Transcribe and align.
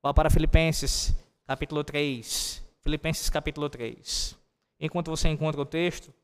Vá 0.00 0.14
para 0.14 0.30
Filipenses, 0.30 1.12
capítulo 1.44 1.82
3. 1.82 2.64
Filipenses, 2.82 3.28
capítulo 3.28 3.68
3. 3.68 4.38
Enquanto 4.78 5.10
você 5.10 5.28
encontra 5.28 5.60
o 5.60 5.66
texto, 5.66 6.14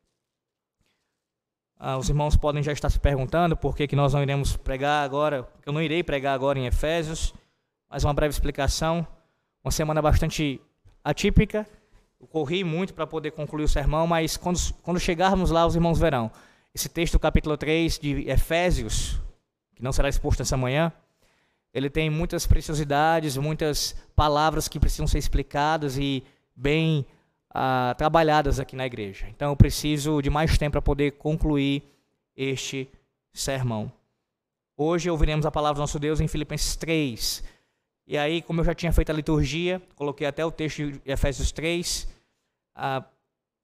ah, 1.77 1.99
os 1.99 2.09
irmãos 2.09 2.37
podem 2.37 2.63
já 2.63 2.71
estar 2.71 2.89
se 2.89 3.01
perguntando 3.01 3.57
por 3.57 3.75
que, 3.75 3.89
que 3.89 3.97
nós 3.97 4.15
não 4.15 4.23
iremos 4.23 4.57
pregar 4.57 5.05
agora, 5.05 5.49
eu 5.67 5.73
não 5.73 5.83
irei 5.83 6.05
pregar 6.05 6.35
agora 6.35 6.57
em 6.57 6.67
Efésios, 6.67 7.35
mas 7.91 8.05
uma 8.05 8.15
breve 8.15 8.33
explicação. 8.33 9.05
Uma 9.65 9.73
semana 9.73 10.01
bastante 10.01 10.61
atípica, 11.03 11.67
eu 12.21 12.29
corri 12.29 12.63
muito 12.63 12.95
para 12.95 13.09
poder 13.09 13.33
concluir 13.33 13.65
o 13.65 13.69
sermão, 13.69 14.07
mas 14.07 14.37
quando, 14.37 14.59
quando 14.83 15.01
chegarmos 15.01 15.51
lá, 15.51 15.67
os 15.67 15.75
irmãos 15.75 15.99
verão. 15.99 16.31
Esse 16.73 16.89
texto 16.89 17.19
capítulo 17.19 17.57
3 17.57 17.99
de 17.99 18.29
Efésios, 18.29 19.21
que 19.75 19.83
não 19.83 19.91
será 19.91 20.09
exposto 20.09 20.43
essa 20.43 20.57
manhã, 20.57 20.93
ele 21.75 21.91
tem 21.91 22.09
muitas 22.09 22.47
preciosidades, 22.47 23.37
muitas 23.37 23.97
palavras 24.15 24.69
que 24.69 24.79
precisam 24.79 25.09
ser 25.09 25.19
explicadas 25.19 25.99
e 25.99 26.23
bem 26.55 27.05
ah, 27.53 27.97
trabalhadas 27.99 28.61
aqui 28.61 28.77
na 28.77 28.87
igreja. 28.87 29.27
Então 29.29 29.51
eu 29.51 29.57
preciso 29.57 30.23
de 30.23 30.31
mais 30.31 30.57
tempo 30.57 30.73
para 30.73 30.83
poder 30.83 31.13
concluir 31.13 31.83
este 32.37 32.89
sermão. 33.33 33.91
Hoje 34.77 35.11
ouviremos 35.11 35.45
a 35.45 35.51
palavra 35.51 35.75
do 35.75 35.81
nosso 35.81 35.99
Deus 35.99 36.21
em 36.21 36.29
Filipenses 36.29 36.77
3. 36.77 37.43
E 38.07 38.17
aí, 38.17 38.41
como 38.41 38.61
eu 38.61 38.65
já 38.65 38.75
tinha 38.75 38.93
feito 38.93 39.11
a 39.11 39.15
liturgia, 39.15 39.83
coloquei 39.97 40.27
até 40.27 40.45
o 40.45 40.53
texto 40.53 40.93
de 40.93 41.01
Efésios 41.05 41.51
3. 41.51 42.07
A, 42.75 43.05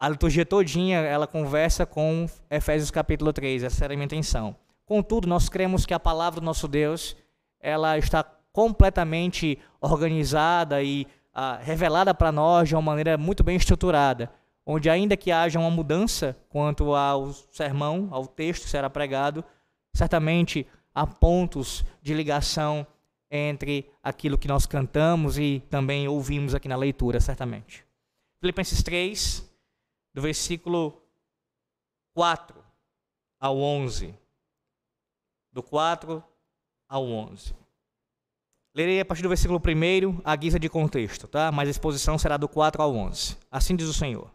a 0.00 0.08
liturgia 0.08 0.44
todinha, 0.44 0.98
ela 0.98 1.28
conversa 1.28 1.86
com 1.86 2.28
Efésios 2.50 2.90
capítulo 2.90 3.32
3, 3.32 3.62
essa 3.64 3.84
era 3.84 3.94
a 3.94 3.96
minha 3.96 4.06
intenção. 4.06 4.56
Contudo, 4.84 5.28
nós 5.28 5.48
cremos 5.48 5.86
que 5.86 5.94
a 5.94 6.00
palavra 6.00 6.40
do 6.40 6.44
nosso 6.44 6.66
Deus 6.66 7.16
ela 7.60 7.98
está 7.98 8.24
completamente 8.52 9.58
organizada 9.80 10.82
e 10.82 11.06
ah, 11.32 11.58
revelada 11.62 12.12
para 12.14 12.32
nós 12.32 12.68
de 12.68 12.74
uma 12.74 12.82
maneira 12.82 13.16
muito 13.16 13.44
bem 13.44 13.56
estruturada, 13.56 14.32
onde 14.66 14.90
ainda 14.90 15.16
que 15.16 15.30
haja 15.30 15.58
uma 15.58 15.70
mudança 15.70 16.36
quanto 16.48 16.94
ao 16.94 17.32
sermão, 17.32 18.08
ao 18.10 18.26
texto 18.26 18.64
que 18.64 18.70
será 18.70 18.90
pregado, 18.90 19.44
certamente 19.94 20.66
há 20.94 21.06
pontos 21.06 21.84
de 22.02 22.14
ligação 22.14 22.86
entre 23.30 23.88
aquilo 24.02 24.36
que 24.36 24.48
nós 24.48 24.66
cantamos 24.66 25.38
e 25.38 25.62
também 25.70 26.08
ouvimos 26.08 26.54
aqui 26.54 26.68
na 26.68 26.76
leitura, 26.76 27.20
certamente. 27.20 27.86
Filipenses 28.40 28.82
3, 28.82 29.48
do 30.12 30.22
versículo 30.22 31.00
4 32.14 32.62
ao 33.38 33.56
11. 33.56 34.14
Do 35.52 35.62
4 35.62 36.22
ao 36.90 37.04
11. 37.06 37.54
Lerei 38.74 39.00
a 39.00 39.04
partir 39.04 39.22
do 39.22 39.28
versículo 39.28 39.60
1, 39.60 40.20
a 40.24 40.34
guisa 40.34 40.58
de 40.58 40.68
contexto, 40.68 41.28
tá? 41.28 41.52
mas 41.52 41.68
a 41.68 41.70
exposição 41.70 42.18
será 42.18 42.36
do 42.36 42.48
4 42.48 42.82
ao 42.82 42.94
11. 42.94 43.36
Assim 43.50 43.76
diz 43.76 43.88
o 43.88 43.94
Senhor. 43.94 44.28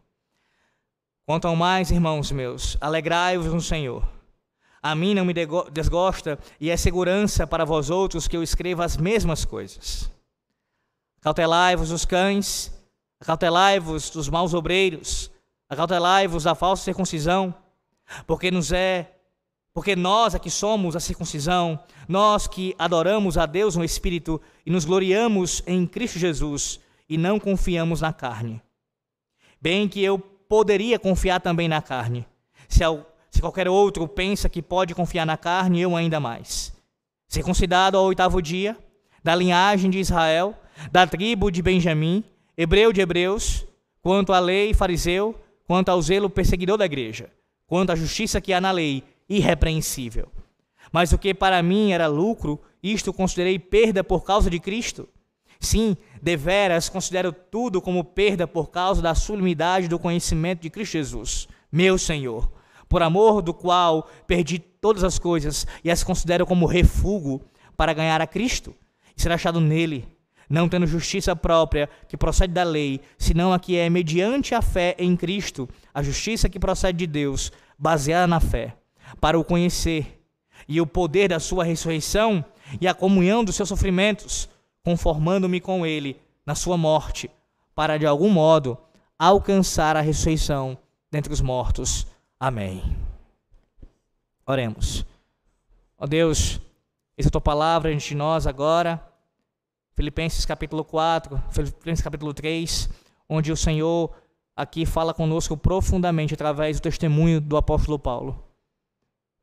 Quanto 1.25 1.47
ao 1.47 1.55
mais, 1.55 1.91
irmãos 1.91 2.31
meus, 2.31 2.77
alegrai-vos 2.79 3.53
no 3.53 3.61
Senhor. 3.61 4.07
A 4.81 4.95
mim 4.95 5.13
não 5.13 5.25
me 5.25 5.33
desgosta 5.71 6.39
e 6.59 6.69
é 6.69 6.77
segurança 6.77 7.45
para 7.45 7.65
vós 7.65 7.89
outros 7.89 8.27
que 8.27 8.37
eu 8.37 8.43
escreva 8.43 8.85
as 8.85 8.95
mesmas 8.95 9.43
coisas. 9.43 10.09
Acautelai-vos 11.19 11.89
dos 11.89 12.05
cães, 12.05 12.71
acautelai-vos 13.19 14.11
dos 14.11 14.29
maus 14.29 14.53
obreiros, 14.53 15.31
acautelai-vos 15.67 16.43
da 16.43 16.53
falsa 16.53 16.83
circuncisão, 16.83 17.53
porque 18.27 18.51
nos 18.51 18.71
é 18.71 19.14
porque 19.75 19.93
nós 19.93 20.33
aqui 20.33 20.49
somos 20.49 20.95
a 20.95 21.01
circuncisão, 21.01 21.77
nós 22.07 22.47
que 22.47 22.73
adoramos 22.79 23.37
a 23.37 23.45
Deus 23.45 23.75
no 23.75 23.83
Espírito 23.83 24.41
e 24.65 24.71
nos 24.71 24.85
gloriamos 24.85 25.61
em 25.67 25.85
Cristo 25.85 26.17
Jesus 26.17 26.79
e 27.09 27.17
não 27.17 27.37
confiamos 27.37 27.99
na 27.99 28.13
carne. 28.13 28.61
Bem 29.61 29.89
que 29.89 30.01
eu 30.01 30.17
poderia 30.17 30.97
confiar 30.97 31.41
também 31.41 31.67
na 31.67 31.81
carne. 31.81 32.25
Se, 32.69 32.83
se 33.29 33.41
qualquer 33.41 33.67
outro 33.67 34.07
pensa 34.07 34.47
que 34.47 34.61
pode 34.61 34.95
confiar 34.95 35.25
na 35.25 35.35
carne, 35.35 35.81
eu 35.81 35.93
ainda 35.93 36.21
mais. 36.21 36.73
Circuncidado 37.27 37.97
ao 37.97 38.05
oitavo 38.05 38.41
dia, 38.41 38.77
da 39.21 39.35
linhagem 39.35 39.91
de 39.91 39.99
Israel, 39.99 40.55
da 40.89 41.05
tribo 41.05 41.51
de 41.51 41.61
Benjamim, 41.61 42.23
hebreu 42.57 42.93
de 42.93 43.01
hebreus, 43.01 43.67
quanto 44.01 44.31
à 44.31 44.39
lei, 44.39 44.73
fariseu, 44.73 45.35
quanto 45.67 45.89
ao 45.89 46.01
zelo 46.01 46.29
perseguidor 46.29 46.77
da 46.77 46.85
igreja, 46.85 47.29
quanto 47.67 47.91
à 47.91 47.95
justiça 47.95 48.39
que 48.39 48.53
há 48.53 48.61
na 48.61 48.71
lei, 48.71 49.03
irrepreensível. 49.29 50.31
Mas 50.91 51.11
o 51.11 51.17
que 51.17 51.33
para 51.33 51.61
mim 51.61 51.91
era 51.91 52.07
lucro, 52.07 52.61
isto 52.81 53.11
considerei 53.11 53.59
perda 53.59 54.03
por 54.03 54.23
causa 54.23 54.49
de 54.49 54.59
Cristo. 54.59 55.07
Sim, 55.59 55.97
deveras 56.21 56.89
considero 56.89 57.31
tudo 57.31 57.81
como 57.81 58.03
perda 58.03 58.47
por 58.47 58.69
causa 58.69 59.01
da 59.01 59.15
sublimidade 59.15 59.87
do 59.87 59.99
conhecimento 59.99 60.61
de 60.61 60.69
Cristo 60.69 60.93
Jesus, 60.93 61.47
meu 61.71 61.97
Senhor, 61.97 62.51
por 62.87 63.01
amor 63.01 63.41
do 63.41 63.53
qual 63.53 64.07
perdi 64.27 64.59
todas 64.59 65.03
as 65.03 65.17
coisas 65.17 65.65
e 65.83 65.89
as 65.89 66.03
considero 66.03 66.45
como 66.45 66.65
refúgio 66.65 67.41
para 67.75 67.93
ganhar 67.93 68.21
a 68.21 68.27
Cristo 68.27 68.75
e 69.17 69.21
ser 69.21 69.31
achado 69.31 69.59
nele, 69.59 70.05
não 70.49 70.69
tendo 70.69 70.85
justiça 70.85 71.35
própria 71.35 71.89
que 72.07 72.17
procede 72.17 72.53
da 72.53 72.63
lei, 72.63 73.01
senão 73.17 73.51
a 73.51 73.59
que 73.59 73.75
é 73.75 73.89
mediante 73.89 74.53
a 74.53 74.61
fé 74.61 74.95
em 74.99 75.15
Cristo, 75.15 75.67
a 75.93 76.03
justiça 76.03 76.47
que 76.47 76.59
procede 76.59 76.99
de 76.99 77.07
Deus, 77.07 77.51
baseada 77.77 78.27
na 78.27 78.39
fé 78.39 78.75
para 79.19 79.39
o 79.39 79.43
conhecer, 79.43 80.15
e 80.67 80.81
o 80.81 80.87
poder 80.87 81.29
da 81.29 81.39
sua 81.39 81.63
ressurreição 81.63 82.43
e 82.79 82.87
a 82.87 82.93
comunhão 82.93 83.43
dos 83.43 83.55
seus 83.55 83.69
sofrimentos, 83.69 84.49
conformando-me 84.83 85.59
com 85.59 85.85
ele 85.85 86.19
na 86.45 86.55
sua 86.55 86.77
morte, 86.77 87.29
para 87.73 87.97
de 87.97 88.05
algum 88.05 88.29
modo 88.29 88.77
alcançar 89.17 89.95
a 89.95 90.01
ressurreição 90.01 90.77
dentre 91.11 91.31
os 91.31 91.41
mortos. 91.41 92.07
Amém. 92.39 92.95
Oremos. 94.45 95.05
Ó 95.97 96.05
Deus, 96.05 96.59
essa 97.17 97.27
é 97.27 97.29
a 97.29 97.31
tua 97.31 97.41
palavra 97.41 97.89
diante 97.89 98.09
de 98.09 98.15
nós 98.15 98.45
agora. 98.45 99.01
Filipenses 99.93 100.45
capítulo 100.45 100.83
4, 100.83 101.41
Filipenses 101.49 102.03
capítulo 102.03 102.33
3, 102.33 102.89
onde 103.29 103.51
o 103.51 103.57
Senhor 103.57 104.13
aqui 104.55 104.85
fala 104.85 105.13
conosco 105.13 105.55
profundamente 105.55 106.33
através 106.33 106.79
do 106.79 106.83
testemunho 106.83 107.39
do 107.39 107.55
apóstolo 107.55 107.97
Paulo 107.97 108.44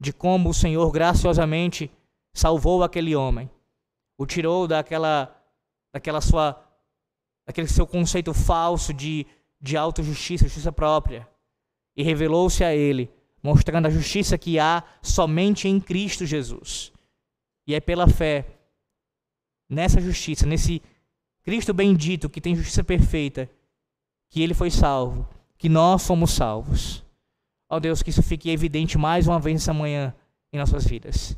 de 0.02 0.12
como 0.12 0.50
o 0.50 0.54
Senhor 0.54 0.90
graciosamente 0.90 1.88
salvou 2.34 2.82
aquele 2.82 3.14
homem, 3.14 3.48
o 4.18 4.26
tirou 4.26 4.66
daquela, 4.66 5.32
daquela 5.94 6.20
sua, 6.20 6.60
daquele 7.46 7.68
seu 7.68 7.86
conceito 7.86 8.34
falso 8.34 8.92
de, 8.92 9.24
de 9.60 9.76
autojustiça, 9.76 10.46
justiça 10.46 10.72
própria, 10.72 11.28
e 11.96 12.02
revelou-se 12.02 12.64
a 12.64 12.74
ele, 12.74 13.08
mostrando 13.40 13.86
a 13.86 13.90
justiça 13.90 14.36
que 14.36 14.58
há 14.58 14.82
somente 15.00 15.68
em 15.68 15.78
Cristo 15.78 16.26
Jesus. 16.26 16.92
E 17.64 17.72
é 17.72 17.78
pela 17.78 18.08
fé 18.08 18.58
nessa 19.70 20.00
justiça, 20.00 20.44
nesse 20.48 20.82
Cristo 21.44 21.72
bendito 21.72 22.28
que 22.28 22.40
tem 22.40 22.56
justiça 22.56 22.82
perfeita, 22.82 23.48
que 24.30 24.42
ele 24.42 24.52
foi 24.52 24.68
salvo, 24.68 25.28
que 25.56 25.68
nós 25.68 26.02
somos 26.02 26.32
salvos. 26.32 27.04
Ó 27.72 27.80
Deus, 27.80 28.02
que 28.02 28.10
isso 28.10 28.22
fique 28.22 28.50
evidente 28.50 28.98
mais 28.98 29.26
uma 29.26 29.40
vez 29.40 29.62
essa 29.62 29.72
manhã 29.72 30.14
em 30.52 30.58
nossas 30.58 30.86
vidas. 30.86 31.34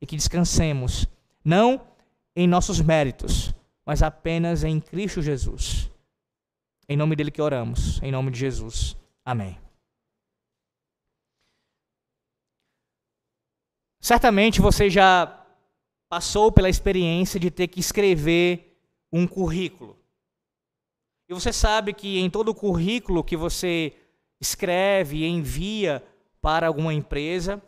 E 0.00 0.04
que 0.04 0.16
descansemos, 0.16 1.06
não 1.44 1.86
em 2.34 2.48
nossos 2.48 2.80
méritos, 2.80 3.54
mas 3.84 4.02
apenas 4.02 4.64
em 4.64 4.80
Cristo 4.80 5.22
Jesus. 5.22 5.88
Em 6.88 6.96
nome 6.96 7.14
dele 7.14 7.30
que 7.30 7.40
oramos, 7.40 8.02
em 8.02 8.10
nome 8.10 8.32
de 8.32 8.38
Jesus. 8.40 8.96
Amém. 9.24 9.56
Certamente 14.00 14.60
você 14.60 14.90
já 14.90 15.46
passou 16.08 16.50
pela 16.50 16.68
experiência 16.68 17.38
de 17.38 17.48
ter 17.48 17.68
que 17.68 17.78
escrever 17.78 18.76
um 19.12 19.24
currículo. 19.24 19.96
E 21.28 21.34
você 21.34 21.52
sabe 21.52 21.94
que 21.94 22.18
em 22.18 22.28
todo 22.28 22.52
currículo 22.52 23.22
que 23.22 23.36
você 23.36 23.96
escreve 24.40 25.18
e 25.18 25.26
envia 25.26 26.04
para 26.40 26.66
alguma 26.66 26.92
empresa, 26.92 27.62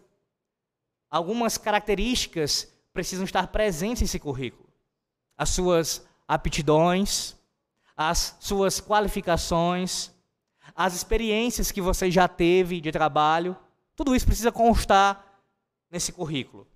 algumas 1.11 1.59
características 1.59 2.73
precisam 2.93 3.25
estar 3.25 3.49
presentes 3.49 4.03
nesse 4.03 4.19
currículo. 4.19 4.69
As 5.37 5.51
suas 5.51 6.07
aptidões, 6.27 7.37
as 7.97 8.37
suas 8.41 8.81
qualificações, 8.81 10.13
as 10.75 10.95
experiências 10.95 11.73
que 11.73 11.81
você 11.81 12.11
já 12.11 12.29
teve 12.29 12.81
de 12.81 12.93
trabalho, 12.93 13.57
tudo 13.97 14.15
isso 14.15 14.27
precisa 14.27 14.53
constar 14.53 15.25
nesse 15.91 16.13
currículo. 16.13 16.67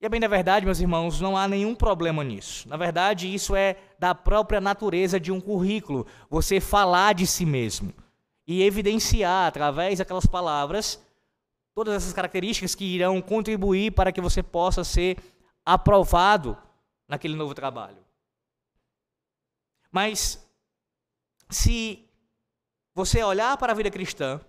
E 0.00 0.06
é 0.06 0.08
bem 0.08 0.20
da 0.20 0.28
verdade, 0.28 0.64
meus 0.64 0.80
irmãos, 0.80 1.20
não 1.20 1.36
há 1.36 1.46
nenhum 1.46 1.74
problema 1.74 2.24
nisso. 2.24 2.68
Na 2.68 2.76
verdade, 2.76 3.32
isso 3.32 3.54
é 3.54 3.76
da 3.98 4.14
própria 4.14 4.60
natureza 4.60 5.20
de 5.20 5.30
um 5.30 5.40
currículo, 5.40 6.06
você 6.30 6.58
falar 6.58 7.14
de 7.14 7.26
si 7.26 7.44
mesmo 7.44 7.92
e 8.50 8.64
evidenciar 8.64 9.46
através 9.46 10.00
daquelas 10.00 10.26
palavras 10.26 11.00
todas 11.72 11.94
essas 11.94 12.12
características 12.12 12.74
que 12.74 12.84
irão 12.84 13.22
contribuir 13.22 13.92
para 13.92 14.10
que 14.10 14.20
você 14.20 14.42
possa 14.42 14.82
ser 14.82 15.16
aprovado 15.64 16.58
naquele 17.06 17.36
novo 17.36 17.54
trabalho. 17.54 18.04
Mas 19.88 20.44
se 21.48 22.04
você 22.92 23.22
olhar 23.22 23.56
para 23.56 23.70
a 23.70 23.76
vida 23.76 23.88
cristã, 23.88 24.40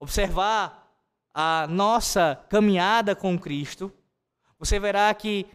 observar 0.00 0.92
a 1.32 1.68
nossa 1.68 2.44
caminhada 2.48 3.14
com 3.14 3.38
Cristo, 3.38 3.92
você 4.58 4.80
verá 4.80 5.14
que 5.14 5.46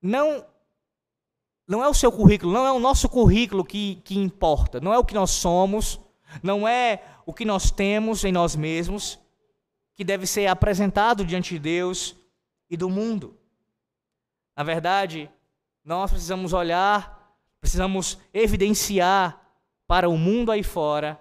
não 0.00 0.46
não 1.68 1.84
é 1.84 1.88
o 1.88 1.94
seu 1.94 2.10
currículo, 2.10 2.50
não 2.50 2.66
é 2.66 2.72
o 2.72 2.80
nosso 2.80 3.10
currículo 3.10 3.62
que, 3.62 3.96
que 3.96 4.18
importa, 4.18 4.80
não 4.80 4.94
é 4.94 4.98
o 4.98 5.04
que 5.04 5.14
nós 5.14 5.32
somos, 5.32 6.00
não 6.42 6.66
é 6.66 7.02
o 7.26 7.32
que 7.32 7.44
nós 7.44 7.70
temos 7.70 8.24
em 8.24 8.32
nós 8.32 8.56
mesmos 8.56 9.18
que 9.94 10.04
deve 10.04 10.26
ser 10.26 10.46
apresentado 10.46 11.24
diante 11.24 11.54
de 11.54 11.58
Deus 11.60 12.16
e 12.68 12.76
do 12.76 12.88
mundo. 12.88 13.36
Na 14.56 14.62
verdade, 14.62 15.30
nós 15.84 16.10
precisamos 16.10 16.52
olhar, 16.52 17.36
precisamos 17.60 18.18
evidenciar 18.32 19.40
para 19.86 20.08
o 20.08 20.16
mundo 20.16 20.52
aí 20.52 20.62
fora 20.62 21.20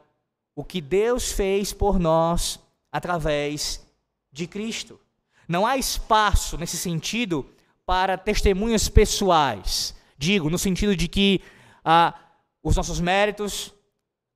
o 0.55 0.63
que 0.63 0.81
Deus 0.81 1.31
fez 1.31 1.73
por 1.73 1.99
nós 1.99 2.59
através 2.91 3.85
de 4.31 4.45
Cristo. 4.45 4.99
Não 5.47 5.65
há 5.65 5.77
espaço 5.77 6.57
nesse 6.57 6.77
sentido 6.77 7.49
para 7.85 8.17
testemunhas 8.17 8.87
pessoais. 8.87 9.95
Digo, 10.17 10.49
no 10.49 10.59
sentido 10.59 10.95
de 10.95 11.07
que 11.07 11.41
ah, 11.83 12.13
os 12.61 12.75
nossos 12.75 12.99
méritos, 12.99 13.73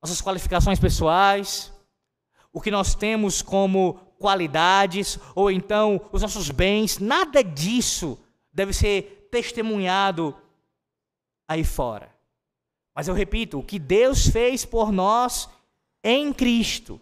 nossas 0.03 0.21
qualificações 0.21 0.79
pessoais, 0.81 1.71
o 2.51 2.59
que 2.59 2.69
nós 2.69 2.93
temos 2.93 3.41
como 3.41 3.95
qualidades, 4.19 5.17
ou 5.33 5.49
então 5.49 6.01
os 6.11 6.21
nossos 6.21 6.51
bens, 6.51 6.99
nada 6.99 7.41
disso 7.41 8.19
deve 8.51 8.73
ser 8.73 9.29
testemunhado 9.31 10.35
aí 11.47 11.63
fora. 11.63 12.13
Mas 12.93 13.07
eu 13.07 13.13
repito, 13.13 13.59
o 13.59 13.63
que 13.63 13.79
Deus 13.79 14.27
fez 14.27 14.65
por 14.65 14.91
nós 14.91 15.49
em 16.03 16.33
Cristo 16.33 16.99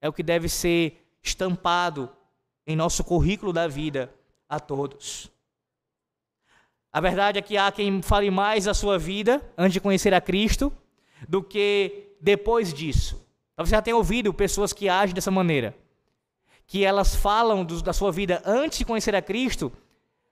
é 0.00 0.08
o 0.08 0.12
que 0.12 0.22
deve 0.22 0.48
ser 0.48 1.04
estampado 1.20 2.08
em 2.64 2.76
nosso 2.76 3.02
currículo 3.02 3.52
da 3.52 3.66
vida 3.66 4.14
a 4.48 4.60
todos. 4.60 5.28
A 6.92 7.00
verdade 7.00 7.40
é 7.40 7.42
que 7.42 7.56
há 7.56 7.72
quem 7.72 8.00
fale 8.02 8.30
mais 8.30 8.68
a 8.68 8.74
sua 8.74 8.98
vida 8.98 9.42
antes 9.58 9.72
de 9.72 9.80
conhecer 9.80 10.14
a 10.14 10.20
Cristo 10.20 10.72
do 11.28 11.42
que 11.42 12.09
depois 12.20 12.72
disso. 12.72 13.16
Talvez 13.56 13.70
você 13.70 13.76
já 13.76 13.82
tenha 13.82 13.96
ouvido 13.96 14.32
pessoas 14.32 14.72
que 14.72 14.88
agem 14.88 15.14
dessa 15.14 15.30
maneira, 15.30 15.76
que 16.66 16.84
elas 16.84 17.14
falam 17.14 17.64
do, 17.64 17.82
da 17.82 17.92
sua 17.92 18.12
vida 18.12 18.42
antes 18.44 18.78
de 18.78 18.84
conhecer 18.84 19.14
a 19.14 19.22
Cristo, 19.22 19.72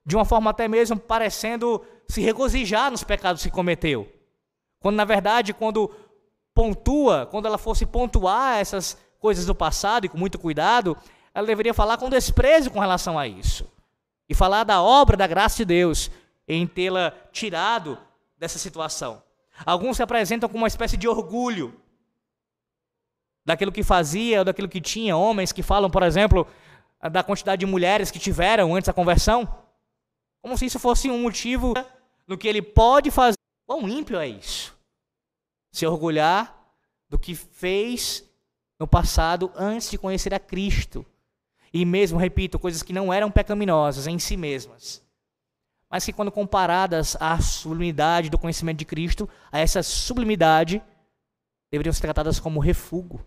de 0.04 0.16
uma 0.16 0.24
forma 0.24 0.50
até 0.50 0.66
mesmo 0.66 0.98
parecendo 0.98 1.84
se 2.08 2.20
regozijar 2.20 2.90
nos 2.90 3.04
pecados 3.04 3.42
que 3.42 3.50
cometeu. 3.50 4.10
Quando 4.80 4.96
na 4.96 5.04
verdade, 5.04 5.52
quando 5.52 5.90
pontua, 6.54 7.26
quando 7.26 7.46
ela 7.46 7.58
fosse 7.58 7.84
pontuar 7.84 8.58
essas 8.58 8.96
coisas 9.18 9.46
do 9.46 9.54
passado 9.54 10.06
e 10.06 10.08
com 10.08 10.16
muito 10.16 10.38
cuidado, 10.38 10.96
ela 11.34 11.46
deveria 11.46 11.74
falar 11.74 11.98
com 11.98 12.08
desprezo 12.08 12.70
com 12.70 12.80
relação 12.80 13.18
a 13.18 13.26
isso. 13.26 13.70
E 14.28 14.34
falar 14.34 14.64
da 14.64 14.82
obra 14.82 15.16
da 15.16 15.26
graça 15.26 15.58
de 15.58 15.64
Deus 15.64 16.10
em 16.46 16.66
tê-la 16.66 17.12
tirado 17.32 17.98
dessa 18.36 18.58
situação. 18.58 19.22
Alguns 19.64 19.96
se 19.96 20.02
apresentam 20.02 20.48
com 20.48 20.56
uma 20.56 20.68
espécie 20.68 20.96
de 20.96 21.08
orgulho 21.08 21.74
daquilo 23.44 23.72
que 23.72 23.82
fazia 23.82 24.40
ou 24.40 24.44
daquilo 24.44 24.68
que 24.68 24.80
tinha. 24.80 25.16
Homens 25.16 25.52
que 25.52 25.62
falam, 25.62 25.90
por 25.90 26.02
exemplo, 26.02 26.46
da 27.10 27.22
quantidade 27.22 27.60
de 27.60 27.66
mulheres 27.66 28.10
que 28.10 28.18
tiveram 28.18 28.74
antes 28.74 28.86
da 28.86 28.92
conversão. 28.92 29.48
Como 30.42 30.56
se 30.56 30.66
isso 30.66 30.78
fosse 30.78 31.10
um 31.10 31.22
motivo 31.22 31.74
no 32.26 32.38
que 32.38 32.46
ele 32.46 32.62
pode 32.62 33.10
fazer. 33.10 33.36
Quão 33.66 33.88
ímpio 33.88 34.18
é 34.18 34.28
isso? 34.28 34.76
Se 35.72 35.86
orgulhar 35.86 36.56
do 37.08 37.18
que 37.18 37.34
fez 37.34 38.24
no 38.78 38.86
passado 38.86 39.52
antes 39.56 39.90
de 39.90 39.98
conhecer 39.98 40.32
a 40.32 40.38
Cristo. 40.38 41.04
E 41.72 41.84
mesmo, 41.84 42.18
repito, 42.18 42.58
coisas 42.58 42.82
que 42.82 42.92
não 42.92 43.12
eram 43.12 43.30
pecaminosas 43.30 44.06
em 44.06 44.18
si 44.18 44.36
mesmas 44.36 45.06
mas 45.90 46.04
que, 46.04 46.12
quando 46.12 46.30
comparadas 46.30 47.16
à 47.20 47.40
sublimidade 47.40 48.28
do 48.28 48.38
conhecimento 48.38 48.78
de 48.78 48.84
Cristo, 48.84 49.28
a 49.50 49.58
essa 49.58 49.82
sublimidade, 49.82 50.82
deveriam 51.70 51.92
ser 51.92 52.02
tratadas 52.02 52.38
como 52.38 52.60
refúgio. 52.60 53.24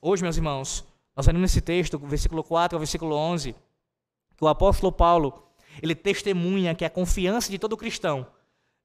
Hoje, 0.00 0.22
meus 0.22 0.36
irmãos, 0.36 0.86
nós 1.14 1.26
vemos 1.26 1.42
nesse 1.42 1.60
texto, 1.60 1.98
versículo 1.98 2.42
4 2.42 2.76
ao 2.76 2.80
versículo 2.80 3.14
11, 3.14 3.54
que 4.36 4.44
o 4.44 4.48
apóstolo 4.48 4.92
Paulo, 4.92 5.42
ele 5.82 5.94
testemunha 5.94 6.74
que 6.74 6.84
a 6.84 6.90
confiança 6.90 7.50
de 7.50 7.58
todo 7.58 7.76
cristão 7.76 8.26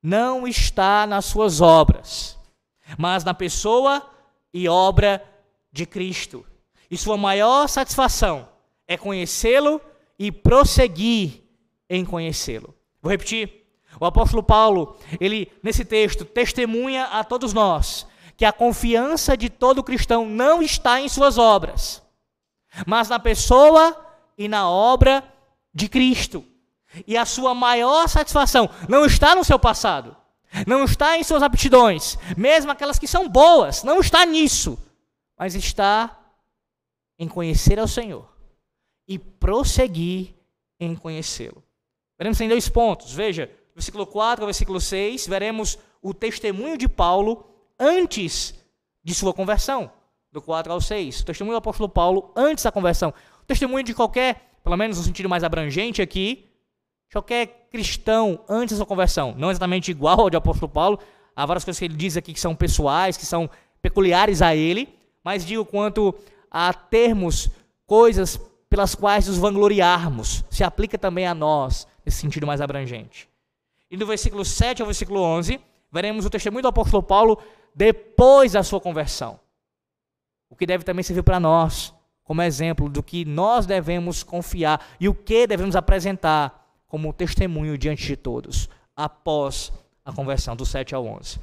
não 0.02 0.46
está 0.48 1.08
nas 1.08 1.26
suas 1.26 1.62
obras, 1.62 2.38
mas 2.98 3.24
na 3.24 3.34
pessoa 3.34 4.10
e 4.54 4.68
obra 4.68 5.24
de 5.72 5.86
Cristo. 5.86 6.46
E 6.92 6.98
sua 6.98 7.16
maior 7.16 7.68
satisfação 7.68 8.50
é 8.88 8.98
conhecê-lo 8.98 9.80
e 10.20 10.32
prosseguir 10.32 11.43
em 11.96 12.04
conhecê-lo. 12.04 12.74
Vou 13.02 13.12
repetir. 13.12 13.62
O 14.00 14.06
apóstolo 14.06 14.42
Paulo, 14.42 14.98
ele 15.20 15.52
nesse 15.62 15.86
texto 15.86 16.26
testemunha 16.26 17.06
a 17.06 17.24
todos 17.24 17.54
nós 17.54 18.08
que 18.36 18.44
a 18.44 18.52
confiança 18.52 19.38
de 19.38 19.48
todo 19.48 19.84
cristão 19.84 20.26
não 20.26 20.62
está 20.64 21.00
em 21.00 21.08
suas 21.08 21.38
obras, 21.38 22.02
mas 22.88 23.08
na 23.10 23.20
pessoa 23.20 23.96
e 24.36 24.48
na 24.48 24.68
obra 24.68 25.24
de 25.72 25.88
Cristo. 25.88 26.44
E 27.06 27.16
a 27.16 27.26
sua 27.26 27.54
maior 27.54 28.08
satisfação 28.08 28.68
não 28.90 29.06
está 29.06 29.36
no 29.36 29.44
seu 29.44 29.60
passado, 29.60 30.18
não 30.66 30.84
está 30.84 31.16
em 31.16 31.24
suas 31.24 31.44
aptidões, 31.44 32.18
mesmo 32.36 32.72
aquelas 32.72 32.98
que 32.98 33.08
são 33.08 33.30
boas, 33.30 33.84
não 33.84 34.00
está 34.00 34.26
nisso, 34.26 34.80
mas 35.38 35.54
está 35.54 36.20
em 37.20 37.28
conhecer 37.28 37.80
ao 37.80 37.88
Senhor 37.88 38.28
e 39.08 39.20
prosseguir 39.20 40.34
em 40.80 40.96
conhecê-lo. 40.96 41.64
Veremos 42.18 42.40
em 42.42 42.48
dois 42.48 42.70
pontos. 42.70 43.14
Veja, 43.14 43.50
versículo 43.74 44.06
4 44.06 44.44
ao 44.44 44.48
versículo 44.48 44.80
6, 44.80 45.28
veremos 45.28 45.78
o 46.02 46.14
testemunho 46.14 46.78
de 46.78 46.88
Paulo 46.88 47.46
antes 47.80 48.54
de 49.04 49.14
sua 49.14 49.34
conversão, 49.34 49.92
do 50.32 50.42
4 50.42 50.72
ao 50.72 50.80
6. 50.80 51.22
O 51.22 51.26
testemunho 51.26 51.56
do 51.56 51.60
apóstolo 51.60 51.90
Paulo 51.90 52.32
antes 52.36 52.64
da 52.64 52.72
conversão. 52.72 53.14
O 53.42 53.46
testemunho 53.46 53.84
de 53.84 53.94
qualquer, 53.94 54.60
pelo 54.64 54.78
menos 54.78 54.98
no 54.98 55.04
sentido 55.04 55.30
mais 55.30 55.44
abrangente 55.44 56.02
aqui, 56.02 56.50
qualquer 57.12 57.68
cristão 57.72 58.40
antes 58.50 58.74
da 58.74 58.78
sua 58.78 58.86
conversão. 58.86 59.36
Não 59.38 59.52
exatamente 59.52 59.92
igual 59.92 60.22
ao 60.22 60.30
de 60.30 60.38
apóstolo 60.38 60.72
Paulo. 60.72 61.00
Há 61.36 61.46
várias 61.46 61.64
coisas 61.64 61.80
que 61.80 61.86
ele 61.86 61.96
diz 61.96 62.18
aqui 62.18 62.34
que 62.34 62.40
são 62.40 62.56
pessoais, 62.56 63.18
que 63.18 63.26
são 63.26 63.50
peculiares 63.82 64.42
a 64.42 64.56
ele, 64.56 64.94
mas 65.24 65.46
digo 65.46 65.66
quanto 65.66 66.16
a 66.50 66.74
termos 66.74 67.50
coisas 67.86 68.40
pelas 68.70 68.96
quais 68.96 69.28
nos 69.28 69.38
vangloriarmos. 69.38 70.44
Se 70.50 70.64
aplica 70.64 70.98
também 70.98 71.28
a 71.28 71.34
nós 71.34 71.88
nesse 72.06 72.20
sentido 72.20 72.48
mais 72.48 72.62
abrangente. 72.62 73.30
E 73.90 73.98
do 73.98 74.06
versículo 74.06 74.44
7 74.44 74.82
ao 74.82 74.88
versículo 74.88 75.22
11, 75.22 75.60
veremos 75.92 76.26
o 76.26 76.30
testemunho 76.30 76.64
do 76.64 76.68
apóstolo 76.68 77.04
Paulo 77.04 77.38
depois 77.76 78.54
da 78.54 78.64
sua 78.64 78.80
conversão. 78.80 79.40
O 80.50 80.56
que 80.56 80.66
deve 80.66 80.84
também 80.84 81.04
servir 81.04 81.24
para 81.24 81.40
nós 81.40 81.94
como 82.24 82.42
exemplo 82.42 82.90
do 82.90 83.04
que 83.04 83.26
nós 83.26 83.66
devemos 83.66 84.24
confiar 84.24 84.86
e 85.00 85.10
o 85.10 85.14
que 85.14 85.46
devemos 85.46 85.76
apresentar 85.76 86.64
como 86.88 87.12
testemunho 87.12 87.78
diante 87.78 88.06
de 88.06 88.16
todos 88.16 88.70
após 88.96 89.72
a 90.06 90.12
conversão, 90.12 90.56
do 90.56 90.66
7 90.66 90.96
ao 90.96 91.06
11. 91.06 91.40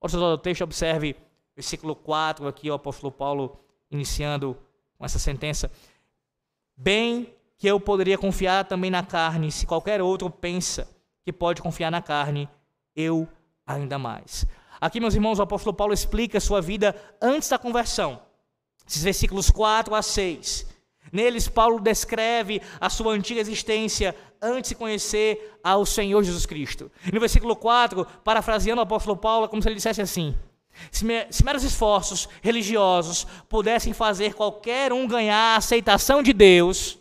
Outro 0.00 0.38
texto, 0.38 0.62
observe 0.62 1.16
versículo 1.54 1.94
4, 1.94 2.48
aqui 2.48 2.70
o 2.70 2.74
apóstolo 2.74 3.12
Paulo 3.12 3.58
iniciando 3.90 4.56
com 4.96 5.04
essa 5.04 5.18
sentença. 5.18 5.70
Bem 6.76 7.34
que 7.60 7.68
eu 7.68 7.78
poderia 7.78 8.16
confiar 8.16 8.64
também 8.64 8.90
na 8.90 9.02
carne, 9.02 9.52
se 9.52 9.66
qualquer 9.66 10.00
outro 10.00 10.30
pensa 10.30 10.88
que 11.22 11.30
pode 11.30 11.60
confiar 11.60 11.90
na 11.90 12.00
carne, 12.00 12.48
eu 12.96 13.28
ainda 13.66 13.98
mais. 13.98 14.46
Aqui, 14.80 14.98
meus 14.98 15.14
irmãos, 15.14 15.38
o 15.38 15.42
apóstolo 15.42 15.76
Paulo 15.76 15.92
explica 15.92 16.40
sua 16.40 16.62
vida 16.62 16.96
antes 17.20 17.50
da 17.50 17.58
conversão. 17.58 18.22
Esses 18.88 19.02
versículos 19.02 19.50
4 19.50 19.94
a 19.94 20.00
6. 20.00 20.66
Neles, 21.12 21.48
Paulo 21.48 21.78
descreve 21.78 22.62
a 22.80 22.88
sua 22.88 23.12
antiga 23.12 23.42
existência 23.42 24.16
antes 24.40 24.70
de 24.70 24.74
conhecer 24.74 25.58
ao 25.62 25.84
Senhor 25.84 26.22
Jesus 26.22 26.46
Cristo. 26.46 26.90
No 27.12 27.20
versículo 27.20 27.54
4, 27.54 28.06
parafraseando 28.24 28.80
o 28.80 28.84
apóstolo 28.84 29.18
Paulo, 29.18 29.44
é 29.44 29.48
como 29.48 29.60
se 29.60 29.68
ele 29.68 29.74
dissesse 29.74 30.00
assim: 30.00 30.34
se, 30.90 31.04
se 31.30 31.44
meros 31.44 31.62
esforços 31.62 32.26
religiosos 32.40 33.26
pudessem 33.50 33.92
fazer 33.92 34.32
qualquer 34.32 34.94
um 34.94 35.06
ganhar 35.06 35.36
a 35.36 35.56
aceitação 35.56 36.22
de 36.22 36.32
Deus, 36.32 36.99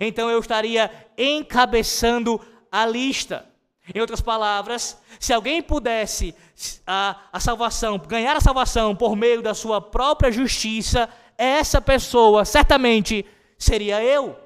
então 0.00 0.30
eu 0.30 0.38
estaria 0.38 0.90
encabeçando 1.16 2.40
a 2.70 2.86
lista. 2.86 3.48
Em 3.94 4.00
outras 4.00 4.20
palavras, 4.20 4.98
se 5.20 5.32
alguém 5.32 5.62
pudesse 5.62 6.34
a, 6.86 7.20
a 7.30 7.38
salvação, 7.38 7.98
ganhar 7.98 8.34
a 8.34 8.40
salvação 8.40 8.96
por 8.96 9.14
meio 9.14 9.42
da 9.42 9.52
sua 9.52 9.80
própria 9.80 10.32
justiça, 10.32 11.08
essa 11.36 11.80
pessoa 11.80 12.44
certamente 12.44 13.26
seria 13.58 14.02
eu. 14.02 14.38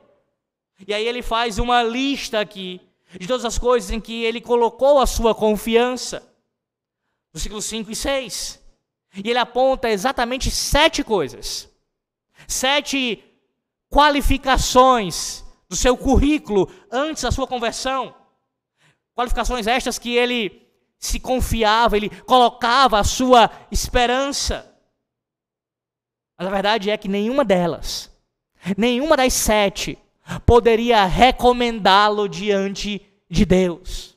E 0.87 0.93
aí 0.93 1.07
ele 1.07 1.23
faz 1.23 1.59
uma 1.59 1.83
lista 1.83 2.41
aqui 2.41 2.81
de 3.19 3.27
todas 3.27 3.45
as 3.45 3.59
coisas 3.59 3.91
em 3.91 4.01
que 4.01 4.25
ele 4.25 4.41
colocou 4.41 4.99
a 4.99 5.07
sua 5.07 5.35
confiança. 5.35 6.23
versículos 7.33 7.65
5 7.67 7.91
e 7.93 7.97
6. 7.97 8.61
E 9.25 9.31
ele 9.31 9.39
aponta 9.39 9.89
exatamente 9.89 10.51
sete 10.51 11.03
coisas, 11.03 11.69
sete 12.47 13.25
qualificações 13.91 15.45
do 15.69 15.77
seu 15.77 15.97
currículo 15.97 16.71
antes 16.91 17.23
da 17.23 17.31
sua 17.31 17.47
conversão. 17.47 18.15
Qualificações 19.15 19.67
estas 19.67 19.99
que 19.99 20.17
ele 20.17 20.67
se 20.99 21.21
confiava, 21.21 21.97
ele 21.97 22.11
colocava 22.23 22.99
a 22.99 23.05
sua 23.05 23.51
esperança. 23.71 24.65
Mas 26.39 26.47
a 26.47 26.51
verdade 26.51 26.91
é 26.91 26.97
que 26.97 27.09
nenhuma 27.09 27.45
delas, 27.45 28.11
nenhuma 28.77 29.17
das 29.17 29.33
sete, 29.35 29.99
poderia 30.47 31.05
recomendá-lo 31.05 32.29
diante 32.29 33.03
de 33.29 33.45
Deus. 33.45 34.17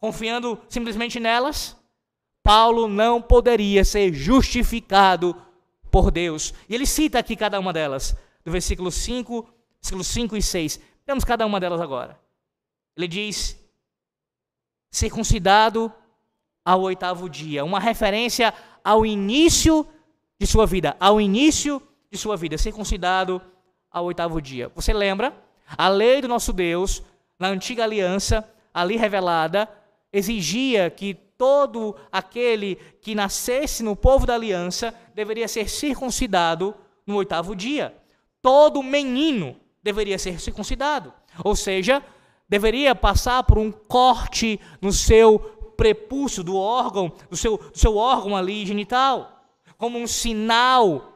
Confiando 0.00 0.60
simplesmente 0.68 1.18
nelas, 1.18 1.76
Paulo 2.42 2.88
não 2.88 3.22
poderia 3.22 3.84
ser 3.84 4.12
justificado 4.12 5.34
por 5.90 6.10
Deus. 6.10 6.52
E 6.68 6.74
ele 6.74 6.84
cita 6.84 7.18
aqui 7.18 7.36
cada 7.36 7.58
uma 7.58 7.72
delas, 7.72 8.14
do 8.44 8.52
versículo 8.52 8.90
5, 8.90 9.48
versículos 9.80 10.06
5 10.08 10.36
e 10.36 10.42
6. 10.42 10.80
Vemos 11.06 11.24
cada 11.24 11.46
uma 11.46 11.58
delas 11.58 11.80
agora. 11.80 12.18
Ele 12.96 13.08
diz: 13.08 13.58
circuncidado 14.90 15.92
ao 16.64 16.82
oitavo 16.82 17.28
dia, 17.28 17.64
uma 17.64 17.80
referência 17.80 18.54
ao 18.82 19.04
início 19.04 19.86
de 20.38 20.46
sua 20.46 20.66
vida, 20.66 20.96
ao 21.00 21.20
início 21.20 21.82
de 22.10 22.18
sua 22.18 22.36
vida, 22.36 22.56
circuncidado 22.56 23.40
ao 23.90 24.04
oitavo 24.04 24.40
dia. 24.40 24.70
Você 24.74 24.92
lembra? 24.92 25.34
A 25.76 25.88
lei 25.88 26.20
do 26.20 26.28
nosso 26.28 26.52
Deus, 26.52 27.02
na 27.38 27.48
antiga 27.48 27.84
aliança, 27.84 28.48
ali 28.72 28.96
revelada, 28.96 29.68
exigia 30.12 30.90
que 30.90 31.14
todo 31.14 31.96
aquele 32.12 32.76
que 33.00 33.14
nascesse 33.14 33.82
no 33.82 33.96
povo 33.96 34.26
da 34.26 34.34
aliança 34.34 34.94
deveria 35.14 35.48
ser 35.48 35.68
circuncidado 35.68 36.74
no 37.06 37.16
oitavo 37.16 37.54
dia. 37.56 37.94
Todo 38.44 38.82
menino 38.82 39.56
deveria 39.82 40.18
ser 40.18 40.38
circuncidado. 40.38 41.14
Ou 41.42 41.56
seja, 41.56 42.04
deveria 42.46 42.94
passar 42.94 43.42
por 43.44 43.56
um 43.56 43.72
corte 43.72 44.60
no 44.82 44.92
seu 44.92 45.38
prepúcio 45.78 46.44
do 46.44 46.54
órgão, 46.54 47.10
do 47.30 47.38
seu, 47.38 47.56
do 47.56 47.78
seu 47.78 47.96
órgão 47.96 48.36
ali 48.36 48.66
genital, 48.66 49.46
como 49.78 49.98
um 49.98 50.06
sinal 50.06 51.10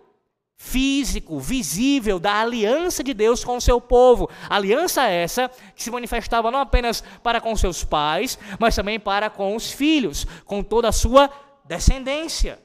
físico, 0.57 1.39
visível 1.39 2.19
da 2.19 2.41
aliança 2.41 3.05
de 3.05 3.13
Deus 3.13 3.45
com 3.45 3.59
o 3.59 3.61
seu 3.61 3.79
povo. 3.79 4.31
Aliança 4.49 5.05
essa 5.05 5.51
que 5.77 5.83
se 5.83 5.91
manifestava 5.91 6.51
não 6.51 6.61
apenas 6.61 7.05
para 7.23 7.43
com 7.43 7.55
seus 7.55 7.85
pais, 7.85 8.39
mas 8.59 8.75
também 8.75 8.99
para 8.99 9.29
com 9.29 9.55
os 9.55 9.71
filhos, 9.71 10.27
com 10.47 10.63
toda 10.63 10.89
a 10.89 10.93
sua 10.93 11.29
descendência. 11.67 12.59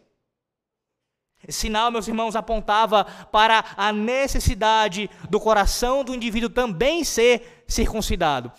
Esse 1.48 1.60
sinal, 1.60 1.92
meus 1.92 2.08
irmãos, 2.08 2.36
apontava 2.36 3.04
para 3.32 3.66
a 3.76 3.92
necessidade 3.92 5.10
do 5.30 5.40
coração 5.40 6.04
do 6.04 6.16
indivíduo 6.16 6.50
também 6.50 7.04
ser 7.04 7.64
circuncidado. 7.68 8.52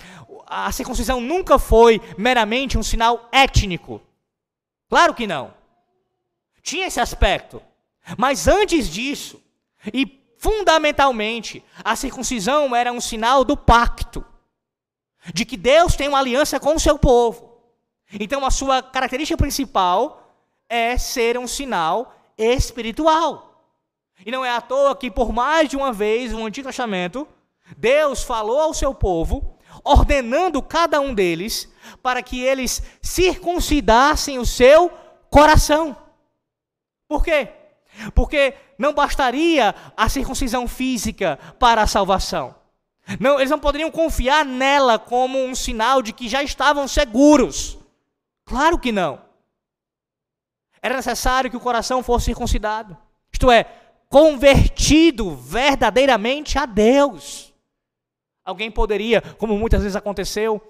A 0.46 0.70
circuncisão 0.70 1.20
nunca 1.20 1.58
foi 1.58 2.00
meramente 2.18 2.76
um 2.76 2.82
sinal 2.82 3.28
étnico. 3.32 4.02
Claro 4.88 5.14
que 5.14 5.26
não. 5.26 5.54
Tinha 6.62 6.86
esse 6.86 7.00
aspecto. 7.00 7.62
Mas 8.18 8.46
antes 8.46 8.88
disso, 8.88 9.42
e 9.92 10.22
fundamentalmente, 10.38 11.64
a 11.82 11.96
circuncisão 11.96 12.76
era 12.76 12.92
um 12.92 13.00
sinal 13.00 13.44
do 13.44 13.56
pacto, 13.56 14.22
de 15.32 15.46
que 15.46 15.56
Deus 15.56 15.96
tem 15.96 16.06
uma 16.06 16.18
aliança 16.18 16.60
com 16.60 16.74
o 16.74 16.80
seu 16.80 16.98
povo. 16.98 17.58
Então, 18.20 18.44
a 18.44 18.50
sua 18.50 18.82
característica 18.82 19.38
principal 19.38 20.36
é 20.68 20.98
ser 20.98 21.38
um 21.38 21.46
sinal 21.46 22.14
espiritual. 22.36 23.72
E 24.24 24.30
não 24.30 24.44
é 24.44 24.50
à 24.50 24.60
toa 24.60 24.96
que, 24.96 25.10
por 25.10 25.32
mais 25.32 25.68
de 25.68 25.76
uma 25.76 25.92
vez, 25.92 26.32
no 26.32 26.44
Antigo 26.44 26.68
Testamento, 26.68 27.26
Deus 27.76 28.22
falou 28.22 28.60
ao 28.60 28.74
seu 28.74 28.94
povo, 28.94 29.58
ordenando 29.82 30.62
cada 30.62 31.00
um 31.00 31.12
deles 31.14 31.72
para 32.02 32.22
que 32.22 32.40
eles 32.40 32.82
circuncidassem 33.02 34.38
o 34.38 34.46
seu 34.46 34.90
coração. 35.30 35.96
Por 37.08 37.24
quê? 37.24 37.48
Porque 38.14 38.54
não 38.78 38.92
bastaria 38.92 39.74
a 39.96 40.08
circuncisão 40.08 40.66
física 40.66 41.38
para 41.58 41.82
a 41.82 41.86
salvação. 41.86 42.54
Não, 43.20 43.38
eles 43.38 43.50
não 43.50 43.58
poderiam 43.58 43.90
confiar 43.90 44.44
nela 44.44 44.98
como 44.98 45.38
um 45.38 45.54
sinal 45.54 46.02
de 46.02 46.12
que 46.12 46.28
já 46.28 46.42
estavam 46.42 46.88
seguros. 46.88 47.78
Claro 48.44 48.78
que 48.78 48.90
não. 48.90 49.23
Era 50.84 50.96
necessário 50.96 51.50
que 51.50 51.56
o 51.56 51.60
coração 51.60 52.02
fosse 52.02 52.26
circuncidado. 52.26 52.94
Isto 53.32 53.50
é, 53.50 53.64
convertido 54.06 55.34
verdadeiramente 55.34 56.58
a 56.58 56.66
Deus. 56.66 57.54
Alguém 58.44 58.70
poderia, 58.70 59.22
como 59.38 59.56
muitas 59.56 59.80
vezes 59.80 59.96
aconteceu, 59.96 60.60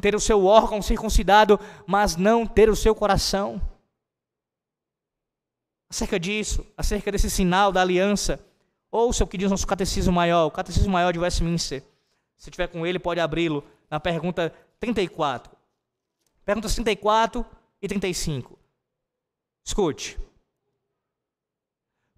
ter 0.00 0.14
o 0.14 0.20
seu 0.20 0.44
órgão 0.44 0.80
circuncidado, 0.80 1.58
mas 1.88 2.14
não 2.14 2.46
ter 2.46 2.70
o 2.70 2.76
seu 2.76 2.94
coração 2.94 3.60
acerca 5.90 6.20
disso, 6.20 6.64
acerca 6.76 7.10
desse 7.10 7.28
sinal 7.28 7.72
da 7.72 7.80
aliança, 7.80 8.38
ouça 8.92 9.24
o 9.24 9.26
que 9.26 9.36
diz 9.36 9.50
nosso 9.50 9.66
catecismo 9.66 10.12
maior, 10.12 10.46
o 10.46 10.52
catecismo 10.52 10.92
maior 10.92 11.12
de 11.12 11.18
Westminster. 11.18 11.82
Se 12.36 12.48
tiver 12.48 12.68
com 12.68 12.86
ele, 12.86 13.00
pode 13.00 13.18
abri-lo 13.18 13.64
na 13.90 13.98
pergunta 13.98 14.54
34. 14.78 15.52
Perguntas 16.44 16.74
34 16.74 17.44
e 17.82 17.88
35. 17.88 18.57
Escute. 19.68 20.18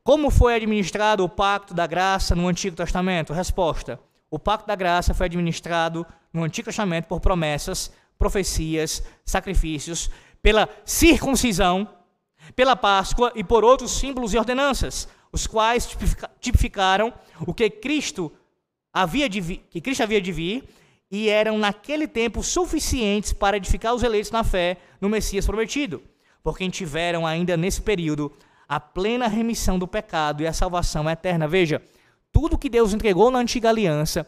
Como 0.05 0.31
foi 0.31 0.55
administrado 0.55 1.25
o 1.25 1.29
pacto 1.29 1.75
da 1.75 1.85
graça 1.85 2.37
no 2.37 2.47
Antigo 2.47 2.77
Testamento? 2.77 3.33
Resposta: 3.33 3.99
O 4.31 4.39
pacto 4.39 4.69
da 4.69 4.77
graça 4.77 5.13
foi 5.13 5.27
administrado 5.27 6.07
no 6.33 6.45
Antigo 6.45 6.67
Testamento 6.67 7.09
por 7.09 7.19
promessas, 7.19 7.91
profecias, 8.17 9.03
sacrifícios, 9.25 10.09
pela 10.41 10.69
circuncisão 10.85 11.89
pela 12.55 12.77
Páscoa 12.77 13.33
e 13.35 13.43
por 13.43 13.65
outros 13.65 13.91
símbolos 13.99 14.33
e 14.33 14.39
ordenanças, 14.39 15.09
os 15.33 15.45
quais 15.47 15.89
tipificaram 16.41 17.13
o 17.45 17.53
que 17.53 17.69
Cristo 17.69 18.33
havia 18.93 19.29
de 19.29 19.41
vir, 19.41 19.67
que 19.71 19.81
Cristo 19.81 20.05
havia 20.05 20.21
de 20.21 20.31
vir 20.31 20.69
e 21.11 21.29
eram 21.29 21.59
naquele 21.59 22.07
tempo 22.07 22.45
suficientes 22.45 23.33
para 23.33 23.57
edificar 23.57 23.93
os 23.93 24.05
eleitos 24.05 24.31
na 24.31 24.45
fé 24.45 24.77
no 25.01 25.09
Messias 25.09 25.47
prometido, 25.47 26.01
por 26.43 26.57
quem 26.57 26.71
tiveram 26.71 27.27
ainda 27.27 27.57
nesse 27.57 27.81
período 27.81 28.33
a 28.69 28.79
plena 28.79 29.27
remissão 29.27 29.79
do 29.79 29.89
pecado 29.89 30.43
e 30.43 30.47
a 30.47 30.53
salvação 30.53 31.09
eterna. 31.11 31.49
Veja, 31.49 31.83
tudo 32.33 32.59
que 32.59 32.69
Deus 32.69 32.95
entregou 32.95 33.31
na 33.31 33.41
antiga 33.41 33.69
aliança, 33.69 34.27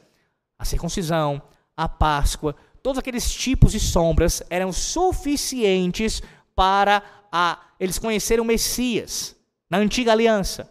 a 0.59 0.65
circuncisão, 0.65 1.41
a 1.77 1.89
Páscoa, 1.89 2.57
todos 2.83 2.99
aqueles 2.99 3.33
tipos 3.33 3.73
de 3.73 3.81
sombras 3.81 4.43
eram 4.51 4.73
suficientes 4.73 6.23
para 6.55 7.03
a 7.31 7.59
eles 7.79 7.99
conheceram 7.99 8.45
o 8.45 8.47
Messias 8.47 9.35
na 9.69 9.79
antiga 9.79 10.13
aliança. 10.13 10.71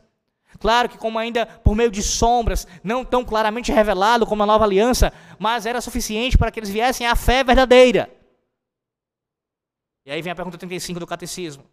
Claro 0.60 0.88
que, 0.88 0.98
como 0.98 1.18
ainda 1.18 1.46
por 1.46 1.76
meio 1.76 1.90
de 1.90 2.04
sombras, 2.04 2.68
não 2.84 3.04
tão 3.04 3.26
claramente 3.26 3.72
revelado 3.72 4.26
como 4.26 4.44
a 4.44 4.46
nova 4.46 4.64
aliança, 4.64 5.12
mas 5.40 5.66
era 5.66 5.82
suficiente 5.82 6.38
para 6.38 6.52
que 6.52 6.60
eles 6.60 6.70
viessem 6.70 7.08
à 7.08 7.16
fé 7.16 7.44
verdadeira. 7.44 8.10
E 10.06 10.12
aí 10.12 10.22
vem 10.22 10.32
a 10.32 10.36
pergunta 10.36 10.58
35 10.58 11.00
do 11.00 11.08
catecismo: 11.08 11.64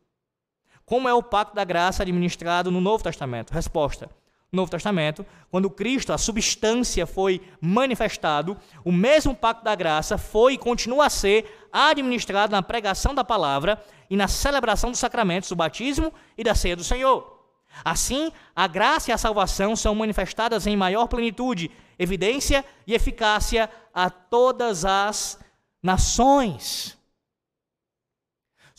Como 0.84 1.08
é 1.08 1.14
o 1.14 1.22
pacto 1.22 1.54
da 1.54 1.64
graça 1.64 2.02
administrado 2.02 2.70
no 2.70 2.80
Novo 2.80 3.02
Testamento? 3.02 3.52
Resposta: 3.52 4.10
No 4.52 4.58
Novo 4.58 4.70
Testamento, 4.70 5.24
quando 5.50 5.70
Cristo, 5.70 6.12
a 6.12 6.18
substância, 6.18 7.06
foi 7.06 7.40
manifestado, 7.60 8.56
o 8.84 8.92
mesmo 8.92 9.34
pacto 9.34 9.64
da 9.64 9.74
graça 9.74 10.18
foi 10.18 10.54
e 10.54 10.58
continua 10.58 11.06
a 11.06 11.10
ser 11.10 11.68
administrado 11.72 12.52
na 12.52 12.62
pregação 12.62 13.14
da 13.14 13.24
palavra 13.24 13.82
e 14.10 14.16
na 14.16 14.28
celebração 14.28 14.90
dos 14.90 15.00
sacramentos 15.00 15.48
do 15.48 15.56
batismo 15.56 16.12
e 16.36 16.44
da 16.44 16.54
ceia 16.54 16.76
do 16.76 16.84
Senhor. 16.84 17.38
Assim, 17.84 18.32
a 18.54 18.66
graça 18.66 19.10
e 19.10 19.12
a 19.12 19.18
salvação 19.18 19.76
são 19.76 19.94
manifestadas 19.94 20.66
em 20.66 20.76
maior 20.76 21.06
plenitude, 21.06 21.70
evidência 21.98 22.64
e 22.86 22.94
eficácia 22.94 23.70
a 23.94 24.10
todas 24.10 24.84
as 24.84 25.38
nações. 25.82 26.97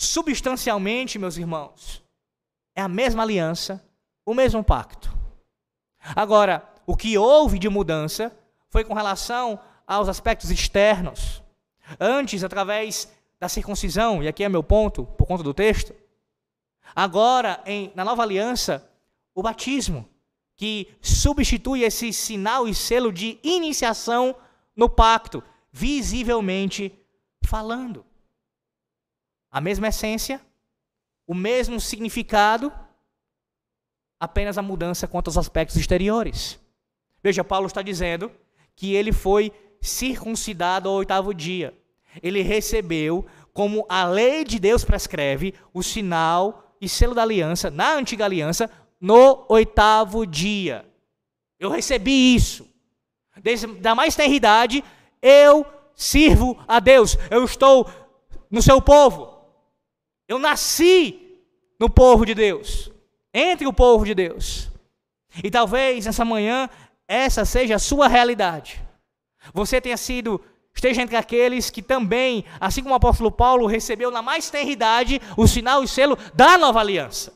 Substancialmente, 0.01 1.19
meus 1.19 1.35
irmãos, 1.35 2.01
é 2.73 2.81
a 2.81 2.87
mesma 2.87 3.21
aliança, 3.21 3.85
o 4.25 4.33
mesmo 4.33 4.63
pacto. 4.63 5.13
Agora, 6.15 6.65
o 6.87 6.95
que 6.95 7.17
houve 7.17 7.59
de 7.59 7.67
mudança 7.67 8.33
foi 8.69 8.85
com 8.85 8.93
relação 8.93 9.59
aos 9.85 10.07
aspectos 10.07 10.51
externos. 10.51 11.43
Antes, 11.99 12.45
através 12.45 13.11
da 13.41 13.49
circuncisão, 13.49 14.23
e 14.23 14.29
aqui 14.29 14.41
é 14.41 14.47
meu 14.47 14.63
ponto, 14.63 15.03
por 15.03 15.27
conta 15.27 15.43
do 15.43 15.53
texto. 15.53 15.93
Agora, 16.95 17.61
em, 17.65 17.91
na 17.93 18.05
nova 18.05 18.23
aliança, 18.23 18.89
o 19.35 19.43
batismo, 19.43 20.07
que 20.55 20.87
substitui 21.01 21.83
esse 21.83 22.13
sinal 22.13 22.69
e 22.69 22.73
selo 22.73 23.11
de 23.11 23.37
iniciação 23.43 24.33
no 24.73 24.87
pacto, 24.87 25.43
visivelmente 25.73 26.97
falando. 27.43 28.05
A 29.51 29.59
mesma 29.59 29.87
essência, 29.87 30.39
o 31.25 31.33
mesmo 31.33 31.79
significado, 31.79 32.71
apenas 34.19 34.57
a 34.57 34.61
mudança 34.61 35.07
quanto 35.07 35.27
aos 35.27 35.37
aspectos 35.37 35.77
exteriores. 35.77 36.59
Veja, 37.23 37.43
Paulo 37.43 37.67
está 37.67 37.81
dizendo 37.81 38.31
que 38.75 38.93
ele 38.93 39.11
foi 39.11 39.51
circuncidado 39.81 40.89
ao 40.89 40.95
oitavo 40.95 41.33
dia. 41.33 41.73
Ele 42.21 42.41
recebeu, 42.41 43.25
como 43.53 43.85
a 43.89 44.05
lei 44.05 44.43
de 44.43 44.59
Deus 44.59 44.83
prescreve, 44.83 45.53
o 45.73 45.83
sinal 45.83 46.75
e 46.81 46.87
selo 46.87 47.13
da 47.13 47.23
aliança, 47.23 47.69
na 47.69 47.93
antiga 47.93 48.25
aliança, 48.25 48.69
no 48.99 49.45
oitavo 49.49 50.25
dia. 50.25 50.85
Eu 51.59 51.69
recebi 51.69 52.35
isso. 52.35 52.67
Desde 53.41 53.67
da 53.67 53.95
mais 53.95 54.15
tenridade, 54.15 54.83
eu 55.21 55.65
sirvo 55.95 56.57
a 56.67 56.79
Deus. 56.79 57.17
Eu 57.29 57.43
estou 57.43 57.89
no 58.49 58.61
seu 58.61 58.81
povo. 58.81 59.28
Eu 60.29 60.37
nasci 60.37 61.19
no 61.79 61.89
povo 61.89 62.23
de 62.23 62.35
Deus, 62.35 62.91
entre 63.33 63.65
o 63.65 63.73
povo 63.73 64.05
de 64.05 64.13
Deus. 64.13 64.69
E 65.43 65.49
talvez 65.49 66.05
nessa 66.05 66.23
manhã 66.23 66.69
essa 67.07 67.43
seja 67.43 67.75
a 67.75 67.79
sua 67.79 68.07
realidade. 68.07 68.79
Você 69.55 69.81
tenha 69.81 69.97
sido, 69.97 70.39
esteja 70.71 71.01
entre 71.01 71.15
aqueles 71.15 71.71
que 71.71 71.81
também, 71.81 72.45
assim 72.59 72.83
como 72.83 72.93
o 72.93 72.97
apóstolo 72.97 73.31
Paulo, 73.31 73.65
recebeu 73.65 74.11
na 74.11 74.21
mais 74.21 74.51
tenridade 74.51 75.19
o 75.35 75.47
sinal 75.47 75.83
e 75.83 75.87
selo 75.87 76.15
da 76.35 76.59
nova 76.59 76.79
aliança. 76.79 77.33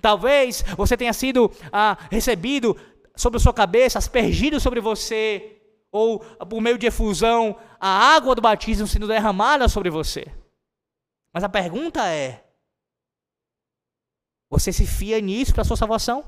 Talvez 0.00 0.64
você 0.76 0.96
tenha 0.96 1.12
sido 1.12 1.48
ah, 1.72 1.96
recebido 2.10 2.76
sobre 3.14 3.36
a 3.36 3.40
sua 3.40 3.54
cabeça, 3.54 4.00
aspergido 4.00 4.58
sobre 4.58 4.80
você, 4.80 5.60
ou 5.92 6.18
por 6.18 6.60
meio 6.60 6.76
de 6.76 6.86
efusão, 6.86 7.56
a 7.78 8.16
água 8.16 8.34
do 8.34 8.42
batismo 8.42 8.84
sendo 8.84 9.06
derramada 9.06 9.68
sobre 9.68 9.90
você. 9.90 10.26
Mas 11.36 11.44
a 11.44 11.50
pergunta 11.50 12.02
é: 12.08 12.42
você 14.48 14.72
se 14.72 14.86
fia 14.86 15.20
nisso 15.20 15.52
para 15.52 15.60
a 15.60 15.64
sua 15.66 15.76
salvação? 15.76 16.24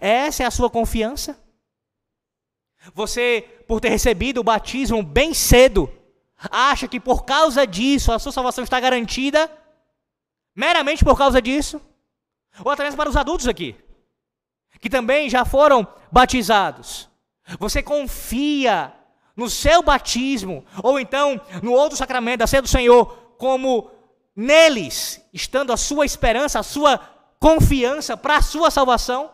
Essa 0.00 0.42
é 0.42 0.46
a 0.46 0.50
sua 0.50 0.68
confiança? 0.68 1.40
Você, 2.92 3.62
por 3.68 3.80
ter 3.80 3.88
recebido 3.88 4.40
o 4.40 4.42
batismo 4.42 5.00
bem 5.00 5.32
cedo, 5.32 5.88
acha 6.50 6.88
que 6.88 6.98
por 6.98 7.24
causa 7.24 7.64
disso 7.64 8.10
a 8.10 8.18
sua 8.18 8.32
salvação 8.32 8.64
está 8.64 8.80
garantida? 8.80 9.48
Meramente 10.56 11.04
por 11.04 11.16
causa 11.16 11.40
disso? 11.40 11.80
Ou 12.64 12.72
até 12.72 12.82
mesmo 12.82 12.96
para 12.96 13.08
os 13.08 13.16
adultos 13.16 13.46
aqui, 13.46 13.76
que 14.80 14.90
também 14.90 15.30
já 15.30 15.44
foram 15.44 15.86
batizados. 16.10 17.08
Você 17.60 17.80
confia 17.80 18.92
no 19.36 19.48
seu 19.48 19.84
batismo, 19.84 20.66
ou 20.82 20.98
então 20.98 21.40
no 21.62 21.70
outro 21.70 21.96
sacramento 21.96 22.40
da 22.40 22.46
ceia 22.48 22.62
do 22.62 22.66
Senhor, 22.66 23.06
como 23.38 23.94
neles, 24.36 25.26
estando 25.32 25.72
a 25.72 25.76
sua 25.76 26.04
esperança, 26.04 26.58
a 26.58 26.62
sua 26.62 26.98
confiança 27.40 28.16
para 28.16 28.36
a 28.36 28.42
sua 28.42 28.70
salvação? 28.70 29.30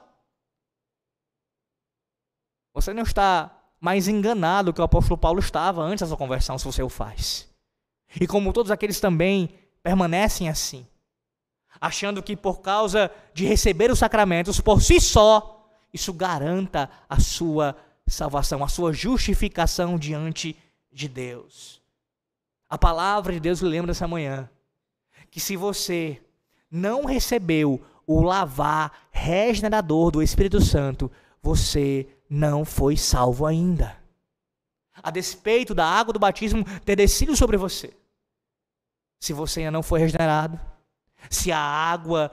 Você 2.73 2.94
não 2.94 3.02
está 3.02 3.50
mais 3.80 4.06
enganado 4.06 4.73
que 4.73 4.80
o 4.80 4.85
apóstolo 4.85 5.18
Paulo 5.18 5.40
estava 5.40 5.82
antes 5.82 6.02
da 6.02 6.06
sua 6.06 6.16
conversão, 6.16 6.56
se 6.56 6.64
você 6.64 6.82
o 6.82 6.88
faz. 6.88 7.49
E 8.21 8.26
como 8.26 8.52
todos 8.52 8.71
aqueles 8.71 9.00
também 9.00 9.59
permanecem 9.82 10.49
assim, 10.49 10.87
achando 11.80 12.23
que 12.23 12.37
por 12.37 12.61
causa 12.61 13.11
de 13.35 13.44
receber 13.44 13.90
os 13.90 13.99
sacramentos 13.99 14.61
por 14.61 14.80
si 14.80 15.00
só, 15.00 15.68
isso 15.92 16.12
garanta 16.12 16.88
a 17.09 17.18
sua 17.18 17.76
salvação, 18.06 18.62
a 18.62 18.69
sua 18.69 18.93
justificação 18.93 19.99
diante 19.99 20.56
de 20.93 21.08
Deus. 21.08 21.82
A 22.69 22.78
palavra 22.78 23.32
de 23.32 23.41
Deus 23.41 23.60
lhe 23.60 23.69
lembra 23.69 23.91
essa 23.91 24.06
manhã 24.06 24.49
que 25.32 25.40
se 25.40 25.56
você 25.56 26.23
não 26.71 27.06
recebeu 27.06 27.82
o 28.06 28.21
lavar 28.21 29.08
regenerador 29.10 30.10
do 30.10 30.23
Espírito 30.23 30.60
Santo, 30.60 31.10
você 31.42 32.06
não 32.28 32.66
foi 32.66 32.99
salvo 32.99 33.47
ainda. 33.47 33.97
A 35.02 35.10
despeito 35.10 35.75
da 35.75 35.86
água 35.86 36.12
do 36.12 36.18
batismo 36.18 36.64
ter 36.84 36.97
descido 36.97 37.34
sobre 37.34 37.56
você. 37.56 37.97
Se 39.18 39.32
você 39.32 39.60
ainda 39.60 39.71
não 39.71 39.82
foi 39.82 40.00
regenerado, 40.00 40.60
se 41.30 41.50
a 41.50 41.58
água 41.58 42.30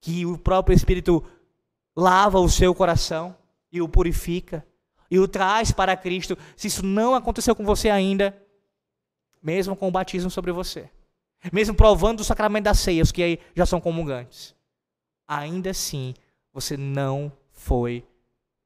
que 0.00 0.24
o 0.24 0.38
próprio 0.38 0.74
Espírito 0.74 1.22
lava 1.94 2.40
o 2.40 2.48
seu 2.48 2.74
coração 2.74 3.36
e 3.70 3.82
o 3.82 3.88
purifica 3.88 4.66
e 5.10 5.18
o 5.18 5.28
traz 5.28 5.70
para 5.70 5.96
Cristo, 5.98 6.38
se 6.56 6.68
isso 6.68 6.82
não 6.82 7.14
aconteceu 7.14 7.54
com 7.54 7.64
você 7.66 7.90
ainda, 7.90 8.34
mesmo 9.42 9.76
com 9.76 9.86
o 9.86 9.92
batismo 9.92 10.30
sobre 10.30 10.50
você, 10.50 10.90
mesmo 11.52 11.74
provando 11.74 12.20
o 12.20 12.24
sacramento 12.24 12.64
das 12.64 12.78
ceias, 12.78 13.12
que 13.12 13.22
aí 13.22 13.38
já 13.54 13.64
são 13.64 13.80
comungantes, 13.80 14.54
ainda 15.26 15.70
assim 15.70 16.14
você 16.52 16.76
não 16.76 17.32
foi 17.52 18.04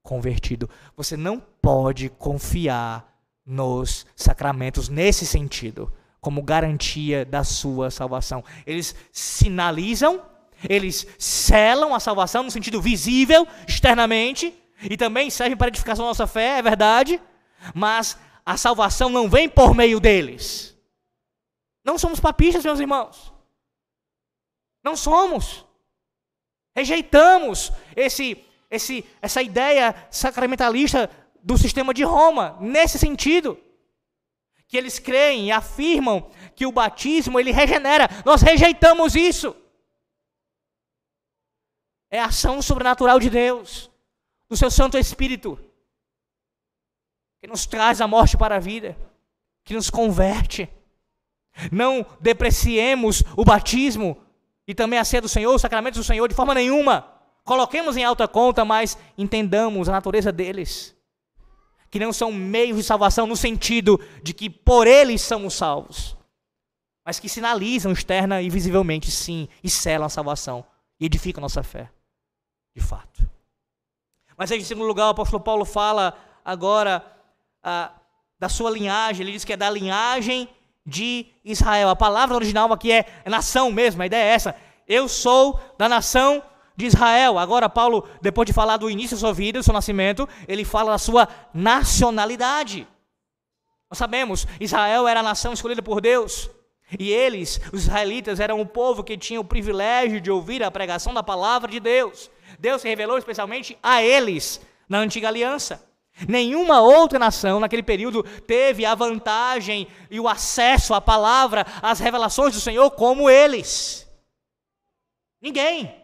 convertido. 0.03 0.69
Você 0.97 1.17
não 1.17 1.41
pode 1.41 2.09
confiar 2.09 3.09
nos 3.45 4.07
sacramentos 4.15 4.89
nesse 4.89 5.27
sentido, 5.27 5.93
como 6.21 6.43
garantia 6.43 7.25
da 7.25 7.45
sua 7.45 7.91
salvação. 7.91 8.45
Eles 8.67 8.95
sinalizam, 9.11 10.23
eles 10.69 11.07
selam 11.19 11.95
a 11.95 12.01
salvação 12.01 12.43
no 12.43 12.51
sentido 12.51 12.81
visível, 12.81 13.47
externamente, 13.67 14.55
e 14.83 14.97
também 14.97 15.31
servem 15.31 15.57
para 15.57 15.69
edificação 15.69 16.05
da 16.05 16.11
nossa 16.11 16.27
fé, 16.27 16.59
é 16.59 16.63
verdade, 16.63 17.21
mas 17.75 18.17
a 18.45 18.57
salvação 18.57 19.09
não 19.09 19.29
vem 19.29 19.49
por 19.49 19.75
meio 19.75 20.01
deles. 20.01 20.72
Não 21.85 21.99
somos 21.99 22.21
papistas, 22.21 22.65
meus 22.65 22.81
irmãos. 22.81 23.33
Não 24.83 24.97
somos. 24.97 25.67
Rejeitamos 26.75 27.73
esse 27.95 28.45
esse, 28.73 29.05
essa 29.21 29.43
ideia 29.43 29.95
sacramentalista 30.11 31.11
do 31.43 31.59
sistema 31.59 31.93
de 31.93 32.03
Roma, 32.03 32.57
nesse 32.59 32.99
sentido. 32.99 33.63
Que 34.67 34.79
eles 34.79 34.99
creem 34.99 35.49
e 35.49 35.53
afirmam 35.53 36.31
que 36.57 36.65
o 36.65 36.73
batismo 36.73 37.39
ele 37.39 37.53
regenera. 37.53 38.09
Nós 38.25 38.41
rejeitamos 38.41 39.15
isso. 39.15 39.55
É 42.11 42.19
a 42.19 42.27
ação 42.27 42.63
sobrenatural 42.63 43.21
de 43.21 43.29
Deus, 43.29 43.91
do 44.49 44.57
seu 44.57 44.71
Santo 44.71 44.97
Espírito, 44.97 45.59
que 47.41 47.47
nos 47.47 47.67
traz 47.67 48.01
a 48.01 48.09
morte 48.09 48.37
para 48.37 48.57
a 48.57 48.61
vida, 48.61 48.97
que 49.65 49.75
nos 49.75 49.91
converte. 49.91 50.69
Não 51.71 52.05
depreciemos 52.21 53.23
o 53.37 53.45
batismo 53.45 54.19
e 54.67 54.75
também 54.75 54.99
a 54.99 55.05
ceia 55.05 55.21
do 55.21 55.29
Senhor, 55.29 55.55
os 55.55 55.63
sacramentos 55.63 55.99
do 55.99 56.05
Senhor, 56.05 56.27
de 56.29 56.35
forma 56.35 56.55
nenhuma. 56.55 57.09
Coloquemos 57.45 57.97
em 57.97 58.05
alta 58.05 58.29
conta, 58.29 58.65
mas 58.65 58.97
entendamos 59.19 59.89
a 59.89 59.93
natureza 59.93 60.31
deles. 60.31 60.97
Que 61.91 61.99
não 61.99 62.13
são 62.13 62.33
meios 62.33 62.79
de 62.79 62.83
salvação 62.83 63.27
no 63.27 63.37
sentido 63.37 64.01
de 64.23 64.33
que 64.33 64.49
por 64.49 64.87
eles 64.87 65.21
somos 65.21 65.55
salvos, 65.55 66.17
mas 67.05 67.19
que 67.19 67.29
sinalizam 67.29 67.93
externa 67.93 68.41
e 68.41 68.49
visivelmente, 68.49 69.11
sim, 69.11 69.49
e 69.63 69.69
selam 69.69 70.07
a 70.07 70.11
salvação 70.11 70.65
e 70.99 71.07
edificam 71.07 71.41
a 71.41 71.47
nossa 71.47 71.63
fé, 71.63 71.91
de 72.75 72.83
fato. 72.83 73.29
Mas 74.39 74.51
em 74.51 74.61
segundo 74.63 74.87
lugar, 74.87 75.09
o 75.09 75.11
apóstolo 75.11 75.43
Paulo 75.43 75.65
fala 75.65 76.17
agora 76.45 77.05
ah, 77.63 77.93
da 78.39 78.49
sua 78.49 78.71
linhagem, 78.71 79.23
ele 79.23 79.33
diz 79.33 79.45
que 79.45 79.53
é 79.53 79.57
da 79.57 79.69
linhagem 79.69 80.49
de 80.85 81.27
Israel. 81.45 81.89
A 81.89 81.97
palavra 81.97 82.37
original 82.37 82.73
aqui 82.73 82.93
é, 82.93 83.07
nação 83.27 83.71
mesmo, 83.71 84.03
a 84.03 84.07
ideia 84.07 84.25
é 84.25 84.35
essa. 84.35 84.57
Eu 84.87 85.09
sou 85.09 85.61
da 85.79 85.89
nação 85.89 86.43
de 86.77 86.87
Israel. 86.87 87.39
Agora, 87.39 87.69
Paulo, 87.69 88.09
depois 88.21 88.47
de 88.47 88.53
falar 88.53 88.77
do 88.77 88.91
início 88.91 89.17
da 89.17 89.21
sua 89.21 89.33
vida, 89.33 89.59
do 89.59 89.63
seu 89.63 89.75
nascimento, 89.75 90.29
ele 90.49 90.65
fala 90.65 90.93
da 90.93 90.99
sua 90.99 91.29
nacionalidade. 91.55 92.87
Nós 93.91 93.99
sabemos, 93.99 94.47
Israel 94.59 95.07
era 95.07 95.21
a 95.21 95.23
nação 95.23 95.53
escolhida 95.53 95.83
por 95.83 96.01
Deus. 96.01 96.51
E 96.99 97.11
eles, 97.11 97.61
os 97.73 97.85
israelitas, 97.85 98.41
eram 98.41 98.61
o 98.61 98.67
povo 98.67 99.05
que 99.05 99.17
tinha 99.17 99.41
o 99.41 99.45
privilégio 99.45 100.21
de 100.21 100.31
ouvir 100.31 100.63
a 100.63 100.71
pregação 100.71 101.15
da 101.15 101.23
palavra 101.23 101.71
de 101.71 101.81
Deus. 101.81 102.31
Deus 102.59 102.83
se 102.83 102.89
revelou 102.89 103.17
especialmente 103.17 103.79
a 103.83 104.03
eles 104.03 104.61
na 104.89 104.99
antiga 104.99 105.29
aliança. 105.29 105.92
Nenhuma 106.29 106.81
outra 106.81 107.19
nação 107.19 107.61
naquele 107.61 107.83
período 107.83 108.23
teve 108.23 108.85
a 108.85 108.95
vantagem 108.95 109.89
e 110.11 110.19
o 110.21 110.29
acesso 110.29 110.95
à 110.95 111.01
palavra, 111.01 111.67
às 111.83 111.99
revelações 111.99 112.55
do 112.55 112.61
Senhor 112.61 112.91
como 112.91 113.29
eles. 113.29 114.09
Ninguém. 115.41 115.95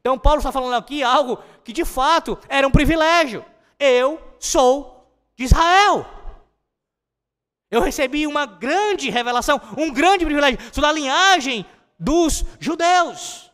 Então, 0.00 0.18
Paulo 0.18 0.38
está 0.38 0.50
falando 0.50 0.74
aqui 0.74 1.02
algo 1.02 1.38
que 1.62 1.72
de 1.72 1.84
fato 1.84 2.38
era 2.48 2.66
um 2.66 2.72
privilégio. 2.72 3.44
Eu 3.78 4.20
sou 4.40 5.08
de 5.36 5.44
Israel. 5.44 6.04
Eu 7.70 7.80
recebi 7.80 8.26
uma 8.26 8.44
grande 8.44 9.08
revelação, 9.08 9.60
um 9.78 9.92
grande 9.92 10.24
privilégio. 10.24 10.58
Sou 10.72 10.82
da 10.82 10.92
linhagem 10.92 11.64
dos 11.98 12.44
judeus. 12.58 13.50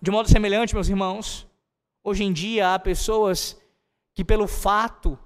De 0.00 0.10
modo 0.10 0.28
semelhante, 0.28 0.74
meus 0.74 0.88
irmãos, 0.88 1.46
hoje 2.04 2.22
em 2.22 2.32
dia 2.32 2.74
há 2.74 2.78
pessoas 2.78 3.58
que, 4.14 4.22
pelo 4.22 4.46
fato, 4.46 5.18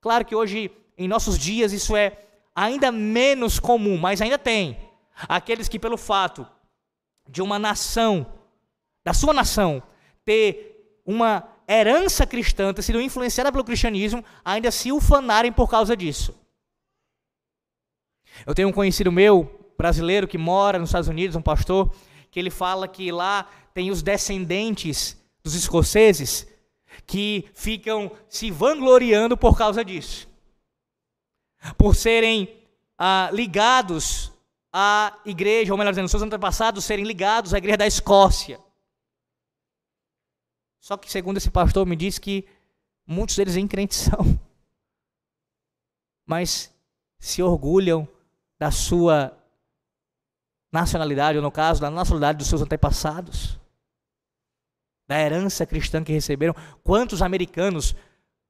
claro 0.00 0.24
que 0.24 0.34
hoje, 0.34 0.72
em 0.96 1.06
nossos 1.06 1.38
dias, 1.38 1.72
isso 1.72 1.94
é 1.94 2.24
ainda 2.54 2.90
menos 2.90 3.60
comum, 3.60 3.98
mas 3.98 4.20
ainda 4.20 4.38
tem 4.38 4.76
aqueles 5.28 5.68
que, 5.68 5.78
pelo 5.78 5.98
fato 5.98 6.46
de 7.28 7.42
uma 7.42 7.58
nação, 7.58 8.26
da 9.04 9.12
sua 9.12 9.32
nação, 9.32 9.82
ter 10.24 11.00
uma 11.04 11.48
herança 11.68 12.26
cristã, 12.26 12.72
ter 12.72 12.82
sido 12.82 13.00
influenciada 13.00 13.52
pelo 13.52 13.64
cristianismo, 13.64 14.24
ainda 14.44 14.70
se 14.70 14.90
ufanarem 14.90 15.52
por 15.52 15.68
causa 15.68 15.96
disso. 15.96 16.34
Eu 18.46 18.54
tenho 18.54 18.68
um 18.68 18.72
conhecido 18.72 19.12
meu, 19.12 19.72
brasileiro, 19.76 20.26
que 20.26 20.38
mora 20.38 20.78
nos 20.78 20.88
Estados 20.88 21.08
Unidos, 21.08 21.36
um 21.36 21.42
pastor, 21.42 21.94
que 22.30 22.40
ele 22.40 22.50
fala 22.50 22.88
que 22.88 23.12
lá 23.12 23.48
tem 23.74 23.90
os 23.90 24.02
descendentes 24.02 25.21
dos 25.42 25.54
escoceses 25.54 26.46
que 27.06 27.50
ficam 27.54 28.10
se 28.28 28.50
vangloriando 28.50 29.36
por 29.36 29.56
causa 29.56 29.84
disso. 29.84 30.28
Por 31.76 31.94
serem 31.94 32.48
ah, 32.98 33.30
ligados 33.32 34.32
à 34.72 35.18
igreja, 35.24 35.72
ou 35.72 35.78
melhor 35.78 35.90
dizendo, 35.90 36.08
seus 36.08 36.22
antepassados 36.22 36.84
serem 36.84 37.04
ligados 37.04 37.52
à 37.52 37.58
igreja 37.58 37.76
da 37.76 37.86
Escócia. 37.86 38.60
Só 40.80 40.96
que, 40.96 41.10
segundo 41.10 41.36
esse 41.36 41.50
pastor, 41.50 41.86
me 41.86 41.94
diz 41.94 42.18
que 42.18 42.48
muitos 43.06 43.36
deles 43.36 43.56
em 43.56 43.68
crentes 43.68 43.98
são, 44.10 44.38
mas 46.26 46.72
se 47.18 47.42
orgulham 47.42 48.08
da 48.58 48.70
sua 48.70 49.36
nacionalidade, 50.72 51.38
ou 51.38 51.42
no 51.42 51.52
caso, 51.52 51.80
da 51.80 51.90
nacionalidade 51.90 52.38
dos 52.38 52.48
seus 52.48 52.62
antepassados, 52.62 53.58
da 55.12 55.20
herança 55.20 55.66
cristã 55.66 56.02
que 56.02 56.10
receberam. 56.10 56.56
Quantos 56.82 57.20
americanos, 57.20 57.94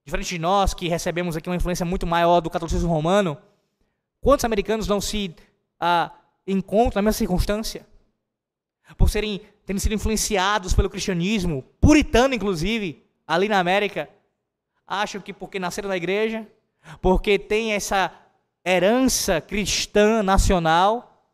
diferente 0.04 0.28
de 0.28 0.38
nós, 0.38 0.72
que 0.72 0.86
recebemos 0.86 1.36
aqui 1.36 1.48
uma 1.48 1.56
influência 1.56 1.84
muito 1.84 2.06
maior 2.06 2.40
do 2.40 2.48
catolicismo 2.48 2.88
romano, 2.88 3.36
quantos 4.20 4.44
americanos 4.44 4.86
não 4.86 5.00
se 5.00 5.34
ah, 5.80 6.12
encontram 6.46 7.02
na 7.02 7.06
mesma 7.06 7.18
circunstância? 7.18 7.84
Por 8.96 9.10
serem 9.10 9.40
terem 9.66 9.80
sido 9.80 9.94
influenciados 9.94 10.72
pelo 10.72 10.88
cristianismo, 10.88 11.64
puritano 11.80 12.32
inclusive, 12.32 13.04
ali 13.26 13.48
na 13.48 13.58
América, 13.58 14.08
acham 14.86 15.20
que 15.20 15.32
porque 15.32 15.58
nasceram 15.58 15.88
na 15.88 15.96
igreja, 15.96 16.46
porque 17.00 17.40
tem 17.40 17.72
essa 17.72 18.12
herança 18.64 19.40
cristã 19.40 20.22
nacional, 20.22 21.28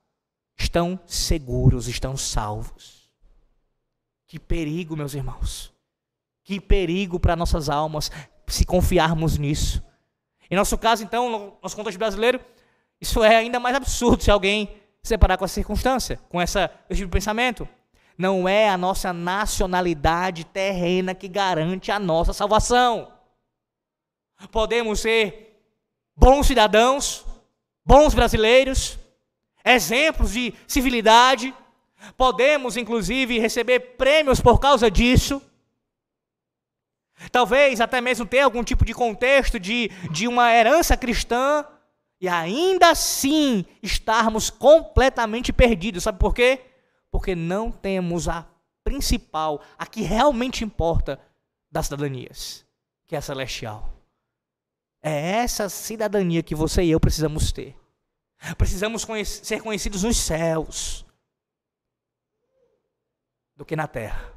estão 0.56 0.98
seguros, 1.06 1.86
estão 1.86 2.16
salvos. 2.16 2.97
Que 4.28 4.38
perigo, 4.38 4.94
meus 4.94 5.14
irmãos. 5.14 5.72
Que 6.44 6.60
perigo 6.60 7.18
para 7.18 7.34
nossas 7.34 7.70
almas 7.70 8.10
se 8.46 8.64
confiarmos 8.64 9.38
nisso. 9.38 9.82
Em 10.50 10.54
nosso 10.54 10.76
caso, 10.78 11.02
então, 11.02 11.30
no 11.30 11.58
nosso 11.62 11.74
contexto 11.74 11.98
brasileiro, 11.98 12.40
isso 13.00 13.24
é 13.24 13.36
ainda 13.36 13.58
mais 13.58 13.74
absurdo 13.74 14.22
se 14.22 14.30
alguém 14.30 14.66
se 15.02 15.08
separar 15.08 15.38
com 15.38 15.44
essa 15.44 15.54
circunstância, 15.54 16.20
com 16.28 16.40
essa, 16.40 16.70
esse 16.88 17.00
tipo 17.00 17.08
de 17.08 17.16
pensamento. 17.16 17.66
Não 18.16 18.48
é 18.48 18.68
a 18.68 18.76
nossa 18.76 19.12
nacionalidade 19.12 20.44
terrena 20.44 21.14
que 21.14 21.28
garante 21.28 21.90
a 21.90 21.98
nossa 21.98 22.32
salvação. 22.32 23.12
Podemos 24.50 25.00
ser 25.00 25.62
bons 26.16 26.46
cidadãos, 26.46 27.24
bons 27.84 28.12
brasileiros, 28.12 28.98
exemplos 29.64 30.32
de 30.32 30.52
civilidade. 30.66 31.54
Podemos, 32.16 32.76
inclusive, 32.76 33.38
receber 33.38 33.80
prêmios 33.96 34.40
por 34.40 34.58
causa 34.60 34.90
disso. 34.90 35.42
Talvez 37.32 37.80
até 37.80 38.00
mesmo 38.00 38.24
ter 38.24 38.40
algum 38.40 38.62
tipo 38.62 38.84
de 38.84 38.94
contexto 38.94 39.58
de, 39.58 39.88
de 40.10 40.28
uma 40.28 40.52
herança 40.52 40.96
cristã 40.96 41.64
e 42.20 42.28
ainda 42.28 42.90
assim 42.90 43.64
estarmos 43.82 44.50
completamente 44.50 45.52
perdidos. 45.52 46.04
Sabe 46.04 46.18
por 46.18 46.34
quê? 46.34 46.60
Porque 47.10 47.34
não 47.34 47.72
temos 47.72 48.28
a 48.28 48.46
principal, 48.84 49.60
a 49.76 49.84
que 49.84 50.02
realmente 50.02 50.64
importa 50.64 51.20
das 51.70 51.86
cidadanias, 51.86 52.64
que 53.06 53.14
é 53.14 53.18
a 53.18 53.22
celestial. 53.22 53.92
É 55.02 55.36
essa 55.38 55.68
cidadania 55.68 56.42
que 56.42 56.54
você 56.54 56.82
e 56.82 56.90
eu 56.90 57.00
precisamos 57.00 57.52
ter. 57.52 57.76
Precisamos 58.56 59.04
ser 59.26 59.60
conhecidos 59.60 60.04
nos 60.04 60.16
céus 60.16 61.04
do 63.58 63.64
que 63.64 63.74
na 63.74 63.88
terra. 63.88 64.32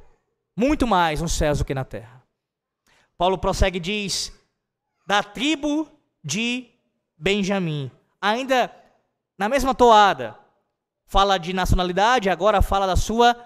Muito 0.54 0.84
mais 0.86 1.22
nos 1.22 1.32
céus 1.32 1.58
do 1.58 1.64
que 1.64 1.72
na 1.72 1.84
terra. 1.84 2.22
Paulo 3.16 3.38
prossegue 3.38 3.78
e 3.78 3.80
diz: 3.80 4.32
da 5.06 5.22
tribo 5.22 5.88
de 6.22 6.68
Benjamim. 7.16 7.90
Ainda 8.20 8.70
na 9.38 9.48
mesma 9.48 9.74
toada, 9.74 10.36
fala 11.06 11.38
de 11.38 11.52
nacionalidade, 11.52 12.28
agora 12.28 12.60
fala 12.60 12.86
da 12.86 12.96
sua 12.96 13.36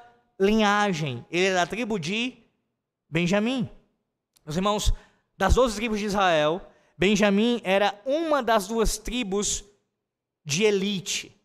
linhagem. 0.40 1.24
Ele 1.30 1.46
é 1.46 1.54
da 1.54 1.66
tribo 1.66 1.98
de 1.98 2.38
Benjamim. 3.08 3.68
Meus 4.44 4.56
irmãos, 4.56 4.92
das 5.36 5.54
12 5.54 5.76
tribos 5.76 5.98
de 5.98 6.06
Israel, 6.06 6.66
Benjamim 6.96 7.60
era 7.62 8.00
uma 8.06 8.42
das 8.42 8.66
duas 8.66 8.96
tribos 8.96 9.62
de 10.42 10.64
elite. 10.64 11.36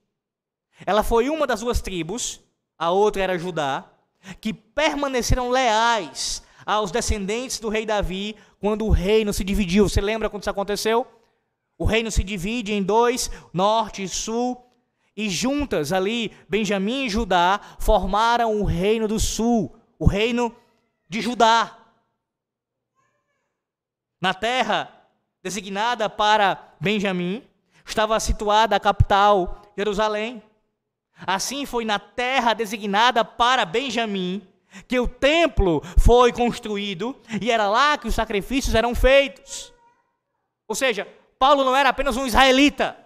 Ela 0.86 1.04
foi 1.04 1.30
uma 1.30 1.46
das 1.46 1.60
duas 1.60 1.82
tribos, 1.82 2.40
a 2.78 2.92
outra 2.92 3.22
era 3.22 3.38
Judá, 3.38 3.92
que 4.40 4.54
permaneceram 4.54 5.50
leais 5.50 6.44
aos 6.66 6.92
descendentes 6.92 7.60
do 7.60 7.70
rei 7.70 7.86
Davi 7.86 8.36
quando 8.60 8.86
o 8.86 8.90
reino 8.90 9.34
se 9.34 9.44
dividiu. 9.44 9.88
Você 9.88 10.02
lembra 10.02 10.30
quando 10.30 10.44
isso 10.44 10.50
aconteceu? 10.50 11.08
O 11.78 11.86
reino 11.86 12.12
se 12.12 12.24
divide 12.24 12.74
em 12.74 12.84
dois, 12.84 13.32
norte 13.52 14.04
e 14.04 14.08
sul, 14.08 14.64
e 15.16 15.30
juntas 15.30 15.92
ali, 15.92 16.32
Benjamim 16.48 17.06
e 17.06 17.10
Judá 17.10 17.60
formaram 17.80 18.62
o 18.62 18.64
reino 18.64 19.08
do 19.08 19.20
sul, 19.20 19.76
o 20.00 20.06
reino 20.06 20.56
de 21.10 21.22
Judá. 21.22 21.78
Na 24.22 24.34
terra 24.34 24.90
designada 25.44 26.08
para 26.10 26.76
Benjamim, 26.80 27.44
estava 27.86 28.20
situada 28.20 28.76
a 28.76 28.80
capital, 28.80 29.62
Jerusalém. 29.76 30.42
Assim 31.26 31.66
foi 31.66 31.86
na 31.86 32.00
terra 32.00 32.54
designada 32.54 33.24
para 33.24 33.66
Benjamim 33.66 34.48
que 34.88 35.00
o 35.00 35.08
templo 35.08 35.82
foi 35.98 36.32
construído 36.32 37.20
e 37.42 37.52
era 37.52 37.68
lá 37.68 37.98
que 37.98 38.08
os 38.08 38.16
sacrifícios 38.16 38.74
eram 38.74 38.96
feitos. 38.96 39.74
Ou 40.68 40.76
seja, 40.76 41.08
Paulo 41.38 41.64
não 41.64 41.76
era 41.76 41.90
apenas 41.90 42.16
um 42.16 42.26
israelita, 42.26 42.98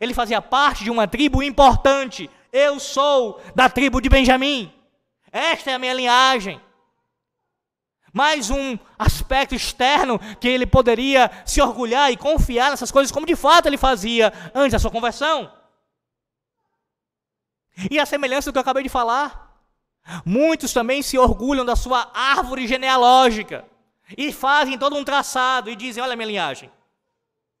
ele 0.00 0.12
fazia 0.12 0.42
parte 0.42 0.84
de 0.84 0.90
uma 0.90 1.08
tribo 1.08 1.42
importante. 1.42 2.28
Eu 2.52 2.78
sou 2.78 3.40
da 3.54 3.68
tribo 3.68 4.00
de 4.00 4.08
Benjamim, 4.08 4.72
esta 5.32 5.70
é 5.70 5.74
a 5.74 5.78
minha 5.78 5.94
linhagem 5.94 6.60
mais 8.16 8.48
um 8.48 8.78
aspecto 8.98 9.54
externo 9.54 10.18
que 10.40 10.48
ele 10.48 10.64
poderia 10.64 11.30
se 11.44 11.60
orgulhar 11.60 12.10
e 12.10 12.16
confiar 12.16 12.70
nessas 12.70 12.90
coisas, 12.90 13.12
como 13.12 13.26
de 13.26 13.36
fato 13.36 13.66
ele 13.66 13.76
fazia 13.76 14.32
antes 14.54 14.72
da 14.72 14.78
sua 14.78 14.90
conversão. 14.90 15.52
E 17.90 17.98
a 17.98 18.06
semelhança 18.06 18.50
do 18.50 18.52
que 18.52 18.58
eu 18.58 18.62
acabei 18.62 18.82
de 18.82 18.88
falar, 18.88 19.60
muitos 20.24 20.72
também 20.72 21.02
se 21.02 21.18
orgulham 21.18 21.64
da 21.64 21.76
sua 21.76 22.10
árvore 22.14 22.66
genealógica 22.66 23.64
e 24.16 24.32
fazem 24.32 24.78
todo 24.78 24.96
um 24.96 25.04
traçado 25.04 25.70
e 25.70 25.76
dizem: 25.76 26.02
Olha 26.02 26.14
a 26.14 26.16
minha 26.16 26.28
linhagem. 26.28 26.70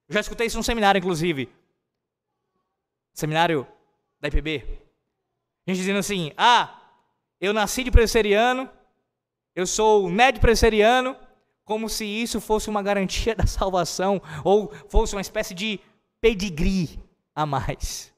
Já 0.08 0.20
escutei 0.20 0.46
isso 0.46 0.56
num 0.56 0.62
seminário, 0.62 0.98
inclusive. 0.98 1.52
Seminário 3.12 3.66
da 4.20 4.28
IPB. 4.28 4.64
A 5.66 5.70
gente 5.70 5.78
dizendo 5.78 5.98
assim: 5.98 6.32
Ah, 6.36 6.80
eu 7.40 7.52
nasci 7.52 7.84
de 7.84 7.90
presbiteriano, 7.90 8.70
eu 9.54 9.66
sou 9.66 10.08
médio 10.08 10.40
presbiteriano, 10.40 11.16
como 11.64 11.88
se 11.88 12.04
isso 12.04 12.40
fosse 12.40 12.70
uma 12.70 12.82
garantia 12.82 13.34
da 13.36 13.46
salvação 13.46 14.22
ou 14.44 14.72
fosse 14.88 15.14
uma 15.14 15.20
espécie 15.20 15.52
de 15.52 15.80
pedigree 16.20 16.98
a 17.34 17.44
mais. 17.44 18.15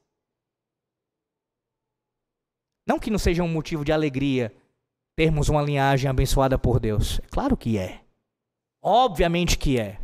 Não 2.89 2.97
que 2.97 3.11
não 3.11 3.19
seja 3.19 3.43
um 3.43 3.47
motivo 3.47 3.85
de 3.85 3.91
alegria 3.91 4.51
termos 5.15 5.47
uma 5.47 5.61
linhagem 5.61 6.09
abençoada 6.09 6.57
por 6.57 6.79
Deus. 6.79 7.19
É 7.19 7.27
claro 7.27 7.55
que 7.55 7.77
é. 7.77 8.03
Obviamente 8.81 9.59
que 9.59 9.79
é. 9.79 10.01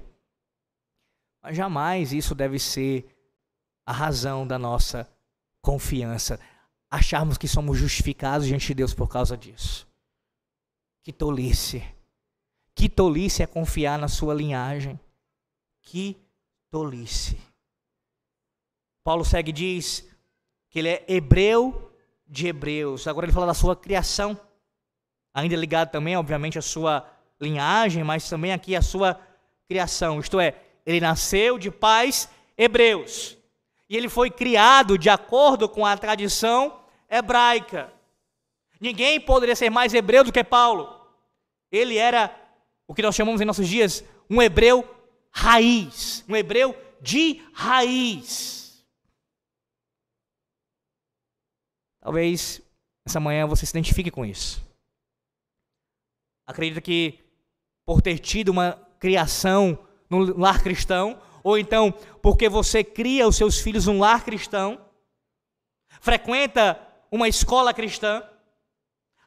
Mas 1.41 1.57
jamais 1.57 2.13
isso 2.13 2.35
deve 2.35 2.59
ser 2.59 3.03
a 3.87 3.91
razão 3.91 4.45
da 4.45 4.59
nossa 4.59 5.09
confiança. 5.63 6.39
Acharmos 6.87 7.39
que 7.39 7.47
somos 7.47 7.75
justificados 7.75 8.45
diante 8.45 8.67
de 8.67 8.75
Deus 8.75 8.93
por 8.93 9.09
causa 9.09 9.35
disso. 9.35 9.87
Que 11.01 11.11
tolice. 11.11 11.83
Que 12.75 12.87
tolice 12.87 13.41
é 13.41 13.47
confiar 13.47 13.97
na 13.97 14.07
sua 14.07 14.35
linhagem. 14.35 14.99
Que 15.81 16.15
tolice. 16.69 17.35
Paulo 19.03 19.25
segue 19.25 19.49
e 19.49 19.53
diz 19.53 20.07
que 20.69 20.77
ele 20.77 20.89
é 20.89 21.05
hebreu 21.07 21.84
de 22.27 22.47
hebreus. 22.47 23.07
Agora 23.07 23.25
ele 23.25 23.33
fala 23.33 23.47
da 23.47 23.53
sua 23.53 23.75
criação. 23.75 24.39
Ainda 25.33 25.55
ligado 25.55 25.91
também, 25.91 26.15
obviamente, 26.15 26.57
à 26.57 26.61
sua 26.61 27.09
linhagem, 27.39 28.03
mas 28.03 28.29
também 28.29 28.53
aqui 28.53 28.75
à 28.75 28.81
sua 28.81 29.19
criação. 29.67 30.19
Isto 30.19 30.39
é, 30.39 30.55
ele 30.85 30.99
nasceu 30.99 31.57
de 31.57 31.69
pais 31.69 32.29
hebreus. 32.57 33.37
E 33.89 33.95
ele 33.95 34.09
foi 34.09 34.29
criado 34.31 34.97
de 34.97 35.09
acordo 35.09 35.67
com 35.67 35.85
a 35.85 35.97
tradição 35.97 36.79
hebraica. 37.09 37.93
Ninguém 38.79 39.19
poderia 39.19 39.55
ser 39.55 39.69
mais 39.69 39.93
hebreu 39.93 40.23
do 40.23 40.31
que 40.31 40.43
Paulo. 40.43 40.89
Ele 41.71 41.97
era 41.97 42.33
o 42.87 42.93
que 42.93 43.01
nós 43.01 43.15
chamamos 43.15 43.41
em 43.41 43.45
nossos 43.45 43.67
dias 43.67 44.03
um 44.29 44.41
hebreu 44.41 44.87
raiz, 45.31 46.23
um 46.27 46.35
hebreu 46.35 46.75
de 47.01 47.41
raiz. 47.53 48.64
Talvez 52.05 52.61
essa 53.03 53.19
manhã 53.19 53.47
você 53.47 53.65
se 53.65 53.71
identifique 53.71 54.11
com 54.11 54.23
isso. 54.23 54.63
Acredita 56.45 56.79
que 56.79 57.19
por 57.83 57.99
ter 57.99 58.19
tido 58.19 58.49
uma 58.49 58.73
criação 58.99 59.87
no 60.07 60.37
lar 60.39 60.61
cristão, 60.61 61.19
ou 61.43 61.57
então 61.57 61.91
porque 62.21 62.47
você 62.47 62.83
cria 62.83 63.27
os 63.27 63.35
seus 63.35 63.59
filhos 63.59 63.87
num 63.87 63.97
lar 63.97 64.23
cristão, 64.23 64.79
frequenta 65.99 66.79
uma 67.09 67.27
escola 67.27 67.73
cristã, 67.73 68.21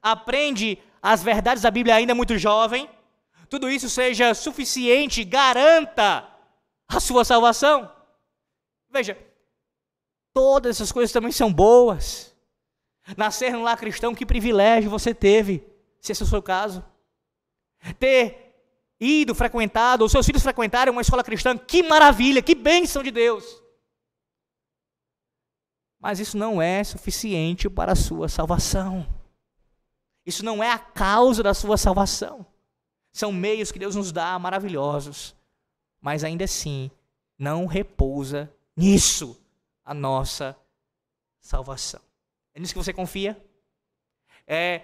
aprende 0.01 0.79
as 1.03 1.21
verdades 1.21 1.65
da 1.65 1.73
Bíblia 1.73 1.97
ainda 1.97 2.15
muito 2.15 2.39
jovem, 2.39 2.89
tudo 3.51 3.69
isso 3.69 3.91
seja 3.91 4.35
suficiente, 4.35 5.25
garanta 5.25 6.33
a 6.87 7.01
sua 7.01 7.25
salvação. 7.25 7.93
Veja, 8.89 9.19
todas 10.33 10.77
essas 10.77 10.93
coisas 10.93 11.11
também 11.11 11.33
são 11.33 11.53
boas. 11.53 12.38
Nascer 13.17 13.53
num 13.53 13.63
lar 13.63 13.77
cristão, 13.77 14.15
que 14.15 14.27
privilégio 14.27 14.91
você 14.91 15.15
teve, 15.15 15.65
se 16.01 16.13
esse 16.13 16.23
é 16.23 16.27
o 16.27 16.29
seu 16.29 16.43
caso. 16.43 16.85
Ter 17.99 18.55
ido, 19.01 19.35
frequentado, 19.35 20.05
os 20.05 20.13
seus 20.13 20.27
filhos 20.27 20.43
frequentarem 20.43 20.93
uma 20.93 21.01
escola 21.01 21.25
cristã, 21.25 21.57
que 21.57 21.83
maravilha, 21.83 22.43
que 22.43 22.55
bênção 22.55 23.03
de 23.03 23.11
Deus. 23.11 23.63
Mas 25.99 26.21
isso 26.21 26.37
não 26.37 26.61
é 26.63 26.85
suficiente 26.85 27.69
para 27.69 27.93
a 27.93 27.97
sua 27.97 28.29
salvação. 28.29 29.07
Isso 30.25 30.45
não 30.45 30.63
é 30.63 30.71
a 30.71 30.79
causa 30.79 31.43
da 31.43 31.55
sua 31.55 31.77
salvação. 31.77 32.47
São 33.13 33.33
meios 33.33 33.73
que 33.73 33.79
Deus 33.79 33.97
nos 33.97 34.13
dá 34.13 34.39
maravilhosos, 34.39 35.35
mas 36.01 36.23
ainda 36.23 36.45
assim 36.45 36.91
não 37.39 37.67
repousa 37.67 38.53
nisso 38.77 39.41
a 39.85 39.95
nossa 39.95 40.57
salvação. 41.41 42.08
É 42.59 42.61
nisso 42.61 42.75
que 42.75 42.83
você 42.83 42.93
confia? 42.93 43.41
É 44.45 44.83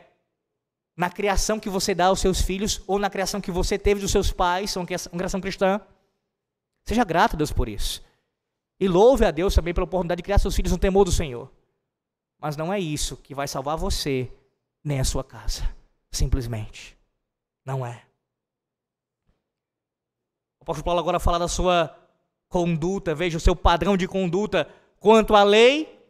na 0.96 1.10
criação 1.10 1.58
que 1.58 1.68
você 1.68 1.92
dá 1.92 2.06
aos 2.06 2.20
seus 2.20 2.40
filhos 2.40 2.80
ou 2.86 3.00
na 3.00 3.10
criação 3.10 3.40
que 3.40 3.50
você 3.50 3.76
teve 3.76 4.00
dos 4.00 4.12
seus 4.12 4.30
pais, 4.30 4.76
uma 4.76 4.86
criação 4.86 5.40
cristã. 5.40 5.80
Seja 6.84 7.02
grato 7.02 7.34
a 7.34 7.36
Deus 7.36 7.50
por 7.50 7.68
isso. 7.68 8.00
E 8.78 8.86
louve 8.86 9.24
a 9.24 9.32
Deus 9.32 9.56
também 9.56 9.74
pela 9.74 9.86
oportunidade 9.86 10.20
de 10.20 10.22
criar 10.22 10.38
seus 10.38 10.54
filhos 10.54 10.70
no 10.70 10.78
temor 10.78 11.04
do 11.04 11.10
Senhor. 11.10 11.50
Mas 12.38 12.56
não 12.56 12.72
é 12.72 12.78
isso 12.78 13.16
que 13.16 13.34
vai 13.34 13.48
salvar 13.48 13.76
você 13.76 14.32
nem 14.84 15.00
a 15.00 15.04
sua 15.04 15.24
casa. 15.24 15.68
Simplesmente. 16.12 16.96
Não 17.64 17.84
é. 17.84 18.04
O 20.60 20.62
apóstolo 20.62 20.84
Paulo 20.84 21.00
agora 21.00 21.18
fala 21.18 21.40
da 21.40 21.48
sua 21.48 21.92
conduta, 22.48 23.16
veja 23.16 23.36
o 23.36 23.40
seu 23.40 23.56
padrão 23.56 23.96
de 23.96 24.06
conduta 24.06 24.72
quanto 25.00 25.34
à 25.34 25.42
lei, 25.42 26.03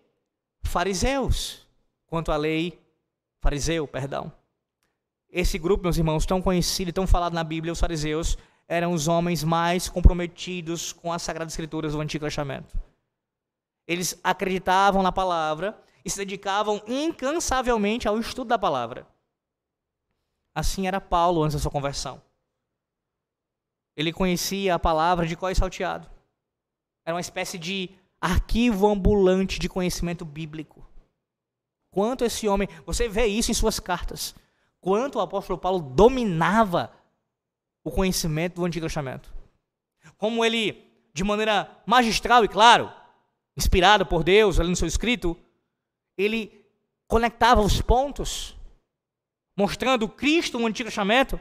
fariseus. 0.65 1.67
Quanto 2.07 2.33
à 2.33 2.37
lei, 2.37 2.81
fariseu, 3.41 3.87
perdão. 3.87 4.33
Esse 5.31 5.59
grupo, 5.59 5.83
meus 5.83 5.97
irmãos, 5.97 6.25
tão 6.25 6.41
conhecido 6.41 6.91
e 6.91 6.93
tão 6.93 7.07
falado 7.07 7.33
na 7.33 7.43
Bíblia, 7.43 7.73
os 7.73 7.81
fariseus, 7.81 8.39
eram 8.69 8.93
os 8.93 9.09
homens 9.09 9.43
mais 9.43 9.89
comprometidos 9.89 10.93
com 10.93 11.13
as 11.13 11.23
Sagradas 11.23 11.53
Escrituras 11.53 11.93
do 11.93 12.01
Antigo 12.01 12.25
Testamento. 12.25 12.79
Eles 13.87 14.19
acreditavam 14.23 15.03
na 15.03 15.13
palavra 15.13 15.79
e 16.05 16.11
se 16.11 16.19
dedicavam 16.19 16.83
incansavelmente 16.87 18.07
ao 18.07 18.19
estudo 18.19 18.49
da 18.49 18.59
palavra. 18.59 19.07
Assim 20.55 20.87
era 20.87 21.01
Paulo 21.01 21.43
antes 21.43 21.57
da 21.57 21.61
sua 21.61 21.71
conversão. 21.71 22.23
Ele 23.97 24.13
conhecia 24.13 24.75
a 24.75 24.79
palavra 24.79 25.27
de 25.27 25.35
e 25.35 25.55
salteado. 25.55 26.11
Era 27.05 27.15
uma 27.15 27.21
espécie 27.21 27.59
de 27.59 27.91
arquivo 28.25 28.87
ambulante 28.87 29.59
de 29.59 29.69
conhecimento 29.69 30.25
bíblico. 30.25 30.83
Quanto 31.91 32.25
esse 32.25 32.49
homem, 32.49 32.67
você 32.87 33.07
vê 33.07 33.27
isso 33.27 33.51
em 33.51 33.55
suas 33.55 33.79
cartas 33.79 34.35
quanto 34.81 35.17
o 35.17 35.21
apóstolo 35.21 35.59
Paulo 35.59 35.81
dominava 35.81 36.91
o 37.83 37.91
conhecimento 37.91 38.57
do 38.57 38.65
Antigo 38.65 38.87
Testamento. 38.87 39.33
Como 40.17 40.45
ele, 40.45 40.91
de 41.13 41.23
maneira 41.23 41.71
magistral 41.87 42.45
e 42.45 42.49
claro, 42.49 42.93
inspirado 43.57 44.07
por 44.07 44.25
Deus 44.25 44.59
ali 44.59 44.69
no 44.69 44.77
seu 44.77 44.89
escrito, 44.89 45.37
ele 46.17 46.67
conectava 47.07 47.61
os 47.61 47.81
pontos, 47.81 48.57
mostrando 49.57 50.09
Cristo 50.09 50.59
no 50.59 50.67
Antigo 50.67 50.89
Testamento, 50.89 51.39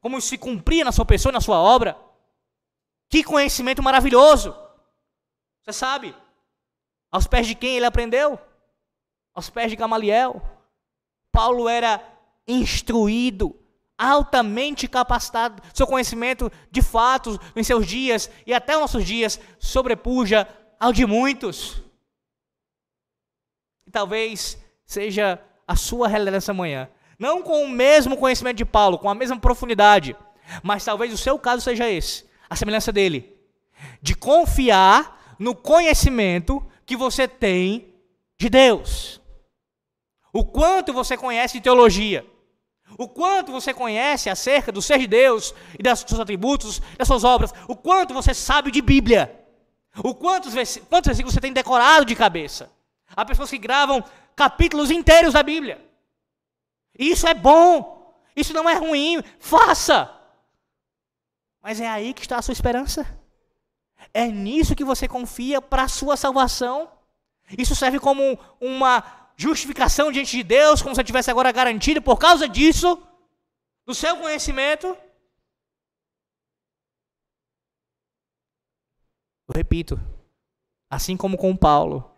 como 0.00 0.20
se 0.20 0.38
cumpria 0.38 0.84
na 0.84 0.92
sua 0.92 1.04
pessoa 1.04 1.30
e 1.30 1.34
na 1.34 1.40
sua 1.40 1.58
obra. 1.58 1.96
Que 3.08 3.24
conhecimento 3.24 3.82
maravilhoso! 3.82 4.63
Você 5.64 5.72
sabe, 5.72 6.14
aos 7.10 7.26
pés 7.26 7.46
de 7.46 7.54
quem 7.54 7.76
ele 7.76 7.86
aprendeu? 7.86 8.38
Aos 9.34 9.48
pés 9.48 9.70
de 9.70 9.76
Gamaliel. 9.76 10.42
Paulo 11.32 11.68
era 11.68 12.02
instruído, 12.46 13.58
altamente 13.96 14.86
capacitado. 14.86 15.62
Seu 15.72 15.86
conhecimento, 15.86 16.52
de 16.70 16.82
fato, 16.82 17.40
em 17.56 17.64
seus 17.64 17.86
dias 17.86 18.30
e 18.46 18.52
até 18.52 18.74
os 18.74 18.80
nossos 18.82 19.04
dias, 19.04 19.40
sobrepuja 19.58 20.46
ao 20.78 20.92
de 20.92 21.06
muitos. 21.06 21.82
E 23.86 23.90
talvez 23.90 24.58
seja 24.84 25.40
a 25.66 25.76
sua 25.76 26.08
realidade 26.08 26.36
essa 26.36 26.52
manhã. 26.52 26.90
Não 27.18 27.42
com 27.42 27.64
o 27.64 27.68
mesmo 27.68 28.18
conhecimento 28.18 28.58
de 28.58 28.64
Paulo, 28.66 28.98
com 28.98 29.08
a 29.08 29.14
mesma 29.14 29.38
profundidade, 29.38 30.14
mas 30.62 30.84
talvez 30.84 31.12
o 31.12 31.18
seu 31.18 31.38
caso 31.38 31.62
seja 31.62 31.88
esse, 31.88 32.28
a 32.50 32.54
semelhança 32.54 32.92
dele, 32.92 33.34
de 34.02 34.14
confiar 34.14 35.23
no 35.38 35.54
conhecimento 35.54 36.64
que 36.86 36.96
você 36.96 37.26
tem 37.26 37.94
de 38.38 38.48
Deus. 38.48 39.20
O 40.32 40.44
quanto 40.44 40.92
você 40.92 41.16
conhece 41.16 41.54
de 41.54 41.62
teologia, 41.62 42.26
o 42.98 43.08
quanto 43.08 43.50
você 43.50 43.72
conhece 43.72 44.30
acerca 44.30 44.70
do 44.70 44.82
ser 44.82 44.98
de 44.98 45.06
Deus 45.06 45.54
e 45.78 45.82
dos 45.82 46.00
seus 46.00 46.20
atributos, 46.20 46.80
das 46.96 47.08
suas 47.08 47.24
obras. 47.24 47.52
O 47.68 47.76
quanto 47.76 48.14
você 48.14 48.32
sabe 48.34 48.70
de 48.70 48.80
Bíblia. 48.80 49.44
O 49.98 50.14
quantos, 50.14 50.52
quantos 50.88 51.06
versículos 51.06 51.34
você 51.34 51.40
tem 51.40 51.52
decorado 51.52 52.04
de 52.04 52.14
cabeça. 52.14 52.70
Há 53.08 53.24
pessoas 53.24 53.50
que 53.50 53.58
gravam 53.58 54.02
capítulos 54.34 54.90
inteiros 54.90 55.34
da 55.34 55.42
Bíblia. 55.42 55.84
Isso 56.98 57.26
é 57.26 57.34
bom. 57.34 58.14
Isso 58.36 58.52
não 58.52 58.68
é 58.68 58.74
ruim. 58.74 59.22
Faça. 59.38 60.10
Mas 61.62 61.80
é 61.80 61.88
aí 61.88 62.12
que 62.12 62.22
está 62.22 62.38
a 62.38 62.42
sua 62.42 62.52
esperança. 62.52 63.06
É 64.12 64.26
nisso 64.26 64.74
que 64.74 64.84
você 64.84 65.08
confia 65.08 65.60
para 65.62 65.84
a 65.84 65.88
sua 65.88 66.16
salvação. 66.16 66.90
Isso 67.58 67.74
serve 67.74 67.98
como 67.98 68.38
uma 68.60 69.02
justificação 69.36 70.12
diante 70.12 70.36
de 70.36 70.42
Deus, 70.42 70.82
como 70.82 70.94
se 70.94 71.00
eu 71.00 71.04
tivesse 71.04 71.30
agora 71.30 71.50
garantido 71.52 72.00
por 72.00 72.18
causa 72.18 72.48
disso, 72.48 73.02
do 73.86 73.94
seu 73.94 74.16
conhecimento. 74.16 74.96
Eu 79.48 79.54
repito, 79.54 80.00
assim 80.88 81.16
como 81.16 81.36
com 81.36 81.56
Paulo, 81.56 82.10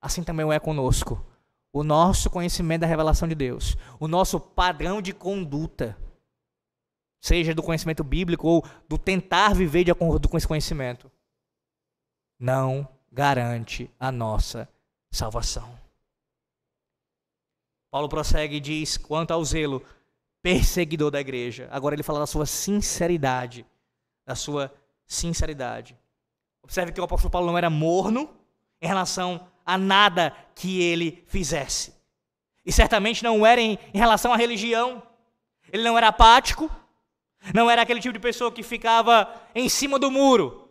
assim 0.00 0.22
também 0.24 0.50
é 0.52 0.58
conosco. 0.58 1.24
O 1.72 1.84
nosso 1.84 2.28
conhecimento 2.28 2.80
da 2.80 2.86
revelação 2.86 3.28
de 3.28 3.34
Deus, 3.34 3.76
o 4.00 4.08
nosso 4.08 4.40
padrão 4.40 5.00
de 5.00 5.12
conduta, 5.12 5.96
seja 7.20 7.54
do 7.54 7.62
conhecimento 7.62 8.02
bíblico 8.02 8.48
ou 8.48 8.64
do 8.88 8.98
tentar 8.98 9.54
viver 9.54 9.84
de 9.84 9.90
acordo 9.90 10.28
com 10.28 10.36
esse 10.36 10.48
conhecimento, 10.48 11.10
não 12.42 12.88
garante 13.12 13.88
a 14.00 14.10
nossa 14.10 14.68
salvação. 15.12 15.78
Paulo 17.88 18.08
prossegue 18.08 18.56
e 18.56 18.60
diz: 18.60 18.96
quanto 18.96 19.30
ao 19.30 19.44
zelo, 19.44 19.80
perseguidor 20.42 21.12
da 21.12 21.20
igreja. 21.20 21.68
Agora 21.70 21.94
ele 21.94 22.02
fala 22.02 22.18
da 22.18 22.26
sua 22.26 22.44
sinceridade. 22.44 23.64
Da 24.26 24.34
sua 24.34 24.74
sinceridade. 25.06 25.96
Observe 26.64 26.90
que 26.90 27.00
o 27.00 27.04
apóstolo 27.04 27.30
Paulo 27.30 27.46
não 27.46 27.56
era 27.56 27.70
morno 27.70 28.28
em 28.80 28.88
relação 28.88 29.46
a 29.64 29.78
nada 29.78 30.34
que 30.56 30.82
ele 30.82 31.22
fizesse. 31.28 31.94
E 32.66 32.72
certamente 32.72 33.22
não 33.22 33.46
era 33.46 33.60
em, 33.60 33.78
em 33.94 33.98
relação 33.98 34.32
à 34.32 34.36
religião. 34.36 35.00
Ele 35.72 35.84
não 35.84 35.96
era 35.96 36.08
apático. 36.08 36.68
Não 37.54 37.70
era 37.70 37.82
aquele 37.82 38.00
tipo 38.00 38.12
de 38.12 38.20
pessoa 38.20 38.50
que 38.50 38.64
ficava 38.64 39.32
em 39.54 39.68
cima 39.68 39.96
do 39.96 40.10
muro. 40.10 40.61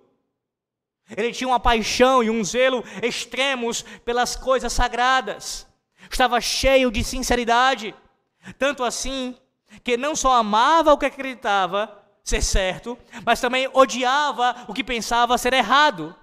Ele 1.15 1.32
tinha 1.32 1.47
uma 1.47 1.60
paixão 1.60 2.24
e 2.24 2.30
um 2.30 2.43
zelo 2.43 2.84
extremos 3.02 3.84
pelas 4.04 4.36
coisas 4.36 4.71
sagradas 4.71 5.69
estava 6.13 6.39
cheio 6.41 6.91
de 6.91 7.04
sinceridade, 7.04 7.95
tanto 8.58 8.84
assim 8.84 9.36
que 9.84 9.97
não 9.97 10.15
só 10.15 10.34
amava 10.34 10.93
o 10.93 10.97
que 10.97 11.06
acreditava 11.06 12.00
ser 12.24 12.41
certo, 12.41 12.97
mas 13.26 13.39
também 13.39 13.69
odiava 13.74 14.65
o 14.67 14.74
que 14.74 14.84
pensava 14.84 15.38
ser 15.38 15.54
errado. 15.54 16.15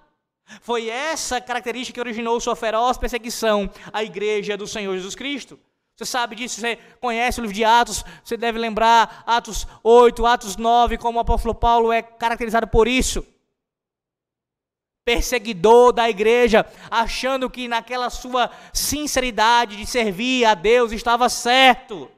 Foi 0.61 0.89
essa 0.89 1.41
característica 1.41 1.95
que 1.95 2.01
originou 2.01 2.41
sua 2.41 2.57
feroz 2.57 2.97
perseguição 2.97 3.71
à 3.93 4.03
igreja 4.03 4.57
do 4.57 4.67
Senhor 4.67 4.95
Jesus 4.95 5.15
Cristo. 5.15 5.59
Você 5.97 6.05
sabe 6.05 6.37
disso, 6.37 6.61
você 6.61 6.77
conhece 7.01 7.41
o 7.41 7.43
livro 7.43 7.55
de 7.55 7.65
Atos, 7.65 8.05
você 8.23 8.37
deve 8.37 8.57
lembrar 8.59 9.25
Atos 9.27 9.67
8, 9.83 10.25
Atos 10.25 10.57
9, 10.57 10.97
como 10.97 11.19
o 11.19 11.21
apóstolo 11.21 11.55
Paulo 11.55 11.93
é 11.93 12.03
caracterizado 12.03 12.69
por 12.69 12.87
isso. 12.87 13.27
Perseguidor 15.09 15.95
da 15.95 16.11
igreja, 16.11 16.67
achando 16.91 17.49
que 17.49 17.67
naquela 17.67 18.11
sua 18.11 18.51
sinceridade 18.75 19.75
de 19.75 19.87
servir 19.87 20.45
a 20.45 20.53
Deus 20.53 20.93
estava 20.93 21.31
certo. 21.31 22.11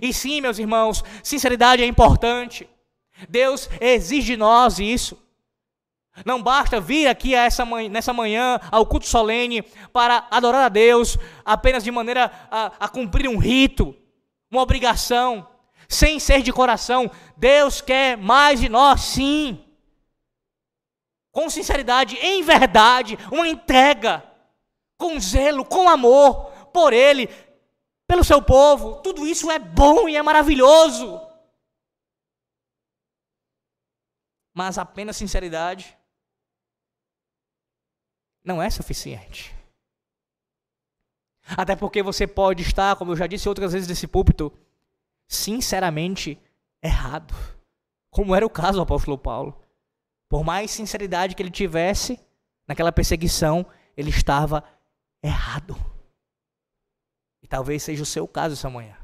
E 0.00 0.12
sim, 0.14 0.40
meus 0.40 0.60
irmãos, 0.60 1.02
sinceridade 1.20 1.82
é 1.82 1.86
importante. 1.86 2.70
Deus 3.28 3.68
exige 3.80 4.34
de 4.34 4.36
nós 4.36 4.78
isso. 4.78 5.20
Não 6.24 6.40
basta 6.40 6.80
vir 6.80 7.08
aqui 7.08 7.34
essa 7.34 7.64
manhã, 7.64 7.88
nessa 7.88 8.12
manhã 8.12 8.60
ao 8.70 8.86
culto 8.86 9.08
solene 9.08 9.62
para 9.92 10.28
adorar 10.30 10.66
a 10.66 10.68
Deus 10.68 11.18
apenas 11.44 11.82
de 11.82 11.90
maneira 11.90 12.30
a, 12.48 12.70
a 12.78 12.88
cumprir 12.88 13.28
um 13.28 13.36
rito, 13.36 13.96
uma 14.48 14.62
obrigação, 14.62 15.44
sem 15.88 16.20
ser 16.20 16.40
de 16.40 16.52
coração. 16.52 17.10
Deus 17.36 17.80
quer 17.80 18.16
mais 18.16 18.60
de 18.60 18.68
nós, 18.68 19.00
sim. 19.00 19.64
Com 21.32 21.48
sinceridade, 21.48 22.16
em 22.16 22.42
verdade, 22.42 23.16
uma 23.30 23.46
entrega, 23.46 24.24
com 24.96 25.18
zelo, 25.20 25.64
com 25.64 25.88
amor 25.88 26.50
por 26.72 26.92
Ele, 26.92 27.28
pelo 28.06 28.24
seu 28.24 28.42
povo. 28.42 29.00
Tudo 29.02 29.26
isso 29.26 29.50
é 29.50 29.58
bom 29.58 30.08
e 30.08 30.16
é 30.16 30.22
maravilhoso. 30.22 31.20
Mas 34.52 34.78
apenas 34.78 35.16
sinceridade 35.16 35.96
não 38.44 38.60
é 38.60 38.68
suficiente. 38.68 39.54
Até 41.56 41.74
porque 41.74 42.02
você 42.02 42.26
pode 42.26 42.62
estar, 42.62 42.96
como 42.96 43.12
eu 43.12 43.16
já 43.16 43.26
disse 43.26 43.48
outras 43.48 43.72
vezes 43.72 43.88
nesse 43.88 44.06
púlpito, 44.06 44.52
sinceramente 45.26 46.40
errado. 46.82 47.34
Como 48.10 48.34
era 48.34 48.44
o 48.44 48.50
caso 48.50 48.74
do 48.78 48.82
apóstolo 48.82 49.16
Paulo. 49.16 49.60
Por 50.30 50.44
mais 50.44 50.70
sinceridade 50.70 51.34
que 51.34 51.42
ele 51.42 51.50
tivesse 51.50 52.20
naquela 52.64 52.92
perseguição, 52.92 53.66
ele 53.96 54.10
estava 54.10 54.62
errado. 55.20 55.76
E 57.42 57.48
talvez 57.48 57.82
seja 57.82 58.04
o 58.04 58.06
seu 58.06 58.28
caso 58.28 58.54
essa 58.54 58.70
manhã. 58.70 58.96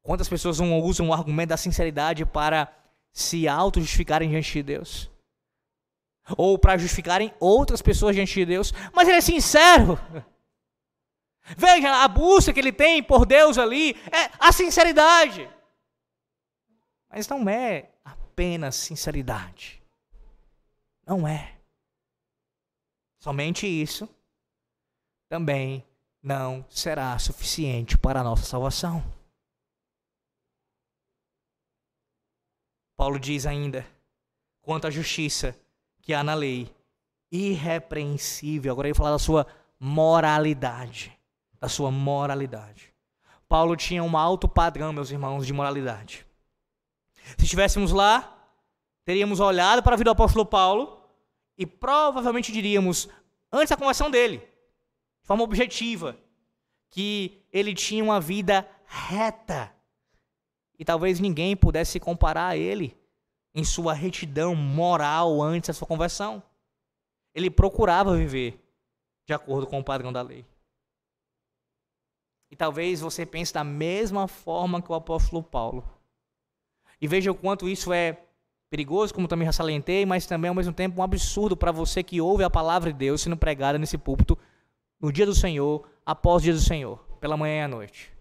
Quantas 0.00 0.28
pessoas 0.28 0.60
não 0.60 0.78
usam 0.78 1.08
o 1.08 1.12
argumento 1.12 1.48
da 1.48 1.56
sinceridade 1.56 2.24
para 2.24 2.72
se 3.12 3.48
auto-justificarem 3.48 4.30
diante 4.30 4.52
de 4.52 4.62
Deus? 4.62 5.10
Ou 6.36 6.56
para 6.56 6.78
justificarem 6.78 7.34
outras 7.40 7.82
pessoas 7.82 8.14
diante 8.14 8.32
de 8.32 8.46
Deus, 8.46 8.72
mas 8.94 9.08
ele 9.08 9.18
é 9.18 9.20
sincero. 9.20 9.98
Veja 11.56 12.04
a 12.04 12.06
busca 12.06 12.52
que 12.52 12.60
ele 12.60 12.72
tem 12.72 13.02
por 13.02 13.26
Deus 13.26 13.58
ali, 13.58 13.96
é 14.12 14.30
a 14.38 14.52
sinceridade. 14.52 15.50
Mas 17.10 17.26
não 17.26 17.48
é 17.48 17.90
apenas 18.04 18.76
sinceridade. 18.76 19.79
Não 21.10 21.26
é. 21.26 21.58
Somente 23.18 23.66
isso 23.66 24.08
também 25.28 25.84
não 26.22 26.64
será 26.70 27.18
suficiente 27.18 27.98
para 27.98 28.20
a 28.20 28.22
nossa 28.22 28.44
salvação. 28.44 29.02
Paulo 32.96 33.18
diz 33.18 33.44
ainda, 33.44 33.84
quanto 34.62 34.86
à 34.86 34.90
justiça 34.90 35.58
que 36.00 36.14
há 36.14 36.22
na 36.22 36.34
lei, 36.34 36.72
irrepreensível. 37.32 38.70
Agora 38.70 38.86
ele 38.86 38.94
fala 38.94 39.10
da 39.10 39.18
sua 39.18 39.48
moralidade, 39.80 41.18
da 41.58 41.68
sua 41.68 41.90
moralidade. 41.90 42.94
Paulo 43.48 43.74
tinha 43.74 44.04
um 44.04 44.16
alto 44.16 44.48
padrão, 44.48 44.92
meus 44.92 45.10
irmãos, 45.10 45.44
de 45.44 45.52
moralidade. 45.52 46.24
Se 47.36 47.46
estivéssemos 47.46 47.90
lá, 47.90 48.48
teríamos 49.04 49.40
olhado 49.40 49.82
para 49.82 49.94
a 49.94 49.96
vida 49.96 50.10
do 50.10 50.12
apóstolo 50.12 50.46
Paulo 50.46 50.99
e 51.60 51.66
provavelmente 51.66 52.50
diríamos, 52.50 53.06
antes 53.52 53.68
da 53.68 53.76
conversão 53.76 54.10
dele, 54.10 54.38
de 54.38 55.26
forma 55.26 55.44
objetiva, 55.44 56.18
que 56.88 57.44
ele 57.52 57.74
tinha 57.74 58.02
uma 58.02 58.18
vida 58.18 58.66
reta. 58.86 59.70
E 60.78 60.86
talvez 60.86 61.20
ninguém 61.20 61.54
pudesse 61.54 61.92
se 61.92 62.00
comparar 62.00 62.46
a 62.48 62.56
ele 62.56 62.98
em 63.54 63.62
sua 63.62 63.92
retidão 63.92 64.54
moral 64.54 65.42
antes 65.42 65.68
da 65.68 65.74
sua 65.74 65.86
conversão. 65.86 66.42
Ele 67.34 67.50
procurava 67.50 68.16
viver 68.16 68.58
de 69.26 69.34
acordo 69.34 69.66
com 69.66 69.78
o 69.80 69.84
padrão 69.84 70.10
da 70.10 70.22
lei. 70.22 70.46
E 72.50 72.56
talvez 72.56 73.02
você 73.02 73.26
pense 73.26 73.52
da 73.52 73.62
mesma 73.62 74.26
forma 74.26 74.80
que 74.80 74.90
o 74.90 74.94
apóstolo 74.94 75.42
Paulo. 75.42 75.84
E 76.98 77.06
veja 77.06 77.30
o 77.30 77.34
quanto 77.34 77.68
isso 77.68 77.92
é 77.92 78.29
perigoso, 78.70 79.12
como 79.12 79.26
também 79.26 79.46
já 79.46 79.52
salientei, 79.52 80.06
mas 80.06 80.26
também 80.26 80.48
ao 80.48 80.54
mesmo 80.54 80.72
tempo 80.72 81.00
um 81.00 81.02
absurdo 81.02 81.56
para 81.56 81.72
você 81.72 82.02
que 82.02 82.20
ouve 82.20 82.44
a 82.44 82.48
palavra 82.48 82.92
de 82.92 82.98
Deus 82.98 83.20
sendo 83.20 83.36
pregada 83.36 83.76
nesse 83.78 83.98
púlpito 83.98 84.38
no 85.00 85.12
dia 85.12 85.26
do 85.26 85.34
Senhor, 85.34 85.88
após 86.06 86.42
o 86.42 86.44
dia 86.44 86.52
do 86.52 86.60
Senhor, 86.60 86.98
pela 87.20 87.36
manhã 87.36 87.62
e 87.62 87.64
à 87.64 87.68
noite. 87.68 88.12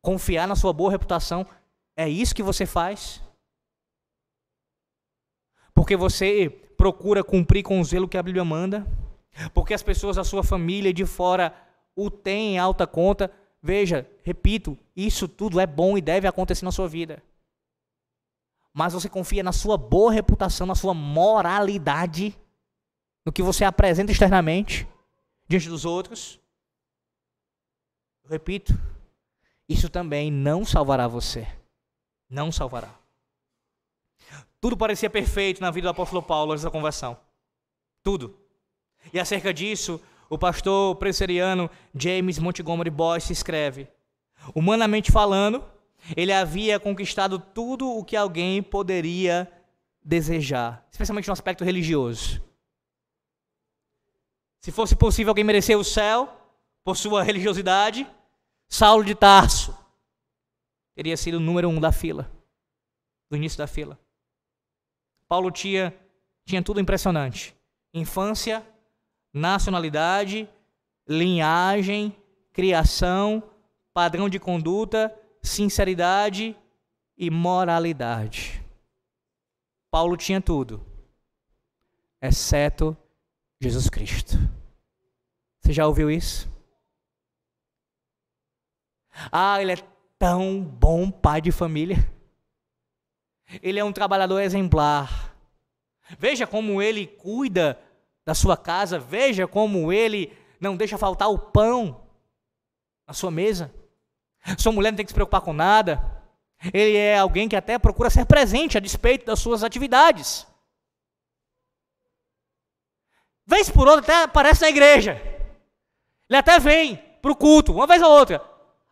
Confiar 0.00 0.48
na 0.48 0.56
sua 0.56 0.72
boa 0.72 0.90
reputação, 0.90 1.46
é 1.96 2.08
isso 2.08 2.34
que 2.34 2.42
você 2.42 2.64
faz? 2.64 3.22
Porque 5.74 5.96
você 5.96 6.48
procura 6.48 7.22
cumprir 7.22 7.62
com 7.62 7.80
o 7.80 7.84
zelo 7.84 8.08
que 8.08 8.16
a 8.16 8.22
Bíblia 8.22 8.44
manda? 8.44 8.86
Porque 9.52 9.74
as 9.74 9.82
pessoas 9.82 10.16
da 10.16 10.24
sua 10.24 10.42
família 10.42 10.92
de 10.92 11.04
fora 11.04 11.54
o 11.96 12.10
têm 12.10 12.54
em 12.54 12.58
alta 12.58 12.86
conta? 12.86 13.30
Veja, 13.60 14.08
repito, 14.22 14.78
isso 14.94 15.26
tudo 15.26 15.58
é 15.58 15.66
bom 15.66 15.98
e 15.98 16.00
deve 16.00 16.28
acontecer 16.28 16.64
na 16.64 16.72
sua 16.72 16.88
vida. 16.88 17.22
Mas 18.74 18.92
você 18.92 19.08
confia 19.08 19.42
na 19.42 19.52
sua 19.52 19.78
boa 19.78 20.10
reputação, 20.10 20.66
na 20.66 20.74
sua 20.74 20.92
moralidade, 20.92 22.36
no 23.24 23.32
que 23.32 23.40
você 23.40 23.64
apresenta 23.64 24.10
externamente 24.10 24.86
diante 25.46 25.68
dos 25.68 25.84
outros? 25.84 26.40
Eu 28.24 28.30
repito, 28.30 28.76
isso 29.68 29.88
também 29.88 30.28
não 30.28 30.64
salvará 30.64 31.06
você. 31.06 31.46
Não 32.28 32.50
salvará. 32.50 32.92
Tudo 34.60 34.76
parecia 34.76 35.08
perfeito 35.08 35.60
na 35.60 35.70
vida 35.70 35.86
do 35.86 35.90
apóstolo 35.90 36.22
Paulo 36.22 36.52
antes 36.52 36.64
da 36.64 36.70
conversão. 36.70 37.16
Tudo. 38.02 38.36
E 39.12 39.20
acerca 39.20 39.54
disso, 39.54 40.00
o 40.28 40.36
pastor 40.36 40.96
presbiteriano 40.96 41.70
James 41.94 42.38
Montgomery 42.40 42.90
Boyce 42.90 43.32
escreve: 43.32 43.86
Humanamente 44.54 45.12
falando, 45.12 45.64
ele 46.16 46.32
havia 46.32 46.78
conquistado 46.78 47.38
tudo 47.38 47.88
o 47.88 48.04
que 48.04 48.16
alguém 48.16 48.62
poderia 48.62 49.50
desejar, 50.02 50.86
especialmente 50.90 51.28
no 51.28 51.32
aspecto 51.32 51.64
religioso. 51.64 52.42
Se 54.60 54.70
fosse 54.70 54.96
possível 54.96 55.30
alguém 55.30 55.44
merecer 55.44 55.78
o 55.78 55.84
céu 55.84 56.28
por 56.84 56.96
sua 56.96 57.22
religiosidade, 57.22 58.06
Saulo 58.68 59.04
de 59.04 59.14
Tarso 59.14 59.76
teria 60.94 61.16
sido 61.16 61.36
o 61.36 61.40
número 61.40 61.68
um 61.68 61.80
da 61.80 61.92
fila, 61.92 62.30
do 63.30 63.36
início 63.36 63.58
da 63.58 63.66
fila. 63.66 63.98
Paulo 65.28 65.50
tinha, 65.50 65.94
tinha 66.46 66.62
tudo 66.62 66.80
impressionante: 66.80 67.54
infância, 67.92 68.66
nacionalidade, 69.32 70.48
linhagem, 71.08 72.14
criação, 72.52 73.42
padrão 73.92 74.28
de 74.28 74.38
conduta, 74.38 75.14
sinceridade 75.44 76.56
e 77.16 77.30
moralidade. 77.30 78.64
Paulo 79.90 80.16
tinha 80.16 80.40
tudo, 80.40 80.84
exceto 82.20 82.96
Jesus 83.60 83.88
Cristo. 83.88 84.36
Você 85.60 85.72
já 85.72 85.86
ouviu 85.86 86.10
isso? 86.10 86.48
Ah, 89.30 89.60
ele 89.62 89.72
é 89.72 89.76
tão 90.18 90.62
bom 90.62 91.10
pai 91.10 91.40
de 91.40 91.52
família. 91.52 91.96
Ele 93.62 93.78
é 93.78 93.84
um 93.84 93.92
trabalhador 93.92 94.40
exemplar. 94.40 95.36
Veja 96.18 96.46
como 96.46 96.82
ele 96.82 97.06
cuida 97.06 97.78
da 98.24 98.34
sua 98.34 98.56
casa, 98.56 98.98
veja 98.98 99.46
como 99.46 99.92
ele 99.92 100.36
não 100.58 100.76
deixa 100.76 100.98
faltar 100.98 101.30
o 101.30 101.38
pão 101.38 102.08
na 103.06 103.14
sua 103.14 103.30
mesa. 103.30 103.72
Sua 104.58 104.72
mulher 104.72 104.90
não 104.90 104.96
tem 104.96 105.04
que 105.06 105.10
se 105.10 105.14
preocupar 105.14 105.40
com 105.40 105.52
nada. 105.52 106.02
Ele 106.72 106.96
é 106.96 107.18
alguém 107.18 107.48
que 107.48 107.56
até 107.56 107.78
procura 107.78 108.10
ser 108.10 108.26
presente 108.26 108.76
a 108.76 108.80
despeito 108.80 109.26
das 109.26 109.38
suas 109.38 109.62
atividades. 109.62 110.46
Vez 113.46 113.68
por 113.68 113.86
outra 113.86 114.00
até 114.02 114.22
aparece 114.22 114.62
na 114.62 114.70
igreja. 114.70 115.20
Ele 116.28 116.38
até 116.38 116.58
vem 116.58 116.96
para 117.20 117.32
o 117.32 117.36
culto, 117.36 117.72
uma 117.72 117.86
vez 117.86 118.02
ou 118.02 118.10
outra. 118.10 118.42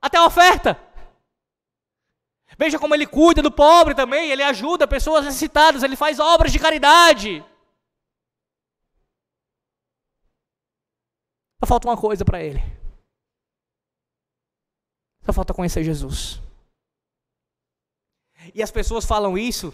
Até 0.01 0.19
a 0.19 0.27
oferta. 0.27 0.79
Veja 2.59 2.79
como 2.79 2.95
ele 2.95 3.07
cuida 3.07 3.41
do 3.41 3.51
pobre 3.51 3.95
também, 3.95 4.31
ele 4.31 4.43
ajuda 4.43 4.87
pessoas 4.87 5.25
necessitadas, 5.25 5.83
ele 5.83 5.97
faz 5.97 6.19
obras 6.19 6.53
de 6.53 6.59
caridade. 6.59 7.43
Só 11.61 11.67
falta 11.67 11.89
uma 11.89 11.97
coisa 11.97 12.25
para 12.25 12.43
ele. 12.43 12.82
Só 15.25 15.33
falta 15.33 15.55
conhecer 15.55 15.85
Jesus. 15.85 16.41
E 18.55 18.63
as 18.63 18.71
pessoas 18.71 19.05
falam 19.05 19.39
isso, 19.39 19.73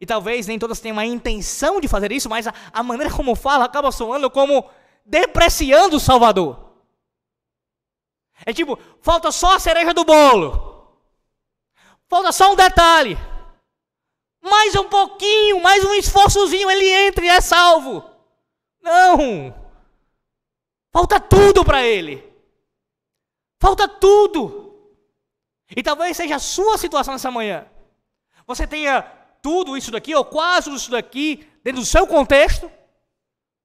e 0.00 0.04
talvez 0.04 0.46
nem 0.46 0.58
todas 0.58 0.80
tenham 0.80 0.98
a 0.98 1.06
intenção 1.06 1.80
de 1.80 1.88
fazer 1.88 2.12
isso, 2.12 2.28
mas 2.28 2.46
a, 2.46 2.54
a 2.72 2.82
maneira 2.82 3.12
como 3.12 3.34
fala 3.34 3.64
acaba 3.64 3.90
soando 3.90 4.30
como 4.30 4.68
depreciando 5.04 5.96
o 5.96 6.00
Salvador. 6.00 6.66
É 8.44 8.52
tipo, 8.52 8.78
falta 9.00 9.32
só 9.32 9.54
a 9.54 9.58
cereja 9.58 9.94
do 9.94 10.04
bolo. 10.04 10.92
Falta 12.08 12.32
só 12.32 12.52
um 12.52 12.56
detalhe. 12.56 13.16
Mais 14.42 14.76
um 14.76 14.84
pouquinho, 14.84 15.62
mais 15.62 15.84
um 15.84 15.94
esforçozinho, 15.94 16.70
ele 16.70 16.88
entra 16.88 17.24
e 17.24 17.28
é 17.28 17.40
salvo. 17.40 18.04
Não. 18.82 19.54
Falta 20.92 21.18
tudo 21.18 21.64
para 21.64 21.82
ele. 21.82 22.22
Falta 23.58 23.88
tudo. 23.88 24.65
E 25.74 25.82
talvez 25.82 26.16
seja 26.16 26.36
a 26.36 26.40
sua 26.40 26.78
situação 26.78 27.14
nessa 27.14 27.30
manhã. 27.30 27.66
Você 28.46 28.66
tenha 28.66 29.02
tudo 29.42 29.76
isso 29.76 29.90
daqui, 29.90 30.14
ou 30.14 30.24
quase 30.24 30.66
tudo 30.66 30.76
isso 30.76 30.90
daqui, 30.90 31.48
dentro 31.62 31.80
do 31.80 31.86
seu 31.86 32.06
contexto, 32.06 32.70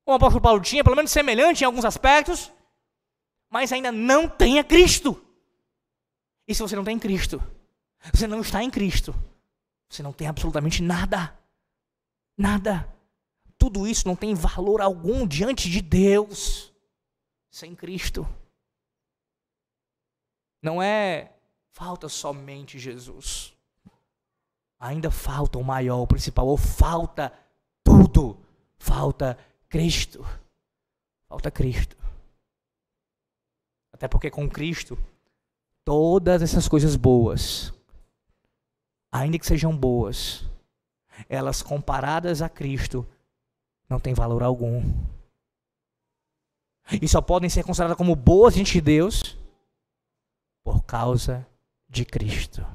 como 0.03 0.13
o 0.13 0.17
apóstolo 0.17 0.41
Paulo 0.41 0.61
tinha, 0.61 0.83
pelo 0.83 0.95
menos 0.95 1.11
semelhante 1.11 1.61
em 1.61 1.65
alguns 1.65 1.85
aspectos, 1.85 2.51
mas 3.49 3.71
ainda 3.71 3.91
não 3.91 4.27
tenha 4.27 4.63
Cristo. 4.63 5.23
E 6.47 6.55
se 6.55 6.61
você 6.61 6.75
não 6.75 6.83
tem 6.83 6.97
Cristo, 6.97 7.41
você 8.11 8.25
não 8.25 8.41
está 8.41 8.63
em 8.63 8.69
Cristo, 8.69 9.13
você 9.89 10.01
não 10.01 10.13
tem 10.13 10.27
absolutamente 10.27 10.81
nada. 10.81 11.37
Nada. 12.37 12.91
Tudo 13.57 13.87
isso 13.87 14.07
não 14.07 14.15
tem 14.15 14.33
valor 14.33 14.81
algum 14.81 15.27
diante 15.27 15.69
de 15.69 15.81
Deus 15.81 16.73
sem 17.51 17.75
Cristo. 17.75 18.27
Não 20.63 20.81
é 20.81 21.31
falta 21.71 22.07
somente 22.07 22.79
Jesus. 22.79 23.53
Ainda 24.79 25.11
falta 25.11 25.57
o 25.57 25.63
maior, 25.63 26.01
o 26.01 26.07
principal, 26.07 26.47
ou 26.47 26.57
falta 26.57 27.31
tudo. 27.83 28.37
Falta 28.77 29.37
Cristo. 29.69 30.25
Falta 31.27 31.51
Cristo. 31.51 31.95
Até 33.93 34.07
porque 34.07 34.31
com 34.31 34.49
Cristo, 34.49 34.97
todas 35.85 36.41
essas 36.41 36.67
coisas 36.67 36.95
boas, 36.95 37.71
ainda 39.11 39.37
que 39.37 39.45
sejam 39.45 39.75
boas, 39.77 40.43
elas 41.29 41.61
comparadas 41.61 42.41
a 42.41 42.49
Cristo, 42.49 43.07
não 43.87 43.99
têm 43.99 44.13
valor 44.13 44.41
algum. 44.41 44.81
E 46.99 47.07
só 47.07 47.21
podem 47.21 47.49
ser 47.49 47.63
consideradas 47.63 47.97
como 47.97 48.15
boas 48.15 48.55
diante 48.55 48.73
de 48.73 48.81
Deus 48.81 49.37
por 50.63 50.81
causa 50.83 51.47
de 51.91 52.05
Cristo. 52.05 52.65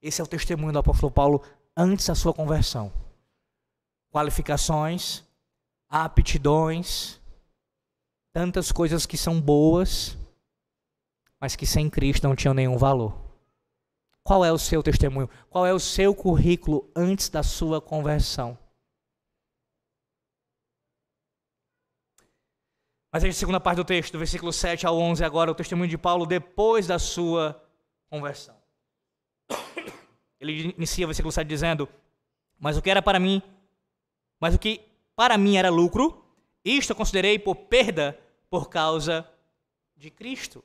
Esse 0.00 0.20
é 0.20 0.24
o 0.24 0.28
testemunho 0.28 0.72
do 0.72 0.78
apóstolo 0.78 1.10
Paulo 1.10 1.42
antes 1.76 2.06
da 2.06 2.14
sua 2.14 2.32
conversão. 2.32 2.92
Qualificações, 4.12 5.24
aptidões, 5.88 7.20
tantas 8.32 8.70
coisas 8.70 9.06
que 9.06 9.18
são 9.18 9.40
boas, 9.40 10.16
mas 11.40 11.56
que 11.56 11.66
sem 11.66 11.90
Cristo 11.90 12.28
não 12.28 12.36
tinham 12.36 12.54
nenhum 12.54 12.78
valor. 12.78 13.12
Qual 14.22 14.44
é 14.44 14.52
o 14.52 14.58
seu 14.58 14.84
testemunho? 14.84 15.28
Qual 15.50 15.66
é 15.66 15.74
o 15.74 15.80
seu 15.80 16.14
currículo 16.14 16.88
antes 16.94 17.28
da 17.28 17.42
sua 17.42 17.80
conversão? 17.80 18.56
Mas 23.12 23.22
a 23.22 23.30
segunda 23.30 23.60
parte 23.60 23.76
do 23.76 23.84
texto, 23.84 24.12
do 24.12 24.18
versículo 24.18 24.50
7 24.50 24.86
ao 24.86 24.98
11, 24.98 25.22
agora 25.22 25.50
o 25.50 25.54
testemunho 25.54 25.90
de 25.90 25.98
Paulo 25.98 26.24
depois 26.24 26.86
da 26.86 26.98
sua 26.98 27.62
conversão. 28.08 28.56
Ele 30.40 30.74
inicia 30.76 31.04
o 31.04 31.08
versículo 31.08 31.30
7 31.30 31.46
dizendo: 31.46 31.86
Mas 32.58 32.78
o 32.78 32.80
que 32.80 32.88
era 32.88 33.02
para 33.02 33.20
mim, 33.20 33.42
mas 34.40 34.54
o 34.54 34.58
que 34.58 34.80
para 35.14 35.36
mim 35.36 35.58
era 35.58 35.68
lucro, 35.68 36.24
isto 36.64 36.90
eu 36.90 36.96
considerei 36.96 37.38
por 37.38 37.54
perda 37.54 38.18
por 38.48 38.70
causa 38.70 39.28
de 39.94 40.10
Cristo. 40.10 40.64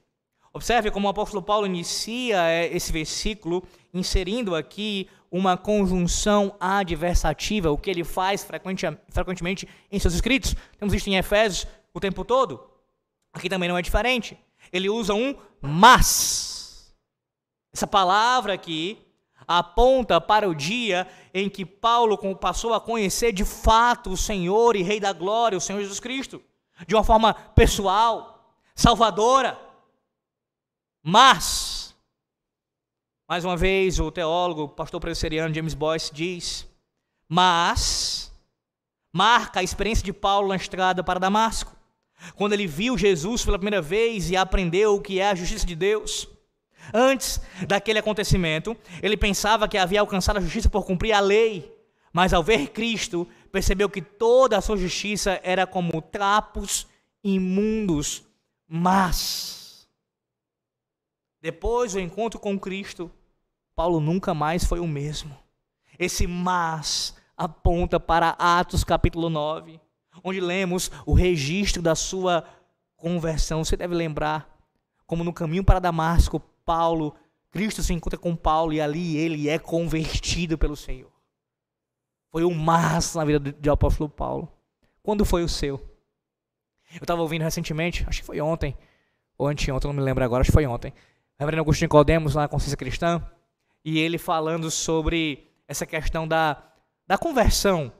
Observe 0.54 0.90
como 0.90 1.08
o 1.08 1.12
apóstolo 1.12 1.44
Paulo 1.44 1.68
inicia 1.68 2.50
é, 2.50 2.74
esse 2.74 2.94
versículo 2.94 3.62
inserindo 3.94 4.56
aqui 4.56 5.10
uma 5.30 5.58
conjunção 5.58 6.56
adversativa, 6.62 7.70
o 7.70 7.78
que 7.78 7.90
ele 7.90 8.06
faz 8.06 8.46
frequentemente 8.46 9.68
em 9.92 10.00
seus 10.00 10.14
escritos. 10.14 10.56
Temos 10.80 10.94
visto 10.94 11.08
em 11.08 11.18
Efésios 11.18 11.68
o 11.98 12.02
tempo 12.02 12.24
todo. 12.24 12.70
Aqui 13.34 13.50
também 13.50 13.70
não 13.70 13.78
é 13.78 13.82
diferente. 13.82 14.38
Ele 14.72 14.90
usa 14.90 15.14
um 15.14 15.36
mas. 15.62 16.96
Essa 17.74 17.86
palavra 17.88 18.54
aqui 18.54 19.00
aponta 19.48 20.20
para 20.20 20.50
o 20.50 20.56
dia 20.56 21.08
em 21.34 21.50
que 21.50 21.66
Paulo 21.66 22.18
passou 22.36 22.74
a 22.74 22.82
conhecer 22.82 23.32
de 23.32 23.46
fato 23.46 24.12
o 24.12 24.18
Senhor 24.18 24.76
e 24.76 24.82
Rei 24.82 25.00
da 25.00 25.14
Glória, 25.14 25.58
o 25.58 25.62
Senhor 25.62 25.80
Jesus 25.80 26.00
Cristo, 26.00 26.42
de 26.86 26.96
uma 26.96 27.04
forma 27.04 27.34
pessoal, 27.34 28.54
salvadora. 28.76 29.60
Mas, 31.04 31.96
mais 33.30 33.46
uma 33.46 33.56
vez, 33.56 34.00
o 34.00 34.12
teólogo, 34.12 34.64
o 34.64 34.70
pastor 34.70 35.00
presbiteriano 35.00 35.54
James 35.54 35.74
Boyce 35.74 36.14
diz: 36.14 36.68
Mas, 37.30 38.34
marca 39.14 39.62
a 39.62 39.64
experiência 39.64 40.04
de 40.04 40.12
Paulo 40.12 40.50
na 40.50 40.56
estrada 40.56 41.04
para 41.04 41.20
Damasco, 41.20 41.77
quando 42.36 42.54
ele 42.54 42.68
viu 42.68 42.98
Jesus 42.98 43.44
pela 43.44 43.58
primeira 43.58 43.82
vez 43.82 44.30
e 44.30 44.36
aprendeu 44.36 44.96
o 44.96 45.02
que 45.02 45.20
é 45.20 45.30
a 45.30 45.36
justiça 45.36 45.66
de 45.66 45.76
Deus. 45.76 46.28
Antes 46.94 47.42
daquele 47.68 48.00
acontecimento, 48.00 48.76
ele 49.02 49.18
pensava 49.18 49.68
que 49.68 49.78
havia 49.78 50.00
alcançado 50.00 50.38
a 50.38 50.42
justiça 50.42 50.70
por 50.70 50.86
cumprir 50.86 51.12
a 51.14 51.20
lei, 51.20 51.74
mas 52.14 52.34
ao 52.34 52.44
ver 52.44 52.70
Cristo, 52.70 53.28
percebeu 53.52 53.90
que 53.90 54.02
toda 54.02 54.58
a 54.58 54.62
sua 54.62 54.78
justiça 54.78 55.40
era 55.44 55.68
como 55.68 56.02
trapos 56.02 56.88
imundos. 57.24 58.24
Mas, 58.68 59.88
depois 61.42 61.94
do 61.94 62.00
encontro 62.00 62.40
com 62.40 62.60
Cristo, 62.60 63.12
Paulo 63.76 64.00
nunca 64.00 64.34
mais 64.34 64.64
foi 64.64 64.80
o 64.80 64.88
mesmo. 64.88 65.38
Esse 66.00 66.26
mas 66.26 67.16
aponta 67.36 68.00
para 68.00 68.30
Atos 68.40 68.84
capítulo 68.84 69.30
9, 69.30 69.80
onde 70.24 70.40
lemos 70.40 70.92
o 71.06 71.14
registro 71.14 71.82
da 71.82 71.96
sua 71.96 72.44
conversão. 72.96 73.64
Você 73.64 73.78
deve 73.78 73.96
lembrar 73.96 74.58
como 75.06 75.24
no 75.24 75.34
caminho 75.34 75.64
para 75.64 75.80
Damasco, 75.80 76.40
Paulo, 76.66 77.16
Cristo 77.50 77.82
se 77.82 77.94
encontra 77.94 78.20
com 78.20 78.36
Paulo 78.36 78.74
e 78.74 78.82
ali 78.82 79.18
ele 79.18 79.50
é 79.50 79.58
convertido 79.58 80.58
pelo 80.58 80.76
Senhor. 80.76 81.12
Foi 82.30 82.44
um 82.44 82.54
massa 82.54 83.18
na 83.18 83.26
vida 83.26 83.40
do 83.40 83.72
apóstolo 83.72 84.10
Paulo. 84.10 84.52
Quando 85.02 85.24
foi 85.24 85.44
o 85.44 85.50
seu? 85.50 85.76
Eu 86.94 87.02
estava 87.02 87.22
ouvindo 87.22 87.44
recentemente, 87.44 88.06
acho 88.08 88.20
que 88.20 88.26
foi 88.26 88.40
ontem, 88.42 88.78
ou 89.38 89.48
anteontem, 89.48 89.88
não 89.88 89.96
me 89.96 90.02
lembro 90.02 90.24
agora, 90.24 90.42
acho 90.42 90.50
que 90.50 90.54
foi 90.54 90.66
ontem. 90.66 90.92
O 90.92 90.94
reverendo 91.40 91.62
Agostinho 91.62 91.86
Nicodemos, 91.86 92.36
lá 92.36 92.44
na 92.44 92.48
Consciência 92.48 92.78
Cristã, 92.78 93.24
e 93.84 94.00
ele 94.00 94.18
falando 94.18 94.70
sobre 94.70 95.50
essa 95.68 95.86
questão 95.86 96.28
da, 96.28 96.62
da 97.06 97.18
conversão, 97.18 97.92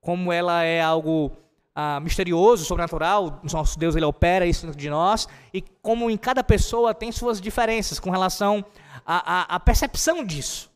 como 0.00 0.32
ela 0.32 0.62
é 0.62 0.80
algo 0.80 1.36
ah, 1.82 1.98
misterioso, 2.00 2.66
sobrenatural, 2.66 3.40
nosso 3.50 3.78
Deus 3.78 3.96
ele 3.96 4.04
opera 4.04 4.44
isso 4.44 4.66
dentro 4.66 4.78
de 4.78 4.90
nós, 4.90 5.26
e 5.52 5.62
como 5.80 6.10
em 6.10 6.16
cada 6.18 6.44
pessoa 6.44 6.92
tem 6.92 7.10
suas 7.10 7.40
diferenças 7.40 7.98
com 7.98 8.10
relação 8.10 8.62
à, 9.06 9.54
à, 9.54 9.56
à 9.56 9.60
percepção 9.60 10.22
disso. 10.22 10.70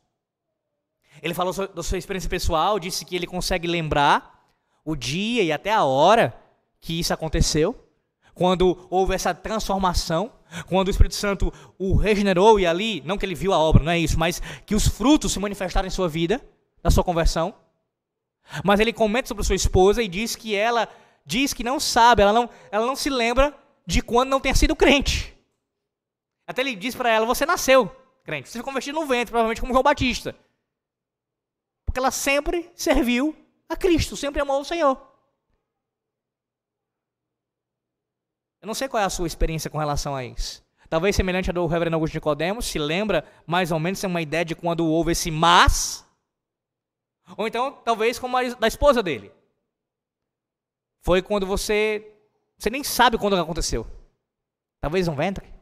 Ele 1.23 1.35
falou 1.35 1.53
da 1.53 1.83
sua 1.83 1.99
experiência 1.99 2.31
pessoal, 2.31 2.81
disse 2.81 3.05
que 3.05 3.15
ele 3.15 3.27
consegue 3.27 3.69
lembrar 3.69 4.49
o 4.83 4.97
dia 4.97 5.43
e 5.43 5.53
até 5.53 5.71
a 5.71 5.85
hora 5.85 6.35
que 6.81 6.99
isso 6.99 7.13
aconteceu, 7.13 7.79
quando 8.35 8.87
houve 8.89 9.15
essa 9.15 9.35
transformação, 9.35 10.33
quando 10.67 10.89
o 10.89 10.91
Espírito 10.91 11.17
Santo 11.17 11.53
o 11.79 11.95
regenerou 11.97 12.59
e 12.59 12.67
ali, 12.67 13.03
não 13.05 13.19
que 13.19 13.27
ele 13.27 13.35
viu 13.35 13.53
a 13.53 13.59
obra, 13.59 13.85
não 13.85 13.93
é 13.93 13.99
isso, 13.99 14.19
mas 14.19 14.41
que 14.65 14.75
os 14.75 14.89
frutos 14.89 15.33
se 15.33 15.39
manifestaram 15.39 15.87
em 15.87 15.91
sua 15.91 16.09
vida, 16.09 16.41
da 16.83 16.91
sua 16.91 17.05
conversão. 17.05 17.55
Mas 18.65 18.81
ele 18.81 18.93
comenta 18.93 19.29
sobre 19.29 19.45
sua 19.45 19.57
esposa 19.57 20.03
e 20.03 20.09
diz 20.09 20.37
que 20.37 20.55
ela 20.55 20.89
diz 21.25 21.55
que 21.55 21.65
não 21.65 21.81
sabe, 21.81 22.23
ela 22.23 22.33
não, 22.33 22.49
ela 22.71 22.87
não 22.87 22.95
se 22.95 23.09
lembra 23.09 23.57
de 23.87 24.03
quando 24.03 24.31
não 24.31 24.41
tenha 24.41 24.55
sido 24.55 24.77
crente. 24.77 25.35
Até 26.47 26.63
ele 26.63 26.77
diz 26.77 26.95
para 26.95 27.11
ela: 27.11 27.27
Você 27.27 27.47
nasceu 27.47 27.91
crente, 28.25 28.49
você 28.49 28.59
se 28.59 28.65
convertiu 28.65 28.95
no 28.95 29.07
ventre, 29.07 29.31
provavelmente 29.31 29.61
como 29.61 29.73
João 29.73 29.83
Batista. 29.83 30.35
Porque 31.85 31.99
ela 31.99 32.11
sempre 32.11 32.71
serviu 32.75 33.37
a 33.69 33.77
Cristo, 33.77 34.17
sempre 34.17 34.41
amou 34.41 34.61
o 34.61 34.65
Senhor. 34.65 35.01
Eu 38.61 38.67
não 38.67 38.75
sei 38.75 38.89
qual 38.89 39.03
é 39.03 39.05
a 39.05 39.11
sua 39.11 39.27
experiência 39.27 39.71
com 39.71 39.79
relação 39.79 40.17
a 40.17 40.25
isso. 40.25 40.65
Talvez 40.89 41.15
semelhante 41.15 41.51
a 41.51 41.53
do 41.53 41.67
reverendo 41.67 41.97
Augusto 41.97 42.15
Nicodemos, 42.15 42.67
se 42.67 42.79
lembra 42.79 43.25
mais 43.47 43.71
ou 43.71 43.79
menos, 43.79 44.01
tem 44.01 44.09
uma 44.09 44.23
ideia 44.23 44.45
de 44.45 44.55
quando 44.55 44.87
houve 44.87 45.13
esse 45.13 45.31
mas, 45.31 46.07
ou 47.37 47.47
então, 47.47 47.73
talvez 47.85 48.19
como 48.19 48.37
a 48.37 48.43
da 48.55 48.69
esposa 48.69 49.03
dele. 49.03 49.33
Foi 51.01 51.23
quando 51.23 51.47
você 51.47 52.13
Você 52.59 52.71
nem 52.71 52.85
sabe 52.85 53.19
quando 53.19 53.37
aconteceu. 53.37 53.87
Talvez 54.81 55.09
um 55.09 55.15
ventre. 55.15 55.53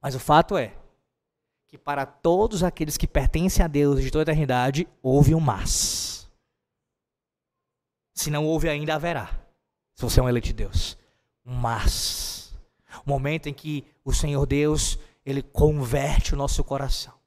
Mas 0.00 0.14
o 0.14 0.20
fato 0.20 0.56
é 0.56 0.76
que 1.68 1.78
para 1.78 2.04
todos 2.04 2.62
aqueles 2.62 2.96
que 2.96 3.06
pertencem 3.06 3.64
a 3.64 3.68
Deus 3.68 4.02
de 4.02 4.10
toda 4.10 4.22
a 4.22 4.24
eternidade, 4.24 4.86
houve 5.02 5.34
um 5.34 5.40
mas. 5.40 6.30
Se 8.14 8.30
não 8.30 8.44
houve 8.44 8.68
ainda, 8.68 8.94
haverá. 8.94 9.26
Se 9.94 10.02
você 10.02 10.20
é 10.20 10.22
um 10.22 10.28
eleito 10.28 10.48
de 10.48 10.52
Deus. 10.52 10.98
Um 11.44 11.54
mas. 11.54 12.54
O 13.06 13.08
momento 13.08 13.48
em 13.48 13.54
que 13.54 13.86
o 14.04 14.12
Senhor 14.12 14.44
Deus, 14.44 14.98
Ele 15.24 15.42
converte 15.42 16.34
o 16.34 16.36
nosso 16.36 16.62
coração. 16.62 17.21